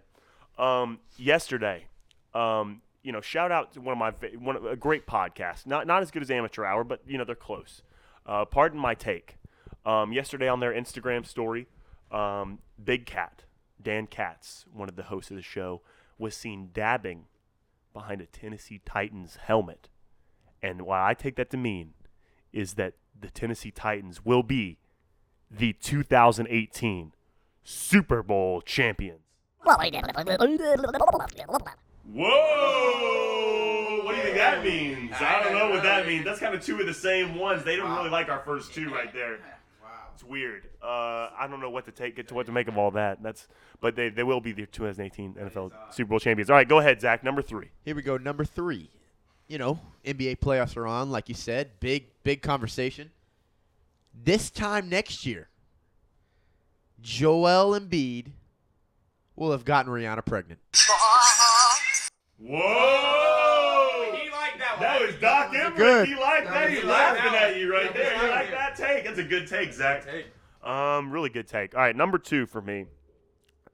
Um, 0.57 0.99
yesterday, 1.17 1.85
um, 2.33 2.81
you 3.09 3.13
know, 3.13 3.21
shout 3.21 3.51
out 3.51 3.71
to 3.73 3.81
one 3.81 3.93
of 3.93 3.97
my 3.97 4.11
one 4.37 4.55
of- 4.55 4.65
a 4.67 4.75
great 4.75 5.07
podcast. 5.07 5.65
Not 5.65 5.87
not 5.87 6.03
as 6.03 6.11
good 6.11 6.21
as 6.21 6.29
Amateur 6.29 6.63
Hour, 6.63 6.83
but 6.83 7.01
you 7.07 7.17
know 7.17 7.23
they're 7.23 7.33
close. 7.33 7.81
Uh, 8.23 8.45
pardon 8.45 8.79
my 8.79 8.93
take. 8.93 9.37
Um, 9.83 10.13
yesterday 10.13 10.47
on 10.47 10.59
their 10.59 10.71
Instagram 10.71 11.25
story, 11.25 11.65
um, 12.11 12.59
Big 12.83 13.07
Cat 13.07 13.45
Dan 13.81 14.05
Katz, 14.05 14.65
one 14.71 14.89
of 14.89 14.95
the 14.95 15.01
hosts 15.01 15.31
of 15.31 15.37
the 15.37 15.41
show, 15.41 15.81
was 16.19 16.35
seen 16.35 16.69
dabbing 16.71 17.25
behind 17.93 18.21
a 18.21 18.27
Tennessee 18.27 18.79
Titans 18.85 19.37
helmet. 19.37 19.89
And 20.61 20.83
what 20.83 20.99
I 20.99 21.15
take 21.15 21.35
that 21.37 21.49
to 21.49 21.57
mean 21.57 21.95
is 22.53 22.75
that 22.75 22.93
the 23.19 23.31
Tennessee 23.31 23.71
Titans 23.71 24.23
will 24.23 24.43
be 24.43 24.77
the 25.49 25.73
2018 25.73 27.13
Super 27.63 28.21
Bowl 28.21 28.61
champions. 28.61 29.21
Whoa! 32.11 34.01
What 34.03 34.11
do 34.11 34.17
you 34.17 34.23
think 34.23 34.37
that 34.37 34.63
means? 34.63 35.11
I 35.19 35.43
don't 35.43 35.53
know 35.53 35.69
what 35.69 35.83
that 35.83 36.07
means. 36.07 36.25
That's 36.25 36.39
kind 36.39 36.55
of 36.55 36.63
two 36.63 36.79
of 36.79 36.87
the 36.87 36.93
same 36.93 37.35
ones. 37.35 37.63
They 37.63 37.75
don't 37.75 37.95
really 37.95 38.09
like 38.09 38.29
our 38.29 38.39
first 38.39 38.73
two 38.73 38.89
right 38.89 39.13
there. 39.13 39.39
Wow. 39.81 39.89
It's 40.13 40.23
weird. 40.23 40.67
Uh, 40.81 41.29
I 41.37 41.47
don't 41.49 41.59
know 41.59 41.69
what 41.69 41.85
to 41.85 41.91
take 41.91 42.15
get 42.15 42.27
to 42.29 42.33
what 42.33 42.47
to 42.47 42.51
make 42.51 42.67
of 42.67 42.77
all 42.77 42.91
that. 42.91 43.21
That's 43.21 43.47
but 43.79 43.95
they, 43.95 44.09
they 44.09 44.23
will 44.23 44.41
be 44.41 44.51
the 44.51 44.65
2018 44.65 45.35
NFL 45.35 45.71
Super 45.91 46.09
Bowl 46.09 46.19
champions. 46.19 46.49
All 46.49 46.55
right, 46.55 46.67
go 46.67 46.79
ahead, 46.79 46.99
Zach. 46.99 47.23
Number 47.23 47.41
three. 47.41 47.69
Here 47.85 47.95
we 47.95 48.01
go. 48.01 48.17
Number 48.17 48.43
three. 48.43 48.89
You 49.47 49.57
know, 49.57 49.79
NBA 50.05 50.39
playoffs 50.39 50.77
are 50.77 50.85
on, 50.85 51.09
like 51.09 51.27
you 51.27 51.35
said. 51.35 51.79
Big, 51.79 52.05
big 52.23 52.41
conversation. 52.41 53.11
This 54.13 54.49
time 54.51 54.89
next 54.89 55.25
year, 55.25 55.49
Joel 57.01 57.79
Embiid 57.79 58.27
will 59.35 59.51
have 59.51 59.65
gotten 59.65 59.91
Rihanna 59.91 60.25
pregnant. 60.25 60.59
Whoa! 62.39 64.11
He 64.15 64.29
liked 64.31 64.59
that 64.59 64.73
one. 64.77 64.81
That 64.81 65.01
was 65.05 65.15
Doc 65.15 65.53
Emmerich. 65.53 65.75
good. 65.75 66.07
He 66.07 66.15
liked 66.15 66.47
that. 66.47 66.69
He's 66.69 66.83
laughing 66.83 67.31
that 67.33 67.51
at 67.51 67.57
you 67.57 67.71
right 67.71 67.85
one. 67.85 67.93
there. 67.93 68.17
He 68.17 68.25
You 68.25 68.31
liked 68.31 68.51
like 68.51 68.57
that 68.57 68.75
take? 68.75 69.03
That's 69.05 69.19
a 69.19 69.23
good 69.23 69.47
take, 69.47 69.73
Zach. 69.73 70.05
Um, 70.63 71.11
really 71.11 71.29
good 71.29 71.47
take. 71.47 71.75
All 71.75 71.81
right, 71.81 71.95
number 71.95 72.17
two 72.17 72.45
for 72.45 72.61
me. 72.61 72.85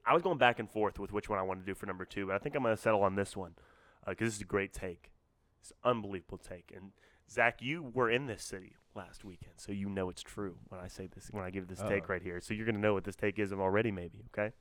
I 0.04 0.14
was 0.14 0.22
going 0.22 0.38
back 0.38 0.58
and 0.60 0.70
forth 0.70 0.98
with 1.00 1.12
which 1.12 1.28
one 1.28 1.38
I 1.38 1.42
want 1.42 1.60
to 1.60 1.66
do 1.66 1.74
for 1.74 1.86
number 1.86 2.04
two, 2.04 2.26
but 2.26 2.36
I 2.36 2.38
think 2.38 2.54
I'm 2.54 2.62
going 2.62 2.76
to 2.76 2.80
settle 2.80 3.02
on 3.02 3.16
this 3.16 3.36
one 3.36 3.54
because 4.06 4.28
this 4.28 4.34
is 4.36 4.42
a 4.42 4.44
great 4.44 4.72
take. 4.72 5.10
It's 5.60 5.72
an 5.72 5.90
unbelievable 5.90 6.38
take. 6.38 6.72
And 6.74 6.92
Zach, 7.28 7.60
you 7.60 7.82
were 7.92 8.08
in 8.08 8.26
this 8.26 8.44
city 8.44 8.74
last 8.94 9.24
weekend, 9.24 9.54
so 9.56 9.72
you 9.72 9.88
know 9.88 10.08
it's 10.08 10.22
true 10.22 10.58
when 10.68 10.80
I 10.80 10.86
say 10.86 11.08
this 11.12 11.28
when 11.32 11.42
I 11.42 11.50
give 11.50 11.66
this 11.66 11.80
take 11.88 12.08
right 12.08 12.22
here. 12.22 12.40
So 12.40 12.54
you're 12.54 12.66
going 12.66 12.76
to 12.76 12.80
know 12.80 12.94
what 12.94 13.02
this 13.02 13.16
take 13.16 13.38
is 13.40 13.52
already, 13.52 13.90
maybe. 13.90 14.22
Okay. 14.32 14.52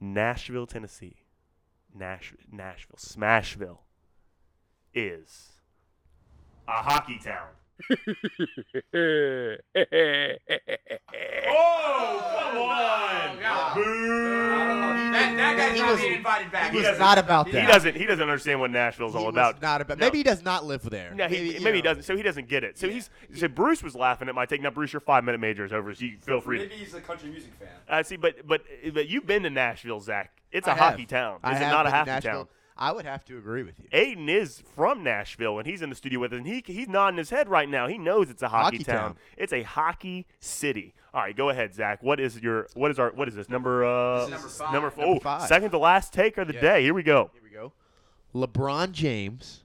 Nashville, 0.00 0.66
Tennessee. 0.66 1.24
Nash- 1.94 2.34
Nashville, 2.50 2.98
Smashville 2.98 3.78
is 4.92 5.52
a 6.66 6.72
hockey 6.72 7.20
town. 7.22 7.48
oh, 7.90 9.56
come 12.38 12.58
on! 12.58 13.36
Oh, 13.36 13.40
God. 13.40 14.43
Boo! 15.34 15.42
That, 15.42 15.56
that 15.56 15.68
guy's 15.68 15.74
He 15.76 15.82
not 15.82 15.90
was- 15.92 16.00
being 16.00 16.14
invited 16.14 16.52
back. 16.52 16.70
He 16.70 16.76
was 16.78 16.86
doesn't- 16.86 17.00
not 17.00 17.18
about 17.18 17.46
He 17.48 17.52
doesn't. 17.52 17.96
He 17.96 18.06
doesn't 18.06 18.22
understand 18.22 18.60
what 18.60 18.70
Nashville's 18.70 19.12
He 19.12 19.18
all 19.18 19.28
about. 19.28 19.60
Not 19.62 19.80
about. 19.80 19.98
No. 19.98 20.06
Maybe 20.06 20.18
he 20.18 20.24
does 20.24 20.42
not 20.42 20.64
live 20.64 20.82
there. 20.88 21.12
No, 21.14 21.28
he, 21.28 21.36
maybe, 21.58 21.64
you 21.64 21.72
he 21.74 21.82
doesn't. 21.82 22.02
So 22.04 22.16
he 22.16 22.22
doesn't 22.22 22.48
get 22.48 22.64
it. 22.64 22.78
So 22.78 22.88
he's. 22.88 23.10
So 23.34 23.48
Bruce 23.48 23.82
was 23.82 23.94
laughing 23.94 24.28
at 24.28 24.34
my 24.34 24.46
take. 24.46 24.62
Now, 24.62 24.70
Bruce, 24.70 24.92
your 24.92 25.00
five 25.00 25.24
minute 25.24 25.40
major 25.40 25.64
is 25.64 25.72
over. 25.72 25.94
So 25.94 26.04
you 26.04 26.18
feel 26.20 26.40
free. 26.40 26.58
Maybe 26.58 26.74
he's 26.74 26.94
a 26.94 27.00
country 27.00 27.30
music 27.30 27.52
fan. 27.58 27.68
Uh, 27.88 28.02
see, 28.02 28.16
but 28.16 28.46
but 28.46 28.62
but 28.92 29.08
you've 29.08 29.26
been 29.26 29.42
to 29.44 29.50
Nashville, 29.50 30.00
Zach. 30.00 30.30
It's 30.52 30.66
a 30.68 30.70
I 30.70 30.74
have. 30.74 30.92
hockey 30.92 31.06
town. 31.06 31.40
I 31.42 31.52
Is 31.54 31.60
it 31.60 31.64
have 31.64 31.72
not 31.72 31.86
a 31.86 31.90
been 31.90 32.04
to 32.06 32.12
hockey 32.12 32.26
town? 32.28 32.48
I 32.76 32.90
would 32.92 33.04
have 33.04 33.24
to 33.26 33.38
agree 33.38 33.62
with 33.62 33.78
you. 33.78 33.88
Aiden 33.92 34.28
is 34.28 34.62
from 34.74 35.04
Nashville, 35.04 35.58
and 35.58 35.66
he's 35.66 35.80
in 35.80 35.90
the 35.90 35.94
studio 35.96 36.18
with 36.20 36.32
us, 36.32 36.38
and 36.38 36.46
he 36.46 36.62
he's 36.66 36.88
nodding 36.88 37.18
his 37.18 37.30
head 37.30 37.48
right 37.48 37.68
now. 37.68 37.86
He 37.86 37.98
knows 37.98 38.30
it's 38.30 38.42
a 38.42 38.48
hockey, 38.48 38.78
Hockey 38.78 38.84
town. 38.84 38.96
town. 39.10 39.16
It's 39.36 39.52
a 39.52 39.62
hockey 39.62 40.26
city. 40.40 40.92
All 41.12 41.20
right, 41.22 41.36
go 41.36 41.50
ahead, 41.50 41.72
Zach. 41.72 42.02
What 42.02 42.18
is 42.18 42.40
your 42.42 42.66
what 42.74 42.90
is 42.90 42.98
our 42.98 43.10
what 43.12 43.28
is 43.28 43.36
this 43.36 43.48
number? 43.48 43.84
Uh, 43.84 44.26
This 44.26 44.42
is 44.44 44.58
number 44.58 44.58
five. 44.58 44.72
Number, 44.72 44.92
Number 44.96 45.16
oh, 45.16 45.20
five. 45.20 45.42
second 45.48 45.70
to 45.70 45.78
last 45.78 46.12
take 46.12 46.36
of 46.36 46.48
the 46.48 46.54
Yeah. 46.54 46.60
day. 46.60 46.82
Here 46.82 46.94
we 46.94 47.04
go. 47.04 47.30
Here 47.32 47.42
we 47.44 47.50
go. 47.50 47.72
LeBron 48.34 48.90
James 48.90 49.62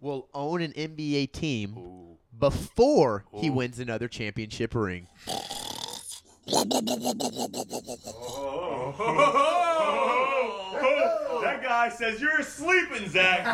will 0.00 0.28
own 0.34 0.60
an 0.60 0.72
NBA 0.74 1.32
team 1.32 2.16
before 2.38 3.24
he 3.34 3.48
wins 3.48 3.78
another 3.78 4.08
championship 4.08 4.74
ring. 4.74 5.08
that 8.98 9.67
guy 11.68 11.88
says 11.90 12.20
you're 12.20 12.42
sleeping, 12.42 13.08
Zach. 13.08 13.44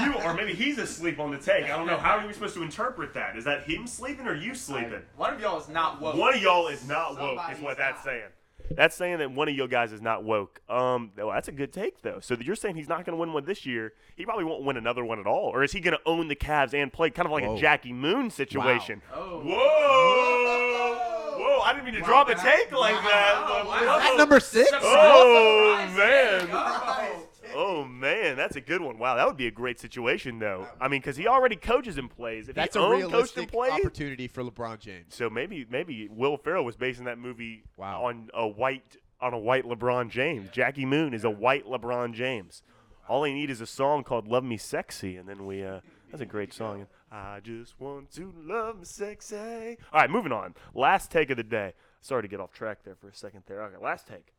You 0.04 0.14
or 0.22 0.34
maybe 0.34 0.54
he's 0.54 0.78
asleep 0.78 1.18
on 1.20 1.30
the 1.30 1.38
take. 1.38 1.64
I 1.64 1.68
don't 1.68 1.86
know. 1.86 1.96
How 1.98 2.18
are 2.18 2.26
we 2.26 2.32
supposed 2.32 2.54
to 2.54 2.62
interpret 2.62 3.14
that? 3.14 3.36
Is 3.36 3.44
that 3.44 3.64
him 3.64 3.86
sleeping 3.86 4.26
or 4.26 4.34
you 4.34 4.54
sleeping? 4.54 5.02
One 5.16 5.34
of 5.34 5.40
y'all 5.40 5.58
is 5.60 5.68
not 5.68 6.00
woke. 6.00 6.16
One 6.16 6.34
of 6.34 6.42
y'all 6.42 6.68
is 6.68 6.86
not 6.86 7.18
woke, 7.18 7.38
is 7.52 7.60
what 7.60 7.76
that's 7.76 7.96
not. 7.98 8.04
saying. 8.04 8.28
That's 8.70 8.96
saying 8.96 9.18
that 9.18 9.30
one 9.30 9.48
of 9.48 9.54
you 9.54 9.68
guys 9.68 9.92
is 9.92 10.00
not 10.00 10.24
woke. 10.24 10.60
Um, 10.70 11.12
well, 11.16 11.30
that's 11.30 11.48
a 11.48 11.52
good 11.52 11.72
take 11.72 12.00
though. 12.02 12.18
So 12.20 12.34
you're 12.40 12.56
saying 12.56 12.76
he's 12.76 12.88
not 12.88 13.04
going 13.04 13.14
to 13.14 13.20
win 13.20 13.32
one 13.32 13.44
this 13.44 13.66
year. 13.66 13.92
He 14.16 14.24
probably 14.24 14.44
won't 14.44 14.64
win 14.64 14.76
another 14.78 15.04
one 15.04 15.18
at 15.20 15.26
all, 15.26 15.50
or 15.52 15.62
is 15.64 15.72
he 15.72 15.80
going 15.80 15.96
to 15.96 16.00
own 16.06 16.28
the 16.28 16.36
Cavs 16.36 16.72
and 16.74 16.90
play 16.92 17.10
kind 17.10 17.26
of 17.26 17.32
like 17.32 17.44
Whoa. 17.44 17.56
a 17.56 17.60
Jackie 17.60 17.92
Moon 17.92 18.30
situation? 18.30 19.02
Oh. 19.14 19.40
Whoa! 19.40 21.38
Whoa! 21.38 21.60
I 21.60 21.72
didn't 21.74 21.84
mean 21.84 21.94
to 21.94 22.00
drop 22.00 22.28
a 22.30 22.34
take 22.34 22.72
like 22.72 22.94
that. 22.94 23.44
Wow, 23.46 23.62
but- 23.64 23.86
wow. 23.86 24.00
At 24.12 24.16
number 24.16 24.40
six? 24.40 24.70
Oh 24.72 25.86
Surprise 25.90 25.96
man! 25.96 27.23
Oh. 27.54 27.84
Man, 27.84 28.36
that's 28.36 28.56
a 28.56 28.60
good 28.60 28.80
one. 28.82 28.98
Wow, 28.98 29.14
that 29.16 29.26
would 29.26 29.36
be 29.36 29.46
a 29.46 29.50
great 29.50 29.78
situation 29.80 30.38
though. 30.38 30.66
I 30.80 30.88
mean, 30.88 31.00
because 31.00 31.16
he 31.16 31.26
already 31.28 31.56
coaches 31.56 31.96
and 31.98 32.10
plays. 32.10 32.48
If 32.48 32.54
That's 32.56 32.74
he 32.76 32.80
a 32.82 32.84
owned, 32.84 32.92
coached, 33.02 33.04
and 33.04 33.12
realistic 33.12 33.52
played, 33.52 33.72
opportunity 33.72 34.26
for 34.28 34.42
LeBron 34.42 34.78
James. 34.80 35.14
so 35.14 35.30
maybe 35.30 35.66
maybe 35.70 36.08
Will 36.10 36.36
Ferrell 36.36 36.64
was 36.64 36.76
basing 36.76 37.04
that 37.04 37.18
movie 37.18 37.64
Wow. 37.76 38.04
on 38.04 38.30
a 38.34 38.46
white 38.46 38.96
on 39.20 39.32
a 39.32 39.38
white 39.38 39.64
LeBron 39.64 40.10
James. 40.10 40.50
Jackie 40.50 40.84
Moon 40.84 41.14
is 41.14 41.24
a 41.24 41.30
white 41.30 41.64
LeBron 41.66 42.12
James. 42.14 42.62
All 43.08 43.22
they 43.22 43.32
need 43.32 43.50
is 43.50 43.60
a 43.60 43.66
song 43.66 44.02
called 44.04 44.26
"Love 44.28 44.44
Me 44.44 44.56
Sexy," 44.56 45.16
and 45.16 45.28
then 45.28 45.46
we 45.46 45.62
uh, 45.64 45.80
that's 46.10 46.22
a 46.22 46.26
great 46.26 46.52
song. 46.52 46.86
I 47.12 47.38
just 47.40 47.78
want 47.78 48.10
to 48.14 48.34
love 48.36 48.78
me 48.80 48.84
sexy. 48.84 49.78
All 49.92 50.00
right, 50.00 50.10
moving 50.10 50.32
on. 50.32 50.54
Last 50.74 51.12
take 51.12 51.30
of 51.30 51.36
the 51.36 51.44
day. 51.44 51.74
Sorry 52.00 52.22
to 52.22 52.28
get 52.28 52.40
off 52.40 52.52
track 52.52 52.78
there 52.84 52.96
for 52.96 53.08
a 53.08 53.14
second 53.14 53.44
there. 53.46 53.62
Okay, 53.62 53.76
last 53.82 54.08
take. 54.08 54.33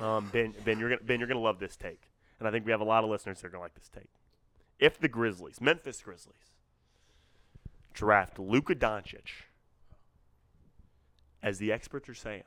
Um, 0.00 0.30
Ben, 0.32 0.54
Ben, 0.64 0.78
you're 0.78 0.88
gonna 0.88 1.02
Ben, 1.02 1.20
you're 1.20 1.28
gonna 1.28 1.40
love 1.40 1.58
this 1.58 1.76
take, 1.76 2.10
and 2.38 2.48
I 2.48 2.50
think 2.50 2.64
we 2.64 2.72
have 2.72 2.80
a 2.80 2.84
lot 2.84 3.04
of 3.04 3.10
listeners 3.10 3.40
that 3.40 3.46
are 3.46 3.50
gonna 3.50 3.62
like 3.62 3.74
this 3.74 3.88
take. 3.88 4.10
If 4.78 4.98
the 4.98 5.08
Grizzlies, 5.08 5.60
Memphis 5.60 6.02
Grizzlies, 6.02 6.50
draft 7.92 8.38
Luka 8.38 8.74
Doncic, 8.74 9.46
as 11.42 11.58
the 11.58 11.70
experts 11.70 12.08
are 12.08 12.14
saying, 12.14 12.44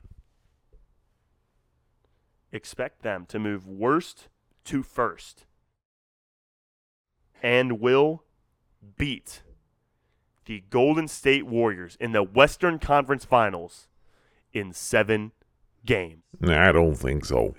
expect 2.52 3.02
them 3.02 3.24
to 3.26 3.38
move 3.38 3.66
worst 3.66 4.28
to 4.64 4.82
first, 4.82 5.46
and 7.42 7.80
will 7.80 8.22
beat 8.96 9.42
the 10.44 10.62
Golden 10.70 11.08
State 11.08 11.46
Warriors 11.46 11.96
in 12.00 12.12
the 12.12 12.22
Western 12.22 12.78
Conference 12.78 13.24
Finals 13.24 13.88
in 14.52 14.72
seven 14.72 15.32
games. 15.86 16.22
I 16.44 16.72
don't 16.72 16.94
think 16.94 17.24
so. 17.24 17.54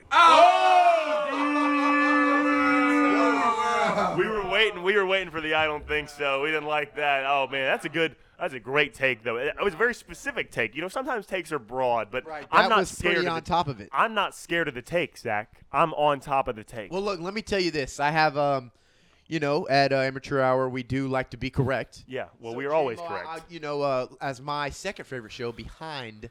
We 4.17 4.27
were 4.27 4.49
waiting. 4.49 4.83
We 4.83 4.95
were 4.95 5.05
waiting 5.05 5.31
for 5.31 5.41
the. 5.41 5.53
I 5.53 5.65
don't 5.65 5.87
think 5.87 6.09
so. 6.09 6.41
We 6.43 6.49
didn't 6.49 6.67
like 6.67 6.95
that. 6.95 7.25
Oh 7.25 7.47
man, 7.51 7.65
that's 7.65 7.85
a 7.85 7.89
good. 7.89 8.15
That's 8.39 8.53
a 8.53 8.59
great 8.59 8.93
take 8.93 9.23
though. 9.23 9.37
It, 9.37 9.47
it 9.59 9.63
was 9.63 9.73
a 9.73 9.77
very 9.77 9.93
specific 9.93 10.51
take. 10.51 10.75
You 10.75 10.81
know, 10.81 10.87
sometimes 10.87 11.25
takes 11.25 11.51
are 11.51 11.59
broad, 11.59 12.09
but 12.11 12.25
Right, 12.25 12.45
I'm 12.51 12.69
not 12.69 12.79
was 12.79 12.89
scared 12.89 13.15
pretty 13.15 13.27
of 13.27 13.33
on 13.33 13.39
the, 13.39 13.45
top 13.45 13.67
of 13.67 13.79
it. 13.81 13.89
I'm 13.91 14.13
not 14.13 14.35
scared 14.35 14.67
of 14.67 14.75
the 14.75 14.81
take, 14.81 15.17
Zach. 15.17 15.61
I'm 15.71 15.93
on 15.93 16.19
top 16.19 16.47
of 16.47 16.55
the 16.55 16.63
take. 16.63 16.91
Well, 16.91 17.01
look, 17.01 17.19
let 17.19 17.33
me 17.33 17.41
tell 17.41 17.59
you 17.59 17.71
this. 17.71 17.99
I 17.99 18.11
have, 18.11 18.37
um, 18.37 18.71
you 19.27 19.39
know, 19.39 19.67
at 19.67 19.91
uh, 19.91 19.97
Amateur 19.97 20.39
Hour, 20.39 20.69
we 20.69 20.83
do 20.83 21.07
like 21.07 21.31
to 21.31 21.37
be 21.37 21.49
correct. 21.49 22.03
yeah. 22.07 22.25
Well, 22.39 22.53
So, 22.53 22.57
we 22.57 22.65
are 22.65 22.73
always 22.73 22.99
correct. 22.99 23.27
I- 23.27 23.39
you 23.49 23.59
know, 23.59 23.81
uh, 23.81 24.07
as 24.21 24.39
my 24.41 24.69
second 24.69 25.05
favorite 25.05 25.31
show 25.33 25.51
behind 25.51 26.29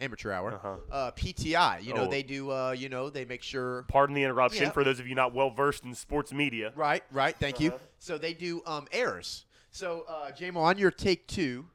Amateur 0.00 0.30
Hour, 0.32 0.54
Uh-huh. 0.54 0.76
uh, 0.92 1.10
PTI. 1.12 1.78
You 1.82 1.94
know, 1.94 2.02
Oh. 2.02 2.10
they 2.10 2.22
do. 2.22 2.50
Uh, 2.50 2.72
you 2.72 2.88
know, 2.88 3.08
they 3.10 3.24
make 3.24 3.42
sure. 3.42 3.84
Pardon 3.88 4.14
the 4.14 4.22
interruption 4.22 4.64
Yeah. 4.64 4.70
for 4.70 4.84
those 4.84 5.00
of 5.00 5.06
you 5.06 5.14
not 5.14 5.32
well 5.34 5.50
versed 5.50 5.84
in 5.84 5.94
sports 5.94 6.32
media. 6.32 6.72
Right, 6.76 7.02
right. 7.10 7.34
Thank 7.36 7.60
you. 7.60 7.70
Uh-huh. 7.70 7.78
So 7.98 8.18
they 8.18 8.34
do 8.34 8.62
um, 8.66 8.86
errors. 8.92 9.44
So, 9.70 10.04
uh, 10.08 10.30
JMO, 10.32 10.58
on 10.60 10.78
your 10.78 10.90
take 10.90 11.26
two, 11.26 11.66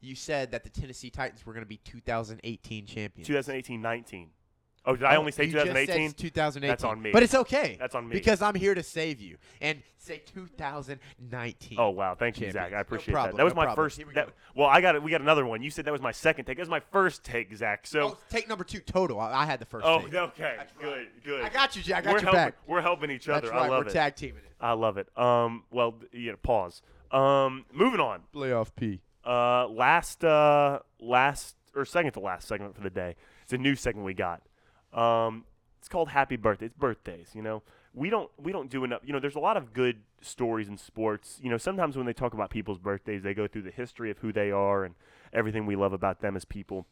you 0.00 0.14
said 0.14 0.50
that 0.52 0.64
the 0.64 0.70
Tennessee 0.70 1.10
Titans 1.10 1.44
were 1.46 1.52
going 1.52 1.64
to 1.64 1.68
be 1.68 1.78
2018 1.78 2.86
champions. 2.86 3.26
2018-19. 3.28 4.28
Oh, 4.86 4.94
did 4.96 5.04
I 5.04 5.16
only 5.16 5.32
say 5.32 5.44
You 5.44 5.52
just 5.52 5.64
said 5.66 5.72
2018? 5.86 6.12
2018. 6.12 6.68
That's 6.68 6.84
on 6.84 7.00
me. 7.00 7.10
But 7.10 7.22
it's 7.22 7.34
okay. 7.34 7.76
That's 7.80 7.94
on 7.94 8.06
me. 8.06 8.12
Because 8.12 8.42
I'm 8.42 8.54
here 8.54 8.74
to 8.74 8.82
save 8.82 9.20
you. 9.20 9.38
And 9.62 9.82
say 9.96 10.22
2019. 10.78 11.78
Oh 11.80 11.90
wow, 11.90 12.14
thank 12.14 12.38
you, 12.40 12.50
Zach. 12.50 12.70
champions. 12.70 12.72
I 12.72 12.76
No 12.76 12.80
appreciate 12.80 13.12
problem, 13.14 13.32
that. 13.32 13.36
That 13.38 13.44
was 13.44 13.52
no 13.54 13.56
my 13.56 13.64
problem. 13.64 13.84
first. 13.84 13.96
Here 13.96 14.06
we 14.06 14.12
that- 14.14 14.26
go. 14.26 14.32
well, 14.54 14.68
I 14.68 14.80
got 14.80 14.94
it. 14.94 15.02
We 15.02 15.10
got 15.10 15.20
another 15.22 15.46
one. 15.46 15.62
You 15.62 15.70
said 15.70 15.86
that 15.86 15.92
was 15.92 16.02
my 16.02 16.12
second 16.12 16.44
take. 16.44 16.56
That 16.58 16.62
was 16.62 16.68
my 16.68 16.80
first 16.92 17.24
take, 17.24 17.54
Zach. 17.56 17.86
So. 17.86 18.00
Oh, 18.10 18.18
take 18.28 18.48
number 18.48 18.64
two 18.64 18.80
total. 18.80 19.18
I, 19.20 19.32
I 19.32 19.44
had 19.46 19.58
the 19.60 19.64
first. 19.66 19.86
Oh, 19.86 20.00
take. 20.02 20.14
okay. 20.14 20.56
Good, 20.80 21.06
good. 21.24 21.42
I 21.44 21.48
got 21.48 21.74
you, 21.76 21.82
Jack. 21.82 22.00
I 22.00 22.00
got 22.02 22.12
we're 22.12 22.18
your 22.18 22.22
helping, 22.24 22.38
back. 22.38 22.54
We're 22.66 22.82
helping 22.82 23.10
each 23.10 23.26
That's 23.26 23.46
other. 23.46 23.52
right. 23.56 23.62
I 23.64 23.68
love 23.68 23.84
We're 23.84 23.90
it. 23.90 23.94
tag 23.94 24.16
teaming 24.16 24.42
it. 24.44 24.52
I 24.60 24.72
love 24.72 24.98
it. 24.98 25.08
Um, 25.18 25.64
well, 25.70 25.94
you 26.12 26.32
know, 26.32 26.36
pause. 26.42 26.82
Um, 27.10 27.64
moving 27.72 28.00
on. 28.00 28.20
Playoff 28.34 28.68
P. 28.76 29.00
Uh, 29.24 29.66
last, 29.68 30.22
uh, 30.24 30.80
last 31.00 31.56
or 31.74 31.84
second 31.86 32.12
to 32.12 32.20
last 32.20 32.46
segment 32.46 32.74
for 32.74 32.82
the 32.82 32.90
day. 32.90 33.16
It's 33.44 33.52
a 33.54 33.58
new 33.58 33.74
segment 33.74 34.04
we 34.04 34.12
got. 34.14 34.42
Um, 34.94 35.44
it's 35.78 35.88
called 35.88 36.08
Happy 36.08 36.36
Birthday. 36.36 36.66
It's 36.66 36.74
birthdays. 36.74 37.30
You 37.34 37.42
know, 37.42 37.62
we 37.92 38.10
don't 38.10 38.30
we 38.38 38.52
don't 38.52 38.70
do 38.70 38.84
enough. 38.84 39.02
You 39.04 39.12
know, 39.12 39.20
there's 39.20 39.34
a 39.34 39.40
lot 39.40 39.56
of 39.56 39.72
good 39.72 39.98
stories 40.22 40.68
in 40.68 40.78
sports. 40.78 41.38
You 41.42 41.50
know, 41.50 41.58
sometimes 41.58 41.96
when 41.96 42.06
they 42.06 42.12
talk 42.12 42.32
about 42.32 42.50
people's 42.50 42.78
birthdays, 42.78 43.22
they 43.22 43.34
go 43.34 43.46
through 43.46 43.62
the 43.62 43.70
history 43.70 44.10
of 44.10 44.18
who 44.18 44.32
they 44.32 44.50
are 44.50 44.84
and 44.84 44.94
everything 45.32 45.66
we 45.66 45.76
love 45.76 45.92
about 45.92 46.20
them 46.20 46.36
as 46.36 46.44
people. 46.44 46.86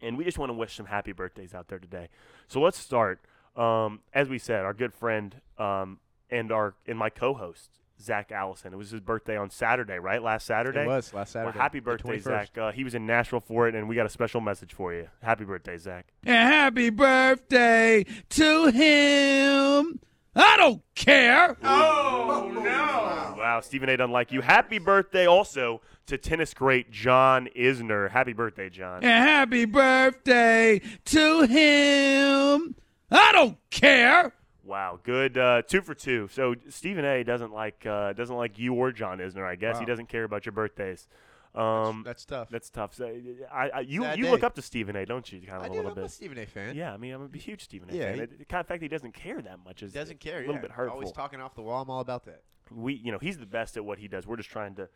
And 0.00 0.16
we 0.16 0.24
just 0.24 0.38
want 0.38 0.50
to 0.50 0.54
wish 0.54 0.76
some 0.76 0.86
happy 0.86 1.12
birthdays 1.12 1.54
out 1.54 1.68
there 1.68 1.78
today. 1.78 2.08
So 2.46 2.60
let's 2.60 2.78
start. 2.78 3.20
Um, 3.56 4.00
as 4.12 4.28
we 4.28 4.38
said, 4.38 4.64
our 4.64 4.74
good 4.74 4.94
friend 4.94 5.40
um, 5.58 5.98
and 6.30 6.52
our 6.52 6.74
and 6.86 6.98
my 6.98 7.10
co-host 7.10 7.70
Zach 8.00 8.30
Allison. 8.32 8.72
It 8.72 8.76
was 8.76 8.90
his 8.90 9.00
birthday 9.00 9.36
on 9.36 9.50
Saturday, 9.50 9.98
right? 9.98 10.22
Last 10.22 10.46
Saturday. 10.46 10.82
It 10.82 10.86
was 10.86 11.12
last 11.12 11.34
Well, 11.34 11.44
Saturday. 11.44 11.58
happy 11.58 11.80
birthday, 11.80 12.18
Zach. 12.18 12.56
Uh, 12.56 12.70
he 12.72 12.84
was 12.84 12.94
in 12.94 13.06
Nashville 13.06 13.40
for 13.40 13.68
it, 13.68 13.74
and 13.74 13.88
we 13.88 13.94
got 13.96 14.06
a 14.06 14.10
special 14.10 14.40
message 14.40 14.72
for 14.72 14.92
you. 14.94 15.08
Happy 15.22 15.44
birthday, 15.44 15.76
Zach. 15.78 16.06
And 16.24 16.36
happy 16.52 16.90
birthday 16.90 18.04
to 18.30 18.66
him. 18.68 20.00
I 20.36 20.56
don't 20.56 20.82
care. 20.94 21.56
Oh, 21.64 22.50
no. 22.54 23.34
Wow, 23.42 23.60
Stephen 23.60 23.88
A. 23.88 23.96
doesn't 23.96 24.12
like 24.12 24.30
you. 24.30 24.40
Happy 24.40 24.78
birthday 24.78 25.26
also 25.26 25.80
to 26.06 26.16
tennis 26.16 26.54
great 26.54 26.90
John 26.92 27.48
Isner. 27.56 28.10
Happy 28.10 28.32
birthday, 28.32 28.68
John. 28.70 29.02
And 29.02 29.28
happy 29.28 29.64
birthday 29.64 30.80
to 31.06 31.42
him. 31.42 32.74
I 33.10 33.32
don't 33.32 33.58
care. 33.70 34.32
Wow, 34.68 35.00
good 35.02 35.38
uh, 35.38 35.62
two 35.62 35.80
for 35.80 35.94
two. 35.94 36.28
So 36.30 36.54
Stephen 36.68 37.04
A. 37.04 37.24
doesn't 37.24 37.52
like 37.52 37.86
uh, 37.86 38.12
doesn't 38.12 38.36
like 38.36 38.58
you 38.58 38.74
or 38.74 38.92
John 38.92 39.18
Isner. 39.18 39.44
I 39.46 39.54
guess 39.56 39.78
he 39.78 39.86
doesn't 39.86 40.08
care 40.10 40.24
about 40.24 40.44
your 40.44 40.52
birthdays. 40.52 41.08
Um, 41.54 42.02
That's 42.04 42.26
tough. 42.26 42.50
that's 42.50 42.68
tough. 42.68 42.94
So, 42.94 43.06
I, 43.50 43.70
I, 43.70 43.80
you 43.80 44.02
Sad 44.02 44.18
you 44.18 44.24
day. 44.26 44.30
look 44.30 44.44
up 44.44 44.54
to 44.56 44.62
Stephen 44.62 44.94
A. 44.94 45.06
Don't 45.06 45.32
you? 45.32 45.40
Kind 45.40 45.62
I 45.62 45.64
of 45.64 45.64
a 45.64 45.68
do. 45.70 45.74
little 45.76 45.92
I'm 45.92 45.98
a 45.98 46.02
bit. 46.02 46.10
Stephen 46.10 46.38
A. 46.38 46.44
fan. 46.46 46.76
Yeah, 46.76 46.92
I 46.92 46.98
mean, 46.98 47.14
I'm 47.14 47.30
a 47.34 47.36
huge 47.38 47.64
Stephen 47.64 47.88
A. 47.90 47.94
Yeah, 47.94 48.04
fan. 48.10 48.14
he- 48.16 48.20
It- 48.20 48.38
the 48.40 48.44
kind 48.44 48.60
of 48.60 48.66
fact 48.66 48.80
that 48.80 48.84
he 48.84 48.88
doesn't 48.88 49.14
care 49.14 49.40
that 49.40 49.58
much 49.64 49.82
is 49.82 49.92
Doesn't 49.94 50.20
care. 50.20 50.36
A 50.36 50.40
little 50.40 50.56
yeah. 50.56 50.60
bit 50.60 50.70
hurtful. 50.72 50.98
Always 50.98 51.10
talking 51.10 51.40
off 51.40 51.54
the 51.54 51.62
wall. 51.62 51.80
I'm 51.82 51.88
all 51.90 52.00
about 52.00 52.26
that. 52.26 52.42
we 52.70 52.92
you 52.94 53.10
know 53.10 53.18
he's 53.18 53.38
the 53.38 53.46
best 53.46 53.78
at 53.78 53.84
what 53.84 53.98
he 53.98 54.06
does. 54.08 54.26
We're 54.26 54.36
just 54.36 54.50
trying 54.50 54.74
to 54.74 54.88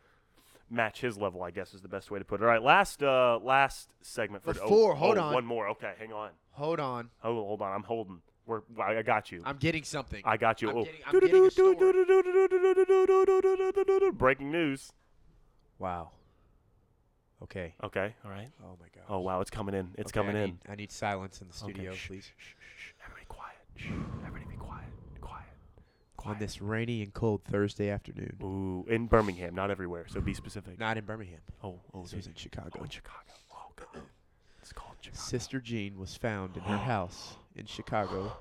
match 0.69 1.01
his 1.01 1.17
level. 1.17 1.41
I 1.41 1.49
guess 1.49 1.73
is 1.73 1.81
the 1.81 1.87
best 1.89 2.11
way 2.11 2.19
to 2.19 2.25
put 2.25 2.39
it. 2.39 2.43
All 2.43 2.49
right, 2.49 2.61
last 2.61 3.01
uh 3.01 3.39
last 3.43 3.89
segment 4.01 4.43
for 4.43 4.53
Before, 4.53 4.91
oh, 4.93 4.95
hold 4.95 5.17
oh, 5.17 5.21
on. 5.23 5.33
one 5.33 5.45
more. 5.45 5.67
Okay, 5.69 5.93
hang 5.97 6.13
on. 6.13 6.29
Hold 6.51 6.79
on. 6.79 7.09
Hold 7.23 7.35
hold 7.47 7.61
on. 7.63 7.73
I'm 7.73 7.83
holding. 7.83 8.21
We're 8.45 8.61
I 8.79 8.97
I 8.97 9.01
got 9.01 9.31
you. 9.31 9.41
I'm 9.45 9.57
getting 9.57 9.83
something. 9.83 10.21
I 10.25 10.37
got 10.37 10.61
you. 10.61 10.69
I'm 10.69 10.77
Oh. 10.77 10.83
getting- 10.83 11.01
I'm 11.07 11.19
getting 11.19 11.45
a 11.45 11.51
story. 11.51 11.75
Breaking 14.11 14.51
news. 14.51 14.91
Wow. 15.79 16.11
Okay. 17.41 17.73
Okay. 17.83 18.15
All 18.23 18.31
right. 18.31 18.49
Oh 18.63 18.77
my 18.79 18.87
god. 18.95 19.03
Oh 19.09 19.19
wow, 19.19 19.41
it's 19.41 19.49
coming 19.49 19.75
in. 19.75 19.89
It's 19.97 20.11
Okay, 20.11 20.19
coming 20.19 20.35
I 20.35 20.39
in. 20.43 20.49
Need, 20.51 20.57
I 20.69 20.75
need 20.75 20.91
silence 20.91 21.41
in 21.41 21.47
the 21.47 21.53
studio, 21.53 21.93
shh, 21.93 22.07
please. 22.07 22.31
shh, 22.37 22.43
shh, 22.43 22.53
shh. 22.77 22.91
Everybody 23.03 23.25
quiet. 23.27 23.57
Shh. 23.75 23.87
Everybody 24.25 24.45
be 24.51 24.55
quiet. 24.57 24.85
Quiet. 25.19 25.45
On 26.19 26.23
Quiet. 26.23 26.39
this 26.39 26.61
rainy 26.61 27.01
and 27.01 27.13
cold 27.13 27.43
Thursday 27.43 27.89
afternoon. 27.89 28.37
Ooh, 28.41 28.85
in 28.89 29.07
Birmingham, 29.07 29.55
not 29.55 29.71
everywhere. 29.71 30.05
So 30.07 30.21
be 30.21 30.33
specific. 30.33 30.79
Not 30.79 30.97
in 30.97 31.05
Birmingham. 31.05 31.39
Oh, 31.63 31.79
oh, 31.93 32.03
This 32.03 32.13
was 32.13 32.27
in 32.27 32.35
Chicago. 32.35 32.69
Oh, 32.79 32.83
in 32.83 32.89
Chicago. 32.89 33.17
Oh, 33.51 33.71
good. 33.75 34.03
It's 34.61 34.71
called 34.71 34.95
Chicago. 35.01 35.21
Sister 35.21 35.59
Jean 35.59 35.97
was 35.97 36.15
found 36.15 36.55
in 36.55 36.63
her 36.63 36.77
house 36.77 37.35
in 37.55 37.65
Chicago, 37.65 38.37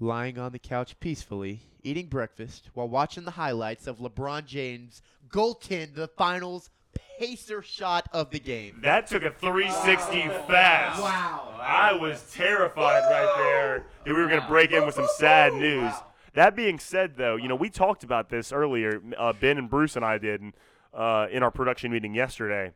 lying 0.00 0.38
on 0.38 0.52
the 0.52 0.58
couch 0.58 0.98
peacefully, 1.00 1.60
eating 1.82 2.06
breakfast 2.06 2.70
while 2.74 2.88
watching 2.88 3.24
the 3.24 3.32
highlights 3.32 3.86
of 3.86 3.98
LeBron 3.98 4.46
James 4.46 5.02
goaltend 5.28 5.94
the 5.94 6.08
finals 6.08 6.70
pacer 7.18 7.62
shot 7.62 8.08
of 8.12 8.30
the 8.30 8.40
game. 8.40 8.80
That 8.82 9.06
took 9.06 9.22
a 9.22 9.30
360 9.30 10.28
fast. 10.46 11.00
Wow. 11.00 11.54
I 11.60 11.92
was 11.94 12.32
terrified 12.32 13.02
right 13.10 13.34
there 13.38 13.86
that 14.04 14.14
we 14.14 14.20
were 14.20 14.28
going 14.28 14.40
to 14.40 14.48
break 14.48 14.72
in 14.72 14.84
with 14.84 14.94
some 14.94 15.08
sad 15.16 15.54
news. 15.54 15.92
That 16.34 16.56
being 16.56 16.78
said, 16.78 17.16
though, 17.16 17.36
you 17.36 17.48
know, 17.48 17.54
we 17.54 17.70
talked 17.70 18.02
about 18.04 18.28
this 18.28 18.52
earlier. 18.52 19.00
Uh, 19.16 19.32
ben 19.32 19.56
and 19.56 19.70
Bruce 19.70 19.96
and 19.96 20.04
I 20.04 20.18
did 20.18 20.42
uh, 20.92 21.28
in 21.30 21.42
our 21.42 21.50
production 21.50 21.92
meeting 21.92 22.14
yesterday. 22.14 22.72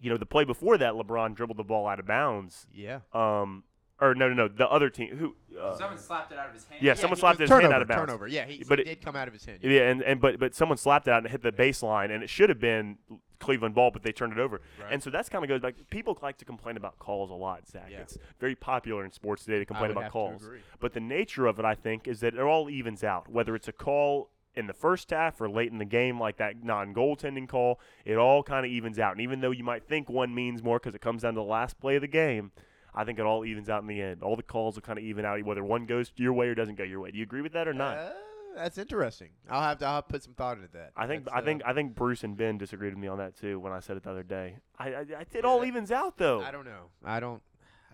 You 0.00 0.10
know, 0.10 0.18
the 0.18 0.26
play 0.26 0.44
before 0.44 0.76
that, 0.78 0.92
LeBron 0.92 1.34
dribbled 1.34 1.56
the 1.56 1.64
ball 1.64 1.86
out 1.86 1.98
of 1.98 2.06
bounds. 2.06 2.66
Yeah. 2.72 3.00
Um, 3.14 3.64
or 4.00 4.14
no, 4.14 4.28
no, 4.28 4.34
no, 4.34 4.48
the 4.48 4.68
other 4.68 4.90
team 4.90 5.16
who. 5.16 5.34
Uh, 5.58 5.74
Someone 5.76 5.98
slapped 5.98 6.30
it 6.32 6.38
out 6.38 6.48
of 6.48 6.54
his 6.54 6.64
hand. 6.66 6.82
Yeah, 6.82 6.92
someone 6.94 7.18
slapped 7.18 7.40
his 7.40 7.48
turnover, 7.48 7.62
hand 7.62 7.74
out 7.74 7.82
of 7.82 7.88
bounds. 7.88 8.00
Turnover. 8.10 8.26
Yeah, 8.28 8.44
he, 8.44 8.62
But 8.62 8.78
he 8.78 8.82
it- 8.82 8.88
did 8.96 9.04
come 9.04 9.16
out 9.16 9.26
of 9.26 9.32
his 9.32 9.44
hand. 9.46 9.60
Yeah, 9.62 9.88
and, 9.90 10.02
and 10.02 10.20
but 10.20 10.38
but 10.38 10.54
someone 10.54 10.76
slapped 10.76 11.08
it 11.08 11.12
out 11.12 11.22
and 11.22 11.30
hit 11.30 11.40
the 11.42 11.50
baseline, 11.52 12.10
and 12.14 12.22
it 12.22 12.28
should 12.28 12.50
have 12.50 12.60
been 12.60 12.98
Cleveland 13.40 13.74
ball, 13.74 13.90
but 13.90 14.02
they 14.02 14.12
turned 14.12 14.32
it 14.34 14.38
over. 14.38 14.60
Right. 14.80 14.92
And 14.92 15.02
so 15.02 15.08
that's 15.08 15.28
kind 15.30 15.42
of 15.44 15.48
goes 15.48 15.62
like 15.62 15.88
people 15.90 16.18
like 16.22 16.36
to 16.38 16.44
complain 16.44 16.76
about 16.76 16.98
calls 16.98 17.30
a 17.30 17.34
lot, 17.34 17.66
Zach. 17.68 17.88
Yeah. 17.90 18.00
It's 18.00 18.18
very 18.38 18.54
popular 18.54 19.02
in 19.04 19.12
sports 19.12 19.44
today 19.44 19.58
to 19.60 19.64
complain 19.64 19.88
would 19.88 19.92
about 19.92 20.02
have 20.04 20.12
to 20.12 20.18
calls. 20.18 20.42
agree. 20.44 20.60
But 20.78 20.92
the 20.92 21.00
nature 21.00 21.46
of 21.46 21.58
it, 21.58 21.64
I 21.64 21.74
think, 21.74 22.06
is 22.06 22.20
that 22.20 22.34
it 22.34 22.40
all 22.40 22.68
evens 22.68 23.02
out. 23.02 23.30
Whether 23.30 23.54
it's 23.54 23.68
a 23.68 23.72
call 23.72 24.28
in 24.54 24.66
the 24.66 24.72
first 24.74 25.10
half 25.10 25.38
or 25.40 25.48
late 25.50 25.70
in 25.72 25.76
the 25.78 25.84
game, 25.86 26.18
like 26.20 26.36
that 26.38 26.62
non-goaltending 26.64 27.48
call, 27.48 27.78
it 28.04 28.16
all 28.16 28.42
kind 28.42 28.64
of 28.64 28.72
evens 28.72 28.98
out. 28.98 29.12
And 29.12 29.20
even 29.20 29.40
though 29.40 29.50
you 29.50 29.64
might 29.64 29.84
think 29.84 30.08
one 30.08 30.34
means 30.34 30.62
more 30.62 30.78
because 30.78 30.94
it 30.94 31.00
comes 31.02 31.22
down 31.22 31.32
to 31.34 31.40
the 31.40 31.44
last 31.44 31.78
play 31.80 31.96
of 31.96 32.02
the 32.02 32.08
game. 32.08 32.52
I 32.96 33.04
think 33.04 33.18
it 33.18 33.26
all 33.26 33.44
evens 33.44 33.68
out 33.68 33.82
in 33.82 33.88
the 33.88 34.00
end. 34.00 34.22
All 34.22 34.36
the 34.36 34.42
calls 34.42 34.74
will 34.74 34.82
kind 34.82 34.98
of 34.98 35.04
even 35.04 35.26
out, 35.26 35.42
whether 35.44 35.62
one 35.62 35.84
goes 35.84 36.10
your 36.16 36.32
way 36.32 36.48
or 36.48 36.54
doesn't 36.54 36.76
go 36.76 36.84
your 36.84 37.00
way. 37.00 37.10
Do 37.10 37.18
you 37.18 37.24
agree 37.24 37.42
with 37.42 37.52
that 37.52 37.68
or 37.68 37.74
not? 37.74 37.98
Uh, 37.98 38.10
that's 38.56 38.78
interesting. 38.78 39.28
I'll 39.50 39.60
have 39.60 39.78
to 39.78 39.84
I'll 39.84 40.02
put 40.02 40.22
some 40.22 40.32
thought 40.32 40.56
into 40.56 40.72
that. 40.72 40.92
I 40.96 41.06
think 41.06 41.24
That's, 41.24 41.36
I 41.36 41.40
uh, 41.40 41.44
think 41.44 41.62
I 41.66 41.74
think 41.74 41.94
Bruce 41.94 42.24
and 42.24 42.36
Ben 42.36 42.56
disagreed 42.56 42.94
with 42.94 43.00
me 43.00 43.06
on 43.06 43.18
that 43.18 43.36
too 43.36 43.60
when 43.60 43.72
I 43.72 43.80
said 43.80 43.98
it 43.98 44.02
the 44.02 44.10
other 44.10 44.22
day. 44.22 44.56
I, 44.78 44.88
I, 44.88 45.00
I 45.18 45.26
it 45.30 45.44
all 45.44 45.62
evens 45.62 45.92
out 45.92 46.16
though. 46.16 46.40
I 46.40 46.50
don't 46.50 46.64
know. 46.64 46.86
I 47.04 47.20
don't. 47.20 47.42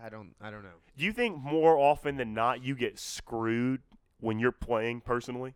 I 0.01 0.09
don't. 0.09 0.33
I 0.41 0.49
don't 0.49 0.63
know. 0.63 0.69
Do 0.97 1.03
you 1.03 1.11
think 1.11 1.37
more 1.37 1.77
often 1.77 2.15
than 2.15 2.33
not 2.33 2.63
you 2.63 2.75
get 2.75 2.97
screwed 2.97 3.81
when 4.21 4.39
you're 4.39 4.51
playing 4.53 5.01
personally? 5.01 5.53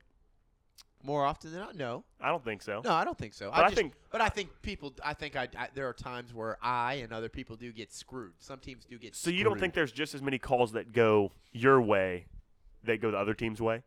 More 1.08 1.26
often 1.26 1.52
than 1.52 1.62
not, 1.62 1.76
no. 1.78 2.04
I 2.20 2.28
don't 2.32 2.44
think 2.44 2.62
so. 2.62 2.82
No, 2.84 2.92
I 2.92 3.06
don't 3.06 3.18
think 3.18 3.34
so. 3.34 3.50
But 3.50 3.60
I 3.62 3.70
just, 3.70 3.76
think- 3.76 3.94
but 4.12 4.20
I 4.20 4.28
think 4.28 4.50
people. 4.62 4.94
I 5.02 5.14
think 5.14 5.38
I, 5.38 5.48
I. 5.58 5.70
There 5.74 5.88
are 5.88 5.94
times 5.94 6.34
where 6.34 6.58
I 6.62 6.96
and 6.96 7.14
other 7.14 7.30
people 7.30 7.56
do 7.56 7.72
get 7.72 7.94
screwed. 7.94 8.34
Some 8.40 8.60
teams 8.60 8.84
do 8.84 8.98
get. 9.00 9.16
Screwed. 9.16 9.34
So 9.34 9.38
you 9.38 9.46
don't 9.46 9.58
think 9.58 9.74
there's 9.74 9.94
just 9.94 10.14
as 10.14 10.22
many 10.22 10.38
calls 10.38 10.74
that 10.74 10.92
go 10.92 11.32
your 11.54 11.82
way 11.82 12.26
that 12.84 13.00
go 13.02 13.10
the 13.12 13.18
other 13.18 13.34
team's 13.34 13.62
way? 13.62 13.84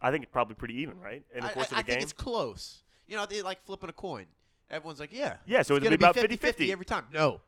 I 0.00 0.10
think 0.10 0.24
it's 0.24 0.32
probably 0.32 0.56
pretty 0.56 0.74
even, 0.80 0.98
right? 0.98 1.22
In 1.32 1.42
the 1.42 1.46
I, 1.46 1.52
course 1.52 1.72
I, 1.72 1.76
I 1.76 1.80
of 1.80 1.86
the 1.86 1.92
think 1.92 2.00
game. 2.00 2.02
it's 2.02 2.12
close. 2.12 2.82
You 3.06 3.16
know, 3.16 3.24
they 3.24 3.40
like 3.42 3.64
flipping 3.64 3.88
a 3.88 3.92
coin. 3.92 4.26
Everyone's 4.68 4.98
like, 4.98 5.12
yeah. 5.12 5.36
Yeah, 5.46 5.62
so 5.62 5.76
it's 5.76 5.86
it'll 5.86 5.96
be 5.96 6.02
gonna 6.02 6.10
about 6.10 6.28
50-50 6.28 6.66
50-50. 6.66 6.72
every 6.72 6.84
time. 6.86 7.04
No. 7.14 7.40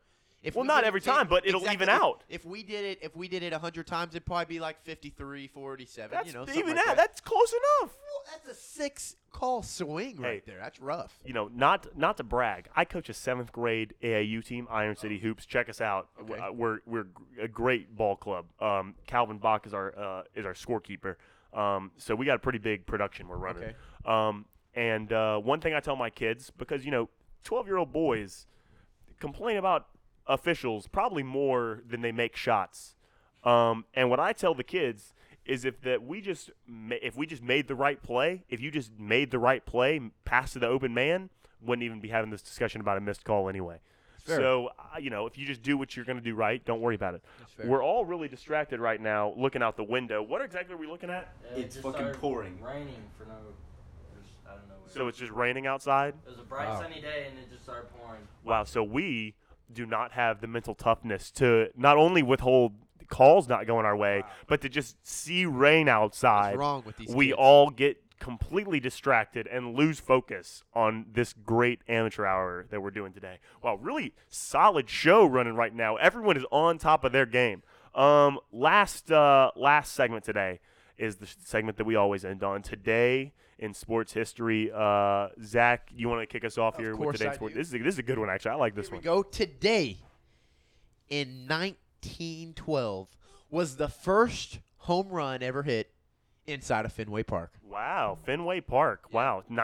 If 0.45 0.55
Well, 0.55 0.63
we 0.63 0.67
not 0.67 0.83
every 0.83 1.01
time, 1.01 1.27
but 1.27 1.45
it'll 1.47 1.67
even 1.71 1.89
out. 1.89 2.23
If 2.29 2.45
we 2.45 2.61
did 2.63 2.85
it, 2.85 2.99
if 3.01 3.15
we 3.15 3.27
did 3.27 3.41
it 3.43 3.51
hundred 3.51 3.87
times, 3.87 4.13
it'd 4.13 4.25
probably 4.25 4.45
be 4.45 4.59
like 4.59 4.79
53, 4.83 5.47
47. 5.47 6.11
That's 6.15 6.27
you 6.27 6.33
know, 6.33 6.45
even 6.53 6.75
like 6.75 6.75
that. 6.75 6.85
that. 6.85 6.97
That's 6.97 7.19
close 7.21 7.51
enough. 7.51 7.95
Well, 7.97 8.23
that's 8.31 8.47
a 8.47 8.53
six 8.61 9.15
call 9.31 9.63
swing 9.63 10.17
right 10.21 10.43
Hey. 10.45 10.51
there. 10.51 10.59
That's 10.61 10.79
rough. 10.79 11.19
you 11.25 11.33
know, 11.33 11.49
not 11.53 11.97
not 11.97 12.17
to 12.17 12.23
brag, 12.23 12.67
I 12.75 12.85
coach 12.85 13.09
a 13.09 13.13
seventh 13.13 13.51
grade 13.51 13.95
AAU 14.03 14.45
team, 14.45 14.67
Iron 14.69 14.95
City 14.95 15.17
Hoops. 15.19 15.45
Check 15.47 15.67
us 15.67 15.81
out. 15.81 16.09
Okay. 16.21 16.39
Uh, 16.39 16.51
We're 16.51 16.79
we're 16.85 17.07
a 17.41 17.47
great 17.47 17.95
ball 17.97 18.15
club. 18.15 18.45
Um, 18.61 18.93
Calvin 19.07 19.39
Bach 19.39 19.65
is 19.65 19.73
our 19.73 19.97
uh, 19.97 20.23
is 20.35 20.45
our 20.45 20.53
scorekeeper. 20.53 21.15
Um, 21.53 21.91
so 21.97 22.13
we 22.15 22.25
got 22.25 22.35
a 22.35 22.39
pretty 22.39 22.59
big 22.59 22.85
production 22.85 23.27
we're 23.27 23.37
running. 23.37 23.63
Okay. 23.63 23.75
Um, 24.05 24.45
and 24.75 25.11
uh, 25.11 25.39
one 25.39 25.59
thing 25.59 25.73
I 25.73 25.79
tell 25.79 25.95
my 25.95 26.09
kids 26.11 26.51
because 26.57 26.85
you 26.85 26.91
know, 26.91 27.09
12 27.45 27.65
year 27.65 27.77
old 27.77 27.91
boys 27.93 28.45
complain 29.19 29.57
about 29.57 29.87
officials 30.27 30.87
probably 30.87 31.23
more 31.23 31.81
than 31.87 32.01
they 32.01 32.11
make 32.11 32.35
shots. 32.35 32.95
Um, 33.43 33.85
and 33.93 34.09
what 34.09 34.19
I 34.19 34.33
tell 34.33 34.53
the 34.55 34.63
kids 34.63 35.13
is 35.45 35.65
if 35.65 35.79
that 35.81 36.03
we 36.03 36.21
just 36.21 36.49
ma- 36.67 36.95
if 37.01 37.15
we 37.15 37.27
just 37.27 37.43
made 37.43 37.67
the 37.67 37.75
right 37.75 38.01
play, 38.01 38.43
if 38.49 38.59
you 38.59 38.71
just 38.71 38.91
made 38.99 39.29
the 39.31 39.37
right 39.39 39.63
play, 39.65 40.01
pass 40.25 40.53
to 40.53 40.59
the 40.59 40.67
open 40.67 40.93
man, 40.93 41.29
wouldn't 41.61 41.83
even 41.83 41.99
be 41.99 42.09
having 42.09 42.31
this 42.31 42.41
discussion 42.41 42.81
about 42.81 42.97
a 42.97 43.01
missed 43.01 43.23
call 43.23 43.47
anyway. 43.47 43.79
Fair. 44.23 44.37
So 44.39 44.69
uh, 44.79 44.97
you 44.97 45.11
know, 45.11 45.27
if 45.27 45.37
you 45.37 45.45
just 45.45 45.61
do 45.61 45.77
what 45.77 45.95
you're 45.95 46.05
going 46.05 46.17
to 46.17 46.23
do 46.23 46.33
right, 46.33 46.65
don't 46.65 46.81
worry 46.81 46.95
about 46.95 47.13
it. 47.13 47.23
We're 47.63 47.83
all 47.83 48.05
really 48.05 48.27
distracted 48.27 48.79
right 48.79 48.99
now, 48.99 49.33
looking 49.37 49.61
out 49.61 49.77
the 49.77 49.83
window. 49.83 50.23
What 50.23 50.41
exactly 50.41 50.73
are 50.73 50.77
we 50.79 50.87
looking 50.87 51.11
at? 51.11 51.31
It's 51.55 51.77
fucking 51.77 52.13
pouring. 52.13 52.59
Raining 52.59 53.03
for 53.15 53.25
no. 53.25 53.35
Just, 54.19 54.33
I 54.47 54.55
don't 54.55 54.67
know. 54.67 54.73
So 54.87 55.07
it's 55.07 55.19
just 55.19 55.31
raining 55.31 55.67
outside. 55.67 56.15
it 56.25 56.29
was 56.31 56.39
a 56.39 56.43
bright 56.43 56.67
Wow. 56.69 56.81
sunny 56.81 57.01
day 57.01 57.27
and 57.29 57.37
it 57.37 57.51
just 57.51 57.63
started 57.63 57.87
pouring. 57.99 58.21
Wow. 58.43 58.63
So 58.63 58.81
we 58.83 59.35
do 59.73 59.85
not 59.85 60.11
have 60.13 60.41
the 60.41 60.47
mental 60.47 60.75
toughness 60.75 61.31
to 61.31 61.69
not 61.75 61.97
only 61.97 62.23
withhold 62.23 62.73
calls 63.09 63.47
not 63.47 63.67
going 63.67 63.85
our 63.85 63.95
way, 63.95 64.23
but 64.47 64.61
to 64.61 64.69
just 64.69 64.95
see 65.05 65.45
rain 65.45 65.87
outside. 65.87 66.51
What's 66.51 66.59
wrong 66.59 66.83
with 66.85 66.97
these 66.97 67.09
we 67.09 67.27
kids? 67.27 67.37
all 67.37 67.69
get 67.69 68.01
completely 68.19 68.79
distracted 68.79 69.45
and 69.47 69.75
lose 69.75 69.99
focus 69.99 70.63
on 70.73 71.05
this 71.11 71.33
great 71.33 71.79
amateur 71.87 72.25
hour 72.25 72.65
that 72.69 72.81
we're 72.81 72.91
doing 72.91 73.13
today. 73.13 73.39
Wow, 73.61 73.75
really 73.75 74.13
solid 74.29 74.89
show 74.89 75.25
running 75.25 75.55
right 75.55 75.73
now. 75.73 75.97
Everyone 75.97 76.37
is 76.37 76.45
on 76.51 76.77
top 76.77 77.03
of 77.03 77.11
their 77.11 77.25
game. 77.25 77.63
Um, 77.93 78.39
last 78.51 79.11
uh, 79.11 79.51
last 79.55 79.93
segment 79.93 80.23
today 80.23 80.59
is 80.97 81.17
the 81.17 81.27
segment 81.43 81.77
that 81.77 81.85
we 81.85 81.95
always 81.95 82.25
end 82.25 82.43
on. 82.43 82.61
Today 82.61 83.33
in 83.57 83.73
sports 83.73 84.11
history, 84.13 84.71
uh, 84.73 85.29
Zach, 85.43 85.89
you 85.95 86.09
want 86.09 86.21
to 86.21 86.25
kick 86.25 86.43
us 86.43 86.57
off 86.57 86.75
Of 86.75 86.81
here 86.81 86.95
with 86.95 87.17
today's 87.17 87.35
sport? 87.35 87.53
This 87.53 87.67
is 87.67 87.73
a, 87.75 87.77
this 87.79 87.95
is 87.95 87.99
a 87.99 88.03
good 88.03 88.19
one 88.19 88.29
actually. 88.29 88.51
I 88.51 88.55
like 88.55 88.75
this 88.75 88.87
Here 88.87 88.93
we 88.93 88.97
one. 88.97 89.03
go. 89.03 89.23
Today, 89.23 89.97
in 91.09 91.47
1912, 91.47 93.07
was 93.49 93.77
the 93.77 93.87
first 93.87 94.59
home 94.79 95.09
run 95.09 95.41
ever 95.41 95.63
hit 95.63 95.91
inside 96.47 96.85
of 96.85 96.93
Fenway 96.93 97.23
Park. 97.23 97.53
Wow, 97.63 98.17
Fenway 98.25 98.61
Park. 98.61 99.11
Wow, 99.11 99.39
First 99.39 99.49
one 99.49 99.57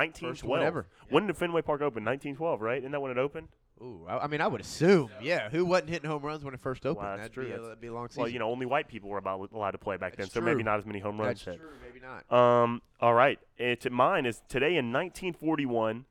1912. 0.62 0.64
ever. 0.64 0.88
When 1.10 1.28
did 1.28 1.38
Fenway 1.38 1.62
Park 1.62 1.82
open? 1.82 2.04
1912, 2.06 2.62
right? 2.62 2.80
Isn't 2.80 2.92
that 2.92 3.02
when 3.02 3.12
it 3.12 3.18
opened? 3.18 3.50
Ooh, 3.82 4.06
I, 4.08 4.20
I 4.20 4.28
mean, 4.28 4.42
I 4.42 4.48
would 4.48 4.62
assume, 4.62 5.10
yeah. 5.22 5.50
Who 5.50 5.66
wasn't 5.66 5.90
hitting 5.90 6.10
home 6.10 6.22
runs 6.24 6.44
when 6.44 6.54
it 6.54 6.60
first 6.60 6.86
opened? 6.86 7.04
Wow, 7.06 7.18
that's 7.18 7.22
that'd 7.30 7.34
true. 7.34 7.46
Be 7.46 7.50
a, 7.50 7.54
That's- 7.54 7.68
that'd 7.70 7.82
be 7.82 7.88
a 7.88 7.94
long 7.94 8.10
season. 8.10 8.22
Well, 8.24 8.32
you 8.32 8.38
know, 8.40 8.50
only 8.52 8.66
white 8.68 8.88
people 8.88 9.10
were 9.10 9.18
about 9.18 9.52
allowed 9.52 9.72
to 9.72 9.78
play 9.80 9.98
back 9.98 10.16
then, 10.16 10.26
That's 10.26 10.34
so 10.34 10.42
maybe 10.42 10.56
true. 10.58 10.64
not 10.66 10.80
as 10.80 10.86
many 10.86 11.00
home 11.00 11.20
runs 11.20 11.44
that's 11.44 11.58
hit. 11.58 11.60
true. 11.60 11.70
Maybe 11.84 12.00
not. 12.06 12.32
Um, 12.32 12.82
all 13.00 13.14
right. 13.16 13.40
It's 13.58 13.88
mine 13.90 14.26
is 14.28 14.42
today 14.48 14.78
in 14.78 14.92
1941, 14.94 16.06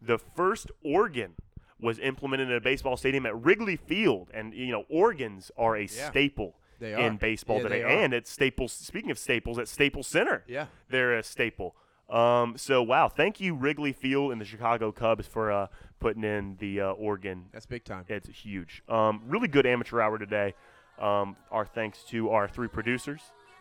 the 0.00 0.18
first 0.18 0.70
organ 0.84 1.32
was 1.80 1.98
implemented 1.98 2.50
in 2.50 2.56
a 2.56 2.60
baseball 2.60 2.96
stadium 2.96 3.26
at 3.26 3.36
Wrigley 3.36 3.76
Field, 3.76 4.30
and 4.32 4.54
you 4.54 4.70
know 4.72 4.84
organs 4.88 5.50
are 5.56 5.76
a 5.76 5.82
Yeah. 5.82 6.10
staple 6.10 6.54
They 6.80 6.92
in 7.04 7.16
baseball 7.16 7.56
Yeah, 7.58 7.62
today, 7.64 7.78
they 7.78 7.84
are. 7.84 7.88
and 8.04 8.14
at 8.14 8.26
Staples. 8.28 8.72
Speaking 8.72 9.10
of 9.10 9.18
Staples, 9.18 9.58
at 9.58 9.66
Staples 9.68 10.06
Center, 10.06 10.44
Yeah. 10.46 10.66
they're 10.88 11.16
a 11.16 11.22
staple. 11.22 11.74
Um, 12.08 12.56
so 12.56 12.82
wow, 12.82 13.08
thank 13.08 13.40
you 13.40 13.54
Wrigley 13.54 13.92
Field 13.92 14.32
and 14.32 14.40
the 14.40 14.44
Chicago 14.44 14.92
Cubs 14.92 15.26
for 15.26 15.52
uh, 15.52 15.66
putting 16.00 16.24
in 16.24 16.56
the 16.58 16.80
uh, 16.80 16.90
organ 16.92 17.46
That's 17.52 17.66
big 17.66 17.84
time. 17.84 18.04
it's 18.08 18.28
huge. 18.28 18.82
Um, 18.88 19.22
really 19.26 19.48
good 19.48 19.66
amateur 19.66 20.00
hour 20.00 20.18
today. 20.18 20.54
Um, 20.98 21.36
our 21.50 21.66
thanks 21.66 22.02
to 22.04 22.30
our 22.30 22.48
three 22.48 22.68
producers, 22.68 23.20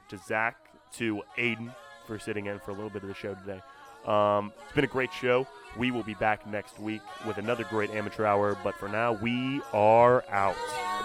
to 0.10 0.18
Zach, 0.18 0.58
to 0.94 1.22
Aiden 1.38 1.74
for 2.08 2.18
sitting 2.18 2.46
in 2.46 2.60
for 2.60 2.72
a 2.72 2.74
little 2.74 2.90
bit 2.90 3.04
of 3.04 3.10
the 3.10 3.16
show 3.16 3.36
today. 3.36 3.62
Um, 4.06 4.54
it's 4.64 4.74
been 4.74 4.86
a 4.86 4.88
great 4.88 5.12
show. 5.12 5.46
We 5.78 5.92
will 5.92 6.04
be 6.04 6.14
back 6.16 6.48
next 6.48 6.80
week 6.80 7.02
with 7.28 7.38
another 7.38 7.66
great 7.66 7.90
amateur 7.92 8.26
hour. 8.26 8.58
But 8.64 8.76
for 8.76 8.88
now, 8.88 9.14
we 9.14 9.62
are 9.74 10.24
out. 10.30 10.56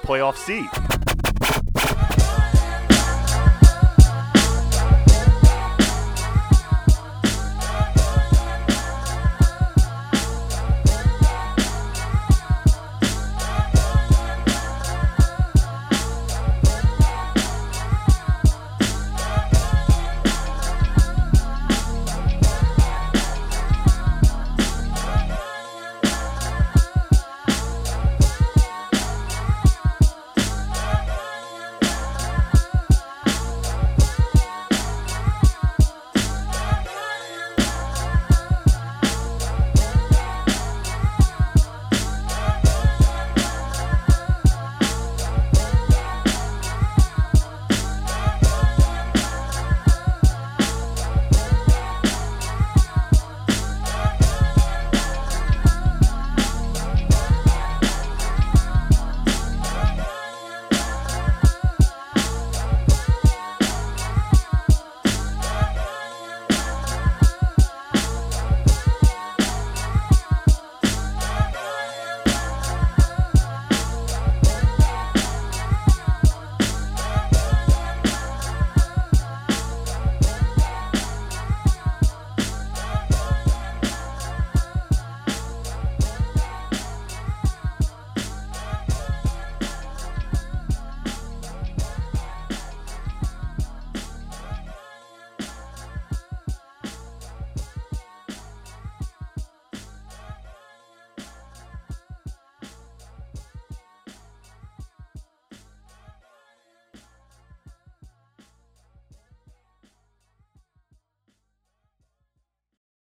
Playoff 0.03 0.37
C. 0.37 0.69